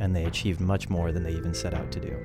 and 0.00 0.14
they 0.16 0.24
achieved 0.24 0.60
much 0.60 0.88
more 0.90 1.12
than 1.12 1.22
they 1.22 1.32
even 1.32 1.54
set 1.54 1.74
out 1.74 1.92
to 1.92 2.00
do. 2.00 2.16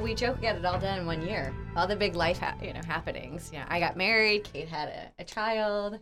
We 0.00 0.14
joke 0.14 0.36
we 0.36 0.42
got 0.42 0.56
it 0.56 0.64
all 0.64 0.78
done 0.78 1.00
in 1.00 1.06
one 1.06 1.22
year. 1.26 1.52
All 1.76 1.86
the 1.86 1.96
big 1.96 2.14
life, 2.14 2.38
ha- 2.38 2.54
you 2.62 2.72
know, 2.72 2.80
happenings. 2.86 3.50
Yeah, 3.52 3.66
I 3.68 3.78
got 3.80 3.96
married. 3.96 4.44
Kate 4.44 4.68
had 4.68 4.88
a, 4.88 5.22
a 5.22 5.24
child. 5.24 5.98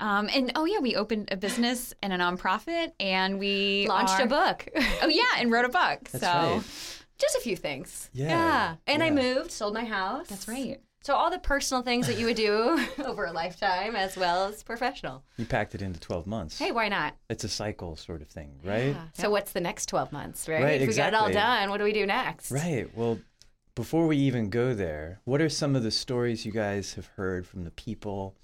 Um, 0.00 0.28
and 0.34 0.52
oh 0.54 0.64
yeah, 0.64 0.80
we 0.80 0.96
opened 0.96 1.28
a 1.32 1.36
business 1.36 1.94
and 2.02 2.12
a 2.12 2.18
nonprofit, 2.18 2.92
and 3.00 3.38
we 3.38 3.86
Launched 3.88 4.20
are- 4.20 4.24
a 4.24 4.26
book. 4.28 4.68
Oh 5.02 5.08
yeah, 5.08 5.22
and 5.38 5.50
wrote 5.50 5.64
a 5.64 5.68
book. 5.68 6.08
That's 6.10 6.20
so 6.24 6.26
right. 6.28 6.62
Just 7.18 7.36
a 7.36 7.40
few 7.40 7.56
things. 7.56 8.10
Yeah, 8.12 8.76
And 8.86 9.02
I 9.02 9.10
moved, 9.10 9.50
sold 9.50 9.74
my 9.74 9.84
house. 9.84 10.28
that's 10.28 10.46
right. 10.46 10.80
So 11.02 11.14
all 11.14 11.30
the 11.30 11.38
personal 11.38 11.82
things 11.82 12.06
that 12.06 12.18
you 12.18 12.26
would 12.26 12.36
do 12.36 12.84
over 13.04 13.24
a 13.24 13.32
lifetime, 13.32 13.96
as 13.96 14.16
well 14.16 14.46
as 14.46 14.62
professional. 14.62 15.24
You 15.36 15.46
packed 15.46 15.74
it 15.74 15.82
into 15.82 16.00
12 16.00 16.26
months. 16.26 16.58
Hey, 16.58 16.72
why 16.72 16.88
not? 16.88 17.14
It's 17.30 17.44
a 17.44 17.48
cycle 17.48 17.96
sort 17.96 18.20
of 18.20 18.28
thing, 18.28 18.58
right? 18.64 18.96
So 19.14 19.30
what's 19.30 19.52
the 19.52 19.60
next 19.60 19.86
12 19.86 20.12
months, 20.12 20.48
right? 20.48 20.62
Right, 20.62 20.80
if 20.82 20.88
we 20.88 20.94
got 20.94 21.08
it 21.08 21.14
all 21.14 21.30
done, 21.30 21.70
what 21.70 21.78
do 21.78 21.84
we 21.84 21.92
do 21.92 22.04
next? 22.04 22.50
Right. 22.50 22.88
Well, 22.94 23.18
before 23.74 24.08
we 24.08 24.16
even 24.16 24.50
go 24.50 24.74
there, 24.74 25.20
what 25.24 25.40
are 25.40 25.48
some 25.48 25.76
of 25.76 25.84
the 25.84 25.92
stories 25.92 26.44
you 26.44 26.50
guys 26.52 26.94
have 26.94 27.06
heard 27.16 27.46
from 27.46 27.62
the 27.64 27.70
people 27.70 28.34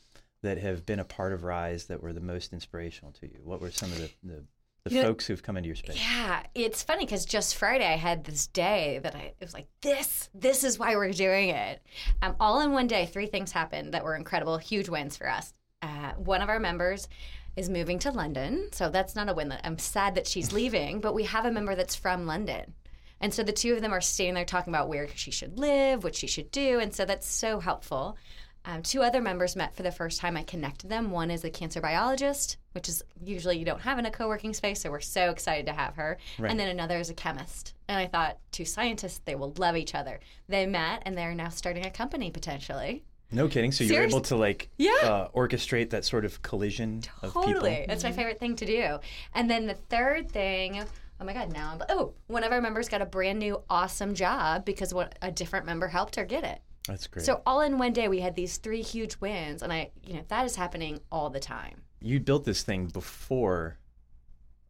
that 0.43 0.59
have 0.59 0.87
been 0.87 1.01
a 1.01 1.05
part 1.05 1.33
of 1.33 1.43
Rise 1.43 1.87
that 1.87 2.03
were 2.03 2.12
the 2.12 2.21
most 2.21 2.53
inspirational 2.53 3.11
to 3.14 3.27
you? 3.27 3.40
What 3.43 3.61
were 3.61 3.73
some 3.73 3.90
of 3.90 3.99
the, 3.99 4.11
the, 4.23 4.45
the 4.85 4.94
You 4.94 5.01
know- 5.03 5.09
folks 5.09 5.27
who've 5.27 5.42
come 5.42 5.57
into 5.57 5.66
your 5.68 5.77
space? 5.77 5.97
Yeah, 5.97 6.42
it's 6.55 6.83
funny 6.83 7.07
because 7.07 7.25
just 7.25 7.57
Friday 7.57 7.87
I 7.87 7.97
had 7.97 8.25
this 8.25 8.47
day 8.49 9.01
that 9.03 9.14
I 9.14 9.18
it 9.20 9.37
was 9.40 9.55
like 9.55 9.66
this 9.81 10.29
this 10.35 10.62
is 10.62 10.79
why 10.79 10.94
we're 10.94 11.11
doing 11.12 11.49
it. 11.49 11.81
Um, 12.20 12.37
all 12.38 12.61
in 12.61 12.73
one 12.73 12.87
day, 12.87 13.07
three 13.07 13.27
things 13.27 13.51
happened 13.51 13.94
that 13.94 14.05
were 14.05 14.14
incredible, 14.14 14.59
huge 14.59 14.88
wins 14.90 15.16
for 15.16 15.29
us. 15.29 15.55
Uh, 15.81 16.12
one 16.16 16.42
of 16.42 16.49
our 16.51 16.61
members 16.61 17.09
is 17.57 17.70
moving 17.70 17.99
to 18.01 18.11
London, 18.11 18.68
so 18.73 18.90
that's 18.90 19.14
not 19.16 19.31
a 19.31 19.35
win. 19.35 19.49
That 19.49 19.62
I'm 19.64 19.79
sad 19.79 20.16
that 20.16 20.27
she's 20.27 20.53
leaving, 20.61 21.01
but 21.01 21.14
we 21.14 21.25
have 21.25 21.47
a 21.47 21.51
member 21.51 21.75
that's 21.75 21.94
from 21.94 22.27
London. 22.27 22.75
And 23.20 23.33
so 23.33 23.42
the 23.42 23.53
two 23.53 23.73
of 23.73 23.81
them 23.81 23.92
are 23.94 24.03
standing 24.03 24.35
there 24.35 24.44
talking 24.44 24.75
about 24.75 24.88
where 24.90 25.09
she 25.14 25.31
should 25.31 25.59
live, 25.59 26.05
what 26.05 26.14
she 26.14 26.27
should 26.27 26.51
do. 26.51 26.79
And 26.79 26.92
so 26.94 27.07
that's 27.07 27.27
so 27.27 27.59
helpful. 27.59 28.18
Um, 28.66 28.83
two 28.83 29.03
other 29.03 29.20
members 29.20 29.57
met 29.57 29.74
for 29.77 29.83
the 29.83 29.92
first 29.92 30.20
time. 30.20 30.37
I 30.37 30.42
connected 30.42 30.88
them. 30.88 31.11
One 31.11 31.31
is 31.31 31.44
a 31.44 31.50
cancer 31.50 31.81
biologist, 31.83 32.57
which 32.72 32.88
is 32.88 33.03
usually 33.22 33.59
you 33.59 33.64
don't 33.64 33.83
have 33.83 33.98
in 33.98 34.07
a 34.07 34.11
co 34.11 34.27
working 34.27 34.55
space. 34.55 34.81
So 34.81 34.90
we're 34.90 35.00
so 35.00 35.31
excited 35.31 35.66
to 35.66 35.72
have 35.72 35.96
her. 35.96 36.16
Right. 36.38 36.50
And 36.50 36.59
then 36.59 36.68
another 36.68 36.98
is 36.98 37.11
a 37.11 37.14
chemist. 37.14 37.74
And 37.88 37.98
I 37.98 38.07
thought, 38.07 38.38
two 38.53 38.64
scientists, 38.64 39.20
they 39.27 39.35
will 39.35 39.53
love 39.59 39.77
each 39.77 39.94
other. 39.94 40.18
They 40.48 40.64
met 40.66 41.03
and 41.05 41.16
they're 41.16 41.35
now 41.35 41.50
starting 41.50 41.85
a 41.85 41.90
company 41.90 42.31
potentially. 42.31 43.05
No 43.31 43.48
kidding. 43.48 43.72
So 43.72 43.85
you're 43.85 44.03
able 44.05 44.20
to 44.22 44.37
like 44.37 44.70
Yeah. 44.79 44.92
uh, 45.03 45.29
orchestrate 45.31 45.90
that 45.90 46.05
sort 46.05 46.24
of 46.24 46.40
collision 46.42 47.03
of 47.22 47.33
Totally. 47.35 47.70
people. 47.70 47.85
That's 47.88 48.05
my 48.05 48.12
favorite 48.12 48.38
thing 48.38 48.57
to 48.57 48.64
do. 48.66 48.98
And 49.35 49.50
then 49.50 49.66
the 49.66 49.74
third 49.74 50.31
thing, 50.31 50.83
oh 51.20 51.24
my 51.24 51.35
God, 51.35 51.53
now 51.53 51.72
I'm, 51.72 51.83
oh, 51.90 52.14
one 52.29 52.44
of 52.44 52.53
our 52.53 52.61
members 52.61 52.88
got 52.88 53.03
a 53.03 53.07
brand 53.07 53.40
new 53.40 53.61
awesome 53.68 54.14
job 54.14 54.64
because 54.64 54.94
what 54.94 55.18
a 55.20 55.31
different 55.33 55.66
member 55.66 55.88
helped 55.88 56.16
her 56.16 56.24
get 56.24 56.44
it. 56.44 56.61
That's 56.88 57.07
great. 57.07 57.25
So 57.25 57.40
all 57.47 57.61
in 57.62 57.79
one 57.79 57.92
day, 57.92 58.09
we 58.09 58.20
had 58.20 58.37
these 58.37 58.59
three 58.59 58.83
huge 58.83 59.16
wins. 59.20 59.62
And 59.62 59.73
I, 59.73 59.90
you 60.07 60.14
know, 60.14 60.25
that 60.29 60.44
is 60.44 60.57
happening 60.57 61.01
all 61.11 61.31
the 61.31 61.40
time. 61.40 61.83
you 62.01 62.20
built 62.20 62.44
this 62.44 62.62
thing 62.62 62.87
before 62.87 63.79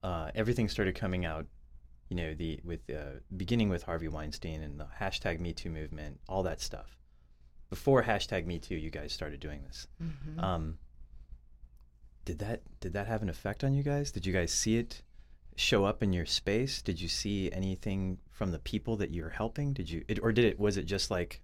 uh, 0.02 0.30
everything 0.34 0.68
started 0.68 0.94
coming 0.94 1.24
out. 1.24 1.46
You 2.08 2.16
know, 2.16 2.34
the 2.34 2.60
with 2.62 2.80
uh, 2.90 3.18
beginning 3.36 3.68
with 3.68 3.82
Harvey 3.82 4.08
Weinstein 4.08 4.62
and 4.62 4.78
the 4.78 4.86
hashtag 5.00 5.40
Me 5.40 5.52
Too 5.52 5.70
movement, 5.70 6.20
all 6.28 6.42
that 6.44 6.60
stuff. 6.60 6.96
Before 7.70 8.02
hashtag 8.02 8.46
Me 8.46 8.58
Too, 8.58 8.76
you 8.76 8.90
guys 8.90 9.12
started 9.12 9.40
doing 9.40 9.62
this. 9.66 9.88
Mm-hmm. 10.00 10.38
Um, 10.38 10.78
did 12.24 12.38
that 12.38 12.60
did 12.80 12.92
that 12.92 13.06
have 13.08 13.22
an 13.22 13.28
effect 13.28 13.64
on 13.64 13.74
you 13.74 13.82
guys? 13.82 14.12
Did 14.12 14.24
you 14.26 14.32
guys 14.32 14.52
see 14.52 14.76
it 14.76 15.02
show 15.56 15.84
up 15.84 16.02
in 16.02 16.12
your 16.12 16.26
space? 16.26 16.82
Did 16.82 17.00
you 17.00 17.08
see 17.08 17.50
anything 17.52 18.18
from 18.30 18.52
the 18.52 18.58
people 18.60 18.96
that 18.98 19.10
you're 19.10 19.30
helping? 19.30 19.72
Did 19.72 19.90
you, 19.90 20.04
it, 20.06 20.18
or 20.22 20.30
did 20.30 20.44
it? 20.44 20.60
Was 20.60 20.76
it 20.76 20.84
just 20.84 21.10
like 21.10 21.40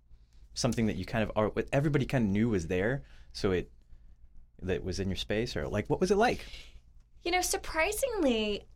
something 0.55 0.87
that 0.87 0.97
you 0.97 1.05
kind 1.05 1.23
of, 1.23 1.33
or 1.37 1.53
everybody 1.73 2.07
kind 2.07 2.25
of 2.25 2.31
knew 2.31 2.49
was 2.49 2.67
there, 2.67 3.03
so 3.33 3.53
it 3.53 3.71
that 4.63 4.85
was 4.85 5.01
in 5.01 5.09
your 5.09 5.17
space, 5.17 5.57
or 5.57 5.69
like 5.69 5.89
what 5.89 6.01
was 6.01 6.11
it 6.11 6.17
like? 6.17 6.45
You 7.25 7.31
know, 7.31 7.41
surprisingly, 7.41 8.67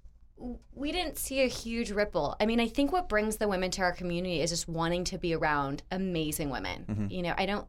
we 0.73 0.93
didn't 0.93 1.19
see 1.19 1.43
a 1.43 1.47
huge 1.47 1.91
ripple. 1.91 2.37
I 2.41 2.47
mean, 2.47 2.61
I 2.61 2.69
think 2.69 2.93
what 2.93 3.09
brings 3.09 3.37
the 3.37 3.49
women 3.49 3.71
to 3.73 3.83
our 3.83 3.93
community 3.93 4.41
is 4.41 4.51
just 4.51 4.69
wanting 4.69 5.05
to 5.05 5.19
be 5.19 5.35
around 5.35 5.83
amazing 5.91 6.51
women. 6.51 6.85
Mm-hmm. 6.89 7.07
You 7.11 7.23
know, 7.23 7.35
I 7.37 7.47
don't. 7.47 7.67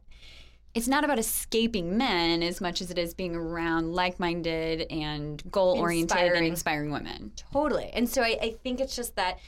It's 0.74 0.88
not 0.88 1.04
about 1.04 1.18
escaping 1.18 1.96
men 1.96 2.42
as 2.42 2.60
much 2.60 2.82
as 2.82 2.90
it 2.90 2.98
is 2.98 3.14
being 3.14 3.34
around 3.34 3.94
like-minded 3.94 4.82
and 4.90 5.42
goal-oriented 5.50 6.14
and 6.14 6.26
Inspiring. 6.26 6.50
inspiring 6.50 6.90
women. 6.90 7.32
Totally. 7.50 7.88
And 7.94 8.06
so 8.06 8.20
I, 8.20 8.36
I 8.42 8.56
think 8.62 8.80
it's 8.80 8.94
just 8.94 9.16
that 9.16 9.38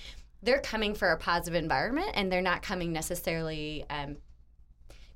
they're 0.43 0.61
coming 0.61 0.95
for 0.95 1.11
a 1.11 1.19
positive 1.19 1.63
environment 1.63 2.13
and 2.15 2.33
they're 2.33 2.41
not 2.41 2.63
coming 2.63 2.95
necessarily 2.95 3.85
um, 3.91 4.17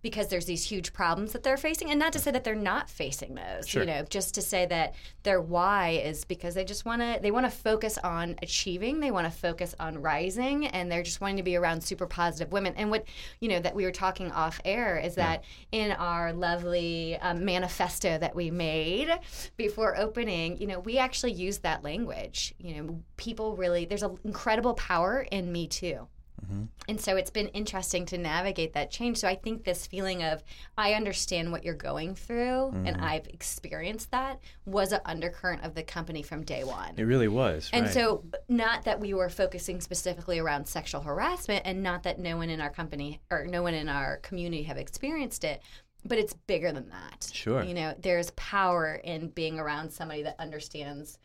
because 0.03 0.29
there's 0.29 0.47
these 0.47 0.65
huge 0.65 0.93
problems 0.93 1.33
that 1.33 1.43
they're 1.45 1.57
facing. 1.57 1.91
And 1.91 1.99
not 1.99 2.13
to 2.13 2.19
say 2.19 2.31
that 2.33 2.43
they're 2.45 2.55
not 2.55 2.91
facing 2.91 3.35
those, 3.37 3.69
Sure. 3.69 3.83
you 3.83 3.87
know, 3.87 4.05
just 4.09 4.35
to 4.35 4.43
say 4.43 4.67
that 4.67 4.95
their 5.23 5.41
why 5.41 5.91
is 6.05 6.25
because 6.25 6.55
they 6.55 6.65
just 6.65 6.85
want 6.85 7.01
to, 7.01 7.19
they 7.23 7.31
want 7.31 7.47
to 7.47 7.51
focus 7.51 7.99
on 7.99 8.37
achieving, 8.43 9.01
they 9.01 9.13
want 9.13 9.27
to 9.27 9.31
focus 9.31 9.75
on 9.79 10.03
rising, 10.03 10.67
and 10.67 10.91
they're 10.91 11.05
just 11.05 11.21
wanting 11.21 11.37
to 11.37 11.43
be 11.45 11.57
around 11.57 11.83
super 11.83 12.07
positive 12.07 12.53
women. 12.53 12.75
And 12.77 12.91
what, 12.91 13.05
you 13.41 13.49
know, 13.49 13.61
that 13.61 13.75
we 13.75 13.85
were 13.85 13.93
talking 13.93 14.31
off 14.33 14.61
air 14.65 14.99
is 14.99 15.15
that 15.15 15.45
in 15.71 15.93
our 15.93 16.33
lovely 16.33 17.17
um, 17.19 17.45
manifesto 17.45 18.19
that 18.19 18.35
we 18.35 18.51
made 18.51 19.09
before 19.57 19.97
opening, 19.97 20.59
you 20.59 20.67
know, 20.67 20.81
we 20.81 20.99
actually 20.99 21.33
use 21.33 21.59
that 21.59 21.85
language. 21.85 22.55
You 22.59 22.83
know, 22.83 23.03
people 23.17 23.57
really, 23.57 23.85
there's 23.85 24.03
an 24.03 24.19
incredible 24.25 24.75
power 24.75 25.27
in 25.31 25.53
me 25.53 25.69
too. 25.69 26.09
Mm-hmm. 26.45 26.65
And 26.89 27.01
so 27.01 27.17
it's 27.17 27.31
been 27.31 27.49
interesting 27.49 28.07
to 28.07 28.19
navigate 28.19 28.73
that 28.75 28.91
change. 28.91 29.19
So 29.19 29.29
I 29.29 29.35
think 29.35 29.65
this 29.65 29.87
feeling 29.87 30.23
of 30.23 30.43
I 30.77 30.95
understand 30.95 31.53
what 31.53 31.65
you're 31.65 31.75
going 31.75 32.15
through 32.15 32.69
and 32.69 32.87
mm-hmm. 32.87 33.05
I've 33.05 33.27
experienced 33.29 34.11
that 34.11 34.41
was 34.65 34.93
an 34.93 35.01
undercurrent 35.05 35.65
of 35.65 35.75
the 35.75 35.83
company 35.83 36.23
from 36.23 36.43
day 36.43 36.65
one. 36.65 36.95
It 36.97 37.05
really 37.05 37.29
was. 37.29 37.71
And 37.73 37.87
right. 37.87 37.95
so, 37.95 38.25
not 38.49 38.85
that 38.85 39.01
we 39.01 39.15
were 39.15 39.29
focusing 39.29 39.81
specifically 39.81 40.39
around 40.39 40.67
sexual 40.67 41.01
harassment, 41.01 41.63
and 41.65 41.83
not 41.83 42.03
that 42.05 42.19
no 42.19 42.37
one 42.37 42.51
in 42.51 42.61
our 42.61 42.71
company 42.71 43.21
or 43.31 43.47
no 43.47 43.63
one 43.63 43.75
in 43.75 43.89
our 43.89 44.19
community 44.19 44.63
have 44.65 44.77
experienced 44.77 45.45
it, 45.45 45.63
but 46.05 46.19
it's 46.19 46.35
bigger 46.35 46.73
than 46.73 46.89
that. 46.91 47.31
Sure. 47.33 47.63
You 47.63 47.75
know, 47.75 47.95
there's 47.99 48.31
power 48.33 49.01
in 49.05 49.29
being 49.29 49.59
around 49.59 49.91
somebody 49.91 50.23
that 50.23 50.37
understands 50.39 51.19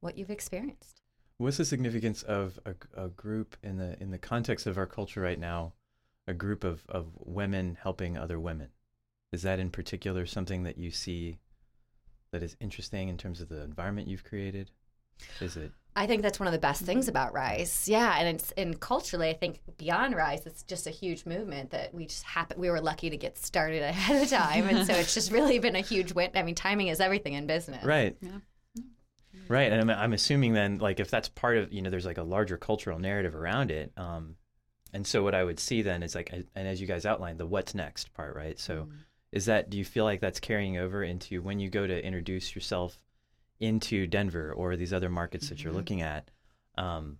what 0.00 0.18
you've 0.18 0.30
experienced. 0.30 0.91
What's 1.42 1.56
the 1.56 1.64
significance 1.64 2.22
of 2.22 2.60
a, 2.64 2.74
a 2.96 3.08
group 3.08 3.56
in 3.64 3.76
the 3.76 4.00
in 4.00 4.12
the 4.12 4.18
context 4.18 4.64
of 4.68 4.78
our 4.78 4.86
culture 4.86 5.20
right 5.20 5.38
now? 5.38 5.72
A 6.28 6.34
group 6.34 6.62
of, 6.62 6.84
of 6.88 7.08
women 7.18 7.76
helping 7.82 8.16
other 8.16 8.38
women. 8.38 8.68
Is 9.32 9.42
that 9.42 9.58
in 9.58 9.70
particular 9.70 10.24
something 10.24 10.62
that 10.62 10.78
you 10.78 10.92
see 10.92 11.38
that 12.30 12.44
is 12.44 12.56
interesting 12.60 13.08
in 13.08 13.18
terms 13.18 13.40
of 13.40 13.48
the 13.48 13.60
environment 13.62 14.06
you've 14.06 14.22
created? 14.22 14.70
Is 15.40 15.56
it? 15.56 15.72
I 15.96 16.06
think 16.06 16.22
that's 16.22 16.38
one 16.38 16.46
of 16.46 16.52
the 16.52 16.60
best 16.60 16.82
things 16.82 17.08
about 17.08 17.34
Rise. 17.34 17.88
Yeah, 17.88 18.14
and 18.18 18.36
it's 18.36 18.52
and 18.52 18.78
culturally, 18.78 19.28
I 19.28 19.34
think 19.34 19.58
beyond 19.78 20.14
Rise, 20.14 20.46
it's 20.46 20.62
just 20.62 20.86
a 20.86 20.90
huge 20.90 21.26
movement 21.26 21.70
that 21.70 21.92
we 21.92 22.06
just 22.06 22.22
happen. 22.22 22.60
We 22.60 22.70
were 22.70 22.80
lucky 22.80 23.10
to 23.10 23.16
get 23.16 23.36
started 23.36 23.82
ahead 23.82 24.22
of 24.22 24.30
time, 24.30 24.68
and 24.68 24.86
so 24.86 24.94
it's 24.94 25.12
just 25.12 25.32
really 25.32 25.58
been 25.58 25.74
a 25.74 25.80
huge 25.80 26.12
win. 26.12 26.30
I 26.36 26.44
mean, 26.44 26.54
timing 26.54 26.86
is 26.86 27.00
everything 27.00 27.32
in 27.32 27.48
business. 27.48 27.84
Right. 27.84 28.16
Yeah. 28.20 28.30
Right. 29.52 29.70
And 29.70 29.82
I'm, 29.82 29.90
I'm 29.90 30.12
assuming 30.14 30.54
then, 30.54 30.78
like, 30.78 30.98
if 30.98 31.10
that's 31.10 31.28
part 31.28 31.58
of, 31.58 31.70
you 31.70 31.82
know, 31.82 31.90
there's 31.90 32.06
like 32.06 32.16
a 32.16 32.22
larger 32.22 32.56
cultural 32.56 32.98
narrative 32.98 33.34
around 33.34 33.70
it. 33.70 33.92
Um, 33.98 34.36
and 34.94 35.06
so 35.06 35.22
what 35.22 35.34
I 35.34 35.44
would 35.44 35.60
see 35.60 35.82
then 35.82 36.02
is 36.02 36.14
like, 36.14 36.32
and 36.32 36.66
as 36.66 36.80
you 36.80 36.86
guys 36.86 37.04
outlined, 37.04 37.38
the 37.38 37.44
what's 37.44 37.74
next 37.74 38.14
part, 38.14 38.34
right? 38.34 38.58
So 38.58 38.88
is 39.30 39.44
that, 39.44 39.68
do 39.68 39.76
you 39.76 39.84
feel 39.84 40.04
like 40.04 40.20
that's 40.20 40.40
carrying 40.40 40.78
over 40.78 41.04
into 41.04 41.42
when 41.42 41.60
you 41.60 41.68
go 41.68 41.86
to 41.86 42.02
introduce 42.02 42.54
yourself 42.54 42.96
into 43.60 44.06
Denver 44.06 44.54
or 44.54 44.74
these 44.74 44.94
other 44.94 45.10
markets 45.10 45.50
that 45.50 45.62
you're 45.62 45.74
looking 45.74 46.00
at? 46.00 46.30
Um, 46.78 47.18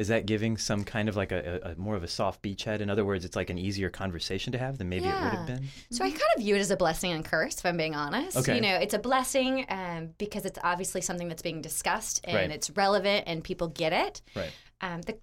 is 0.00 0.08
that 0.08 0.24
giving 0.24 0.56
some 0.56 0.82
kind 0.82 1.10
of 1.10 1.14
like 1.16 1.30
a, 1.30 1.60
a, 1.62 1.70
a 1.72 1.76
more 1.76 1.94
of 1.94 2.02
a 2.02 2.08
soft 2.08 2.42
beachhead? 2.42 2.80
In 2.80 2.88
other 2.88 3.04
words, 3.04 3.24
it's 3.26 3.36
like 3.36 3.50
an 3.50 3.58
easier 3.58 3.90
conversation 3.90 4.50
to 4.52 4.58
have 4.58 4.78
than 4.78 4.88
maybe 4.88 5.04
it 5.04 5.12
would 5.12 5.32
have 5.34 5.46
been. 5.46 5.68
So 5.90 6.02
I 6.04 6.10
kind 6.10 6.22
of 6.36 6.42
view 6.42 6.56
it 6.56 6.60
as 6.60 6.70
a 6.70 6.76
blessing 6.76 7.12
and 7.12 7.22
curse, 7.22 7.58
if 7.58 7.66
I'm 7.66 7.76
being 7.76 7.94
honest. 7.94 8.36
Okay. 8.38 8.54
You 8.54 8.62
know, 8.62 8.76
it's 8.76 8.94
a 8.94 8.98
blessing 8.98 9.66
um, 9.68 10.10
because 10.16 10.46
it's 10.46 10.58
obviously 10.64 11.02
something 11.02 11.28
that's 11.28 11.42
being 11.42 11.60
discussed 11.60 12.22
and 12.24 12.34
Right. 12.34 12.50
it's 12.50 12.70
relevant 12.70 13.24
and 13.26 13.44
people 13.44 13.68
get 13.68 13.92
it. 13.92 14.22
Right. 14.34 14.52
Um, 14.80 15.02
the, 15.02 15.18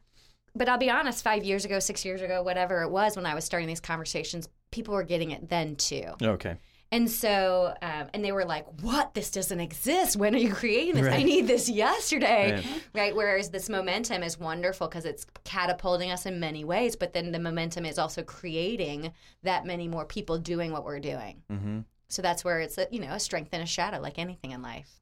but 0.55 0.69
I'll 0.69 0.77
be 0.77 0.91
honest, 0.91 1.23
five 1.23 1.43
years 1.43 1.65
ago, 1.65 1.79
six 1.79 2.05
years 2.05 2.21
ago, 2.21 2.43
whatever 2.43 2.83
it 2.83 2.89
was 2.91 3.15
when 3.15 3.25
I 3.25 3.33
was 3.33 3.45
starting 3.45 3.67
these 3.67 3.79
conversations, 3.79 4.47
people 4.69 4.93
were 4.93 5.03
getting 5.03 5.31
it 5.31 5.49
then 5.49 5.75
too. 5.75 6.05
Okay. 6.21 6.57
And 6.91 7.11
so, 7.11 7.73
um, 7.81 8.07
and 8.13 8.23
they 8.23 8.31
were 8.31 8.45
like, 8.45 8.65
"What? 8.81 9.13
This 9.13 9.29
doesn't 9.31 9.59
exist. 9.59 10.15
When 10.15 10.33
are 10.33 10.39
you 10.39 10.53
creating 10.53 10.95
this? 10.95 11.13
I 11.13 11.23
need 11.23 11.47
this 11.47 11.67
yesterday." 11.67 12.53
Right. 12.53 12.65
Right. 12.93 13.15
Whereas 13.15 13.49
this 13.49 13.67
momentum 13.69 14.23
is 14.23 14.39
wonderful 14.39 14.87
because 14.87 15.05
it's 15.05 15.25
catapulting 15.43 16.11
us 16.11 16.25
in 16.25 16.39
many 16.39 16.63
ways, 16.63 16.95
but 16.95 17.13
then 17.13 17.31
the 17.31 17.39
momentum 17.39 17.85
is 17.85 17.99
also 17.99 18.23
creating 18.23 19.11
that 19.43 19.65
many 19.65 19.87
more 19.87 20.05
people 20.05 20.37
doing 20.37 20.71
what 20.71 20.85
we're 20.85 20.99
doing. 20.99 21.43
Mm-hmm. 21.51 21.79
So 22.07 22.21
that's 22.21 22.45
where 22.45 22.61
it's 22.61 22.77
a, 22.77 22.87
you 22.89 23.01
know 23.01 23.11
a 23.13 23.19
strength 23.19 23.49
and 23.51 23.61
a 23.61 23.65
shadow, 23.65 23.99
like 23.99 24.17
anything 24.17 24.51
in 24.51 24.61
life. 24.61 25.01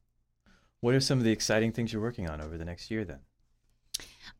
What 0.80 0.94
are 0.94 1.00
some 1.00 1.18
of 1.18 1.24
the 1.24 1.32
exciting 1.32 1.72
things 1.72 1.92
you're 1.92 2.02
working 2.02 2.28
on 2.28 2.40
over 2.40 2.58
the 2.58 2.64
next 2.64 2.90
year 2.90 3.04
then? 3.04 3.20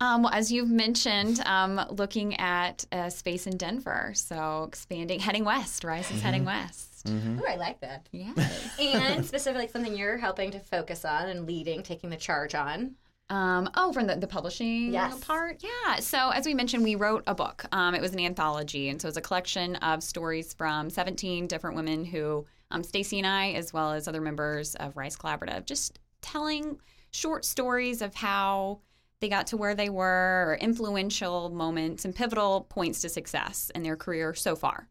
Um, 0.01 0.23
well, 0.23 0.33
as 0.33 0.53
you've 0.53 0.71
mentioned, 0.71 1.41
um, 1.47 1.81
looking 1.91 2.35
at 2.37 2.85
uh, 2.93 3.09
space 3.11 3.47
in 3.47 3.57
Denver, 3.57 4.13
so 4.15 4.65
expanding, 4.65 5.21
heading 5.21 5.45
west. 5.45 5.85
Rise 5.85 6.11
is 6.11 6.21
heading 6.21 6.45
west. 6.45 7.07
Mm-hmm. 7.07 7.41
Oh, 7.41 7.47
I 7.49 7.57
like 7.57 7.81
that. 7.81 8.09
Yeah. 8.13 8.33
and 8.81 9.25
specifically 9.25 9.69
something 9.69 9.97
you're 9.97 10.17
helping 10.19 10.51
to 10.53 10.59
focus 10.59 11.05
on 11.05 11.29
and 11.29 11.47
leading, 11.47 11.83
taking 11.83 12.11
the 12.11 12.17
charge 12.17 12.55
on. 12.55 12.97
Um, 13.29 13.69
oh, 13.75 13.93
from 13.93 14.07
the, 14.07 14.17
the 14.17 14.27
publishing 14.27 14.93
Yes. 14.93 15.19
part? 15.21 15.63
Yeah. 15.63 15.97
So, 15.97 16.31
as 16.31 16.47
we 16.47 16.55
mentioned, 16.55 16.85
we 16.85 16.95
wrote 16.95 17.25
a 17.27 17.35
book. 17.35 17.65
Um, 17.73 17.95
it 17.95 18.01
was 18.01 18.13
an 18.13 18.21
anthology. 18.21 18.89
And 18.89 19.03
so, 19.03 19.09
it's 19.09 19.17
a 19.17 19.21
collection 19.23 19.77
of 19.77 20.03
stories 20.03 20.55
from 20.55 20.91
17 20.91 21.49
different 21.49 21.75
women 21.75 22.05
who, 22.05 22.47
um, 22.71 22.85
Stacy 22.85 23.19
and 23.19 23.27
I, 23.27 23.53
as 23.53 23.73
well 23.73 23.93
as 23.93 24.07
other 24.07 24.21
members 24.21 24.77
of 24.77 24.97
Rise 24.97 25.17
Collaborative, 25.17 25.65
just 25.65 25.99
telling 26.23 26.79
short 27.11 27.45
stories 27.45 28.01
of 28.01 28.15
how 28.15 28.81
they 29.21 29.29
got 29.29 29.47
to 29.49 29.57
where 29.57 29.75
they 29.75 29.89
were, 29.89 30.47
or 30.49 30.59
influential 30.61 31.49
moments 31.51 32.05
and 32.05 32.15
pivotal 32.15 32.63
points 32.69 33.01
to 33.03 33.09
success 33.09 33.71
in 33.75 33.83
their 33.83 33.97
career 33.97 34.35
so 34.35 34.55
far. 34.57 34.89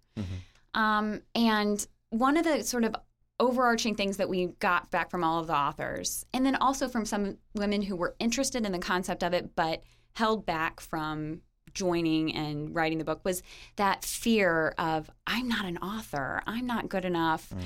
Um, 0.74 1.22
and 1.34 1.86
one 2.10 2.38
of 2.38 2.44
the 2.44 2.64
sort 2.64 2.84
of 2.84 2.96
overarching 3.40 3.96
things 3.96 4.18
that 4.18 4.30
we 4.30 4.48
got 4.60 4.90
back 4.92 5.12
from 5.12 5.24
all 5.24 5.40
of 5.40 5.48
the 5.48 5.56
authors, 5.56 6.26
and 6.34 6.46
then 6.46 6.56
also 6.56 6.88
from 6.88 7.06
some 7.06 7.38
women 7.54 7.82
who 7.82 7.96
were 7.96 8.16
interested 8.20 8.66
in 8.66 8.72
the 8.72 8.80
concept 8.80 9.24
of 9.24 9.34
it 9.34 9.56
but 9.56 9.84
held 10.14 10.46
back 10.46 10.80
from 10.80 11.42
joining 11.74 12.34
and 12.34 12.74
writing 12.74 12.98
the 12.98 13.04
book, 13.04 13.20
was 13.26 13.44
that 13.76 14.06
fear 14.06 14.74
of 14.78 15.12
I'm 15.28 15.50
not 15.50 15.66
an 15.66 15.78
author, 15.80 16.42
I'm 16.48 16.66
not 16.66 16.88
good 16.88 17.04
enough. 17.04 17.50
Can, 17.50 17.60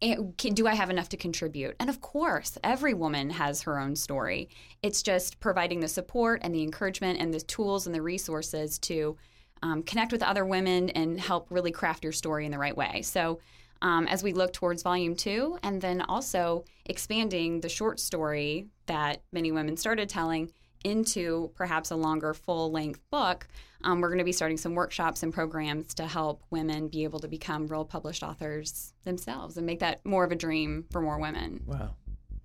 do 0.00 0.66
I 0.66 0.74
have 0.74 0.90
enough 0.90 1.08
to 1.10 1.16
contribute? 1.16 1.76
And 1.80 1.88
of 1.88 2.00
course, 2.00 2.58
every 2.62 2.94
woman 2.94 3.30
has 3.30 3.62
her 3.62 3.78
own 3.78 3.96
story. 3.96 4.48
It's 4.82 5.02
just 5.02 5.40
providing 5.40 5.80
the 5.80 5.88
support 5.88 6.40
and 6.42 6.54
the 6.54 6.62
encouragement 6.62 7.20
and 7.20 7.32
the 7.32 7.40
tools 7.40 7.86
and 7.86 7.94
the 7.94 8.02
resources 8.02 8.78
to 8.80 9.16
um, 9.62 9.82
connect 9.82 10.12
with 10.12 10.22
other 10.22 10.44
women 10.44 10.90
and 10.90 11.18
help 11.18 11.46
really 11.50 11.72
craft 11.72 12.04
your 12.04 12.12
story 12.12 12.44
in 12.44 12.52
the 12.52 12.58
right 12.58 12.76
way. 12.76 13.02
So, 13.02 13.40
um, 13.82 14.06
as 14.06 14.22
we 14.22 14.32
look 14.32 14.54
towards 14.54 14.82
volume 14.82 15.14
two, 15.14 15.58
and 15.62 15.80
then 15.82 16.00
also 16.00 16.64
expanding 16.86 17.60
the 17.60 17.68
short 17.68 18.00
story 18.00 18.68
that 18.86 19.22
many 19.32 19.52
women 19.52 19.76
started 19.76 20.08
telling 20.08 20.50
into 20.86 21.50
perhaps 21.56 21.90
a 21.90 21.96
longer 21.96 22.32
full 22.32 22.70
length 22.70 23.00
book, 23.10 23.48
um, 23.82 24.00
we're 24.00 24.08
going 24.08 24.18
to 24.18 24.24
be 24.24 24.32
starting 24.32 24.56
some 24.56 24.74
workshops 24.74 25.22
and 25.24 25.34
programs 25.34 25.94
to 25.94 26.06
help 26.06 26.42
women 26.50 26.88
be 26.88 27.02
able 27.02 27.18
to 27.18 27.28
become 27.28 27.66
real 27.66 27.84
published 27.84 28.22
authors 28.22 28.94
themselves 29.04 29.56
and 29.56 29.66
make 29.66 29.80
that 29.80 30.04
more 30.06 30.24
of 30.24 30.30
a 30.30 30.36
dream 30.36 30.84
for 30.92 31.00
more 31.00 31.18
women. 31.18 31.60
Wow. 31.66 31.94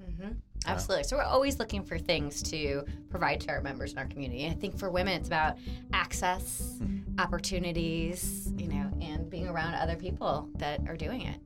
Mm-hmm. 0.03 0.31
Absolutely. 0.65 1.03
So 1.03 1.17
we're 1.17 1.23
always 1.23 1.59
looking 1.59 1.83
for 1.83 1.97
things 1.97 2.41
to 2.43 2.83
provide 3.09 3.41
to 3.41 3.49
our 3.49 3.61
members 3.61 3.93
in 3.93 3.99
our 3.99 4.05
community. 4.05 4.47
I 4.47 4.53
think 4.53 4.77
for 4.77 4.89
women, 4.89 5.13
it's 5.13 5.27
about 5.27 5.57
access, 5.93 6.79
opportunities, 7.19 8.51
you 8.57 8.67
know, 8.67 8.91
and 9.01 9.29
being 9.29 9.47
around 9.47 9.75
other 9.75 9.95
people 9.95 10.49
that 10.57 10.81
are 10.87 10.97
doing 10.97 11.21
it. 11.21 11.39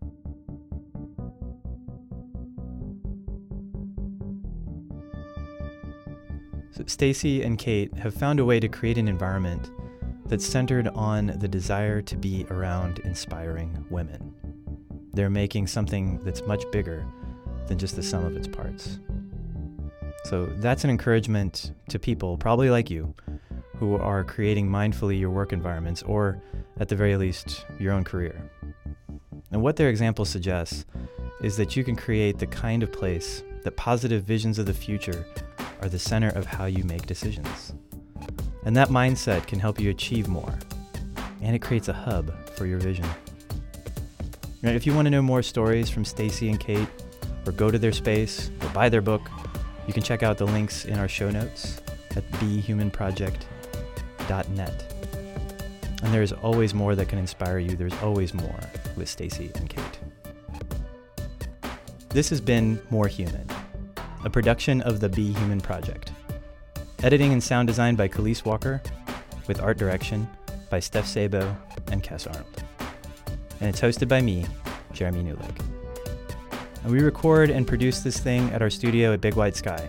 Stacy 6.86 7.42
and 7.42 7.58
Kate 7.58 7.94
have 7.96 8.14
found 8.14 8.40
a 8.40 8.46
way 8.46 8.60
to 8.60 8.68
create 8.68 8.98
an 8.98 9.08
environment 9.08 9.72
that's 10.26 10.46
centered 10.46 10.88
on 10.90 11.28
the 11.38 11.48
desire 11.48 12.02
to 12.02 12.16
be 12.16 12.46
around 12.50 13.00
inspiring 13.00 13.86
women. 13.90 14.34
They're 15.14 15.30
making 15.30 15.68
something 15.68 16.20
that's 16.20 16.42
much 16.46 16.70
bigger 16.72 17.06
than 17.68 17.78
just 17.78 17.96
the 17.96 18.04
sum 18.04 18.26
of 18.26 18.36
its 18.36 18.48
parts. 18.48 19.00
So 20.26 20.48
that's 20.58 20.84
an 20.84 20.90
encouragement 20.90 21.72
to 21.90 22.00
people, 22.00 22.38
probably 22.38 22.70
like 22.70 22.90
you, 22.90 23.14
who 23.78 23.96
are 23.96 24.24
creating 24.24 24.68
mindfully 24.68 25.20
your 25.20 25.30
work 25.30 25.54
environments 25.54 26.02
or, 26.04 26.42
at 26.80 26.90
the 26.90 26.96
very 26.96 27.16
least, 27.16 27.66
your 27.80 27.94
own 27.94 28.04
career. 28.04 28.52
And 29.52 29.62
what 29.62 29.76
their 29.76 29.90
example 29.90 30.26
suggests 30.26 30.86
is 31.42 31.56
that 31.58 31.76
you 31.76 31.84
can 31.84 31.96
create 31.96 32.40
the 32.40 32.48
kind 32.48 32.84
of 32.84 32.92
place 32.92 33.44
that 33.64 33.78
positive 33.78 34.24
visions 34.24 34.60
of 34.60 34.66
the 34.66 34.74
future 34.74 35.26
are 35.82 35.90
the 35.90 36.00
center 36.00 36.30
of 36.30 36.46
how 36.46 36.66
you 36.66 36.84
make 36.84 37.06
decisions. 37.06 37.74
And 38.66 38.76
that 38.76 38.90
mindset 38.90 39.48
can 39.48 39.60
help 39.60 39.80
you 39.80 39.90
achieve 39.90 40.28
more. 40.28 40.54
And 41.42 41.56
it 41.56 41.62
creates 41.62 41.88
a 41.88 41.94
hub 41.94 42.34
for 42.50 42.66
your 42.66 42.80
vision. 42.80 43.06
Now, 44.62 44.72
if 44.72 44.86
you 44.88 44.96
want 44.96 45.06
to 45.06 45.12
know 45.12 45.22
more 45.22 45.44
stories 45.44 45.90
from 45.90 46.06
Stacy 46.06 46.50
and 46.50 46.60
Kate, 46.60 46.88
or 47.46 47.52
go 47.52 47.70
to 47.70 47.78
their 47.78 47.92
space, 47.92 48.50
or 48.62 48.70
buy 48.70 48.90
their 48.90 49.02
book, 49.02 49.22
you 49.88 49.94
can 49.94 50.02
check 50.02 50.24
out 50.24 50.40
the 50.40 50.46
links 50.46 50.86
in 50.86 50.98
our 50.98 51.08
show 51.08 51.30
notes 51.30 51.80
at 52.16 52.28
behumanproject.net. 52.32 54.94
And 56.04 56.14
there's 56.14 56.32
always 56.32 56.74
more 56.74 56.96
that 56.96 57.08
can 57.08 57.20
inspire 57.20 57.60
you. 57.60 57.76
There's 57.76 57.94
always 58.02 58.34
more 58.34 58.60
with 58.96 59.08
Stacy 59.10 59.52
and 59.56 59.70
Kate. 59.70 60.00
This 62.10 62.30
has 62.30 62.42
been 62.42 62.82
More 62.90 63.08
Human, 63.08 63.48
a 64.26 64.30
production 64.30 64.82
of 64.82 65.00
the 65.00 65.08
Be 65.08 65.32
Human 65.34 65.62
Project. 65.62 66.12
Editing 67.04 67.32
and 67.32 67.44
sound 67.44 67.68
design 67.68 67.96
by 67.96 68.08
Khalees 68.08 68.44
Walker, 68.44 68.82
with 69.48 69.62
art 69.62 69.78
direction 69.78 70.28
by 70.72 70.80
Steph 70.80 71.06
Sabo 71.06 71.56
and 71.92 72.02
Cass 72.02 72.26
Arnold. 72.26 72.64
And 73.60 73.70
it's 73.70 73.80
hosted 73.80 74.08
by 74.08 74.22
me, 74.22 74.48
Jeremy 74.94 75.22
Newlick. 75.22 75.62
And 76.84 76.92
we 76.92 77.02
record 77.02 77.52
and 77.52 77.68
produce 77.68 78.00
this 78.00 78.20
thing 78.20 78.50
at 78.50 78.64
our 78.64 78.72
studio 78.72 79.14
at 79.14 79.22
Big 79.22 79.36
White 79.36 79.56
Sky, 79.56 79.88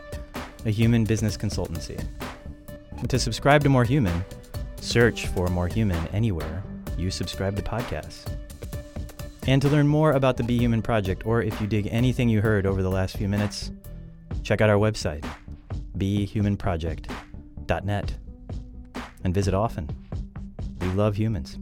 a 0.66 0.70
human 0.70 1.04
business 1.04 1.38
consultancy. 1.38 1.98
And 2.98 3.08
to 3.08 3.18
subscribe 3.18 3.62
to 3.62 3.70
More 3.70 3.84
Human, 3.84 4.22
search 4.82 5.28
for 5.28 5.48
More 5.48 5.68
Human 5.68 6.06
anywhere 6.08 6.62
you 6.98 7.10
subscribe 7.10 7.56
to 7.56 7.62
podcasts. 7.62 8.30
And 9.46 9.62
to 9.62 9.68
learn 9.70 9.88
more 9.88 10.12
about 10.12 10.36
the 10.36 10.42
Be 10.42 10.58
Human 10.58 10.82
Project, 10.82 11.24
or 11.24 11.40
if 11.40 11.58
you 11.58 11.66
dig 11.66 11.88
anything 11.90 12.28
you 12.28 12.42
heard 12.42 12.66
over 12.66 12.82
the 12.82 12.90
last 12.90 13.16
few 13.16 13.28
minutes, 13.28 13.70
check 14.46 14.60
out 14.60 14.70
our 14.70 14.76
website, 14.76 15.28
behumanproject.net, 15.98 18.14
and 19.24 19.34
visit 19.34 19.54
often. 19.54 19.90
We 20.80 20.86
love 20.90 21.16
humans. 21.16 21.58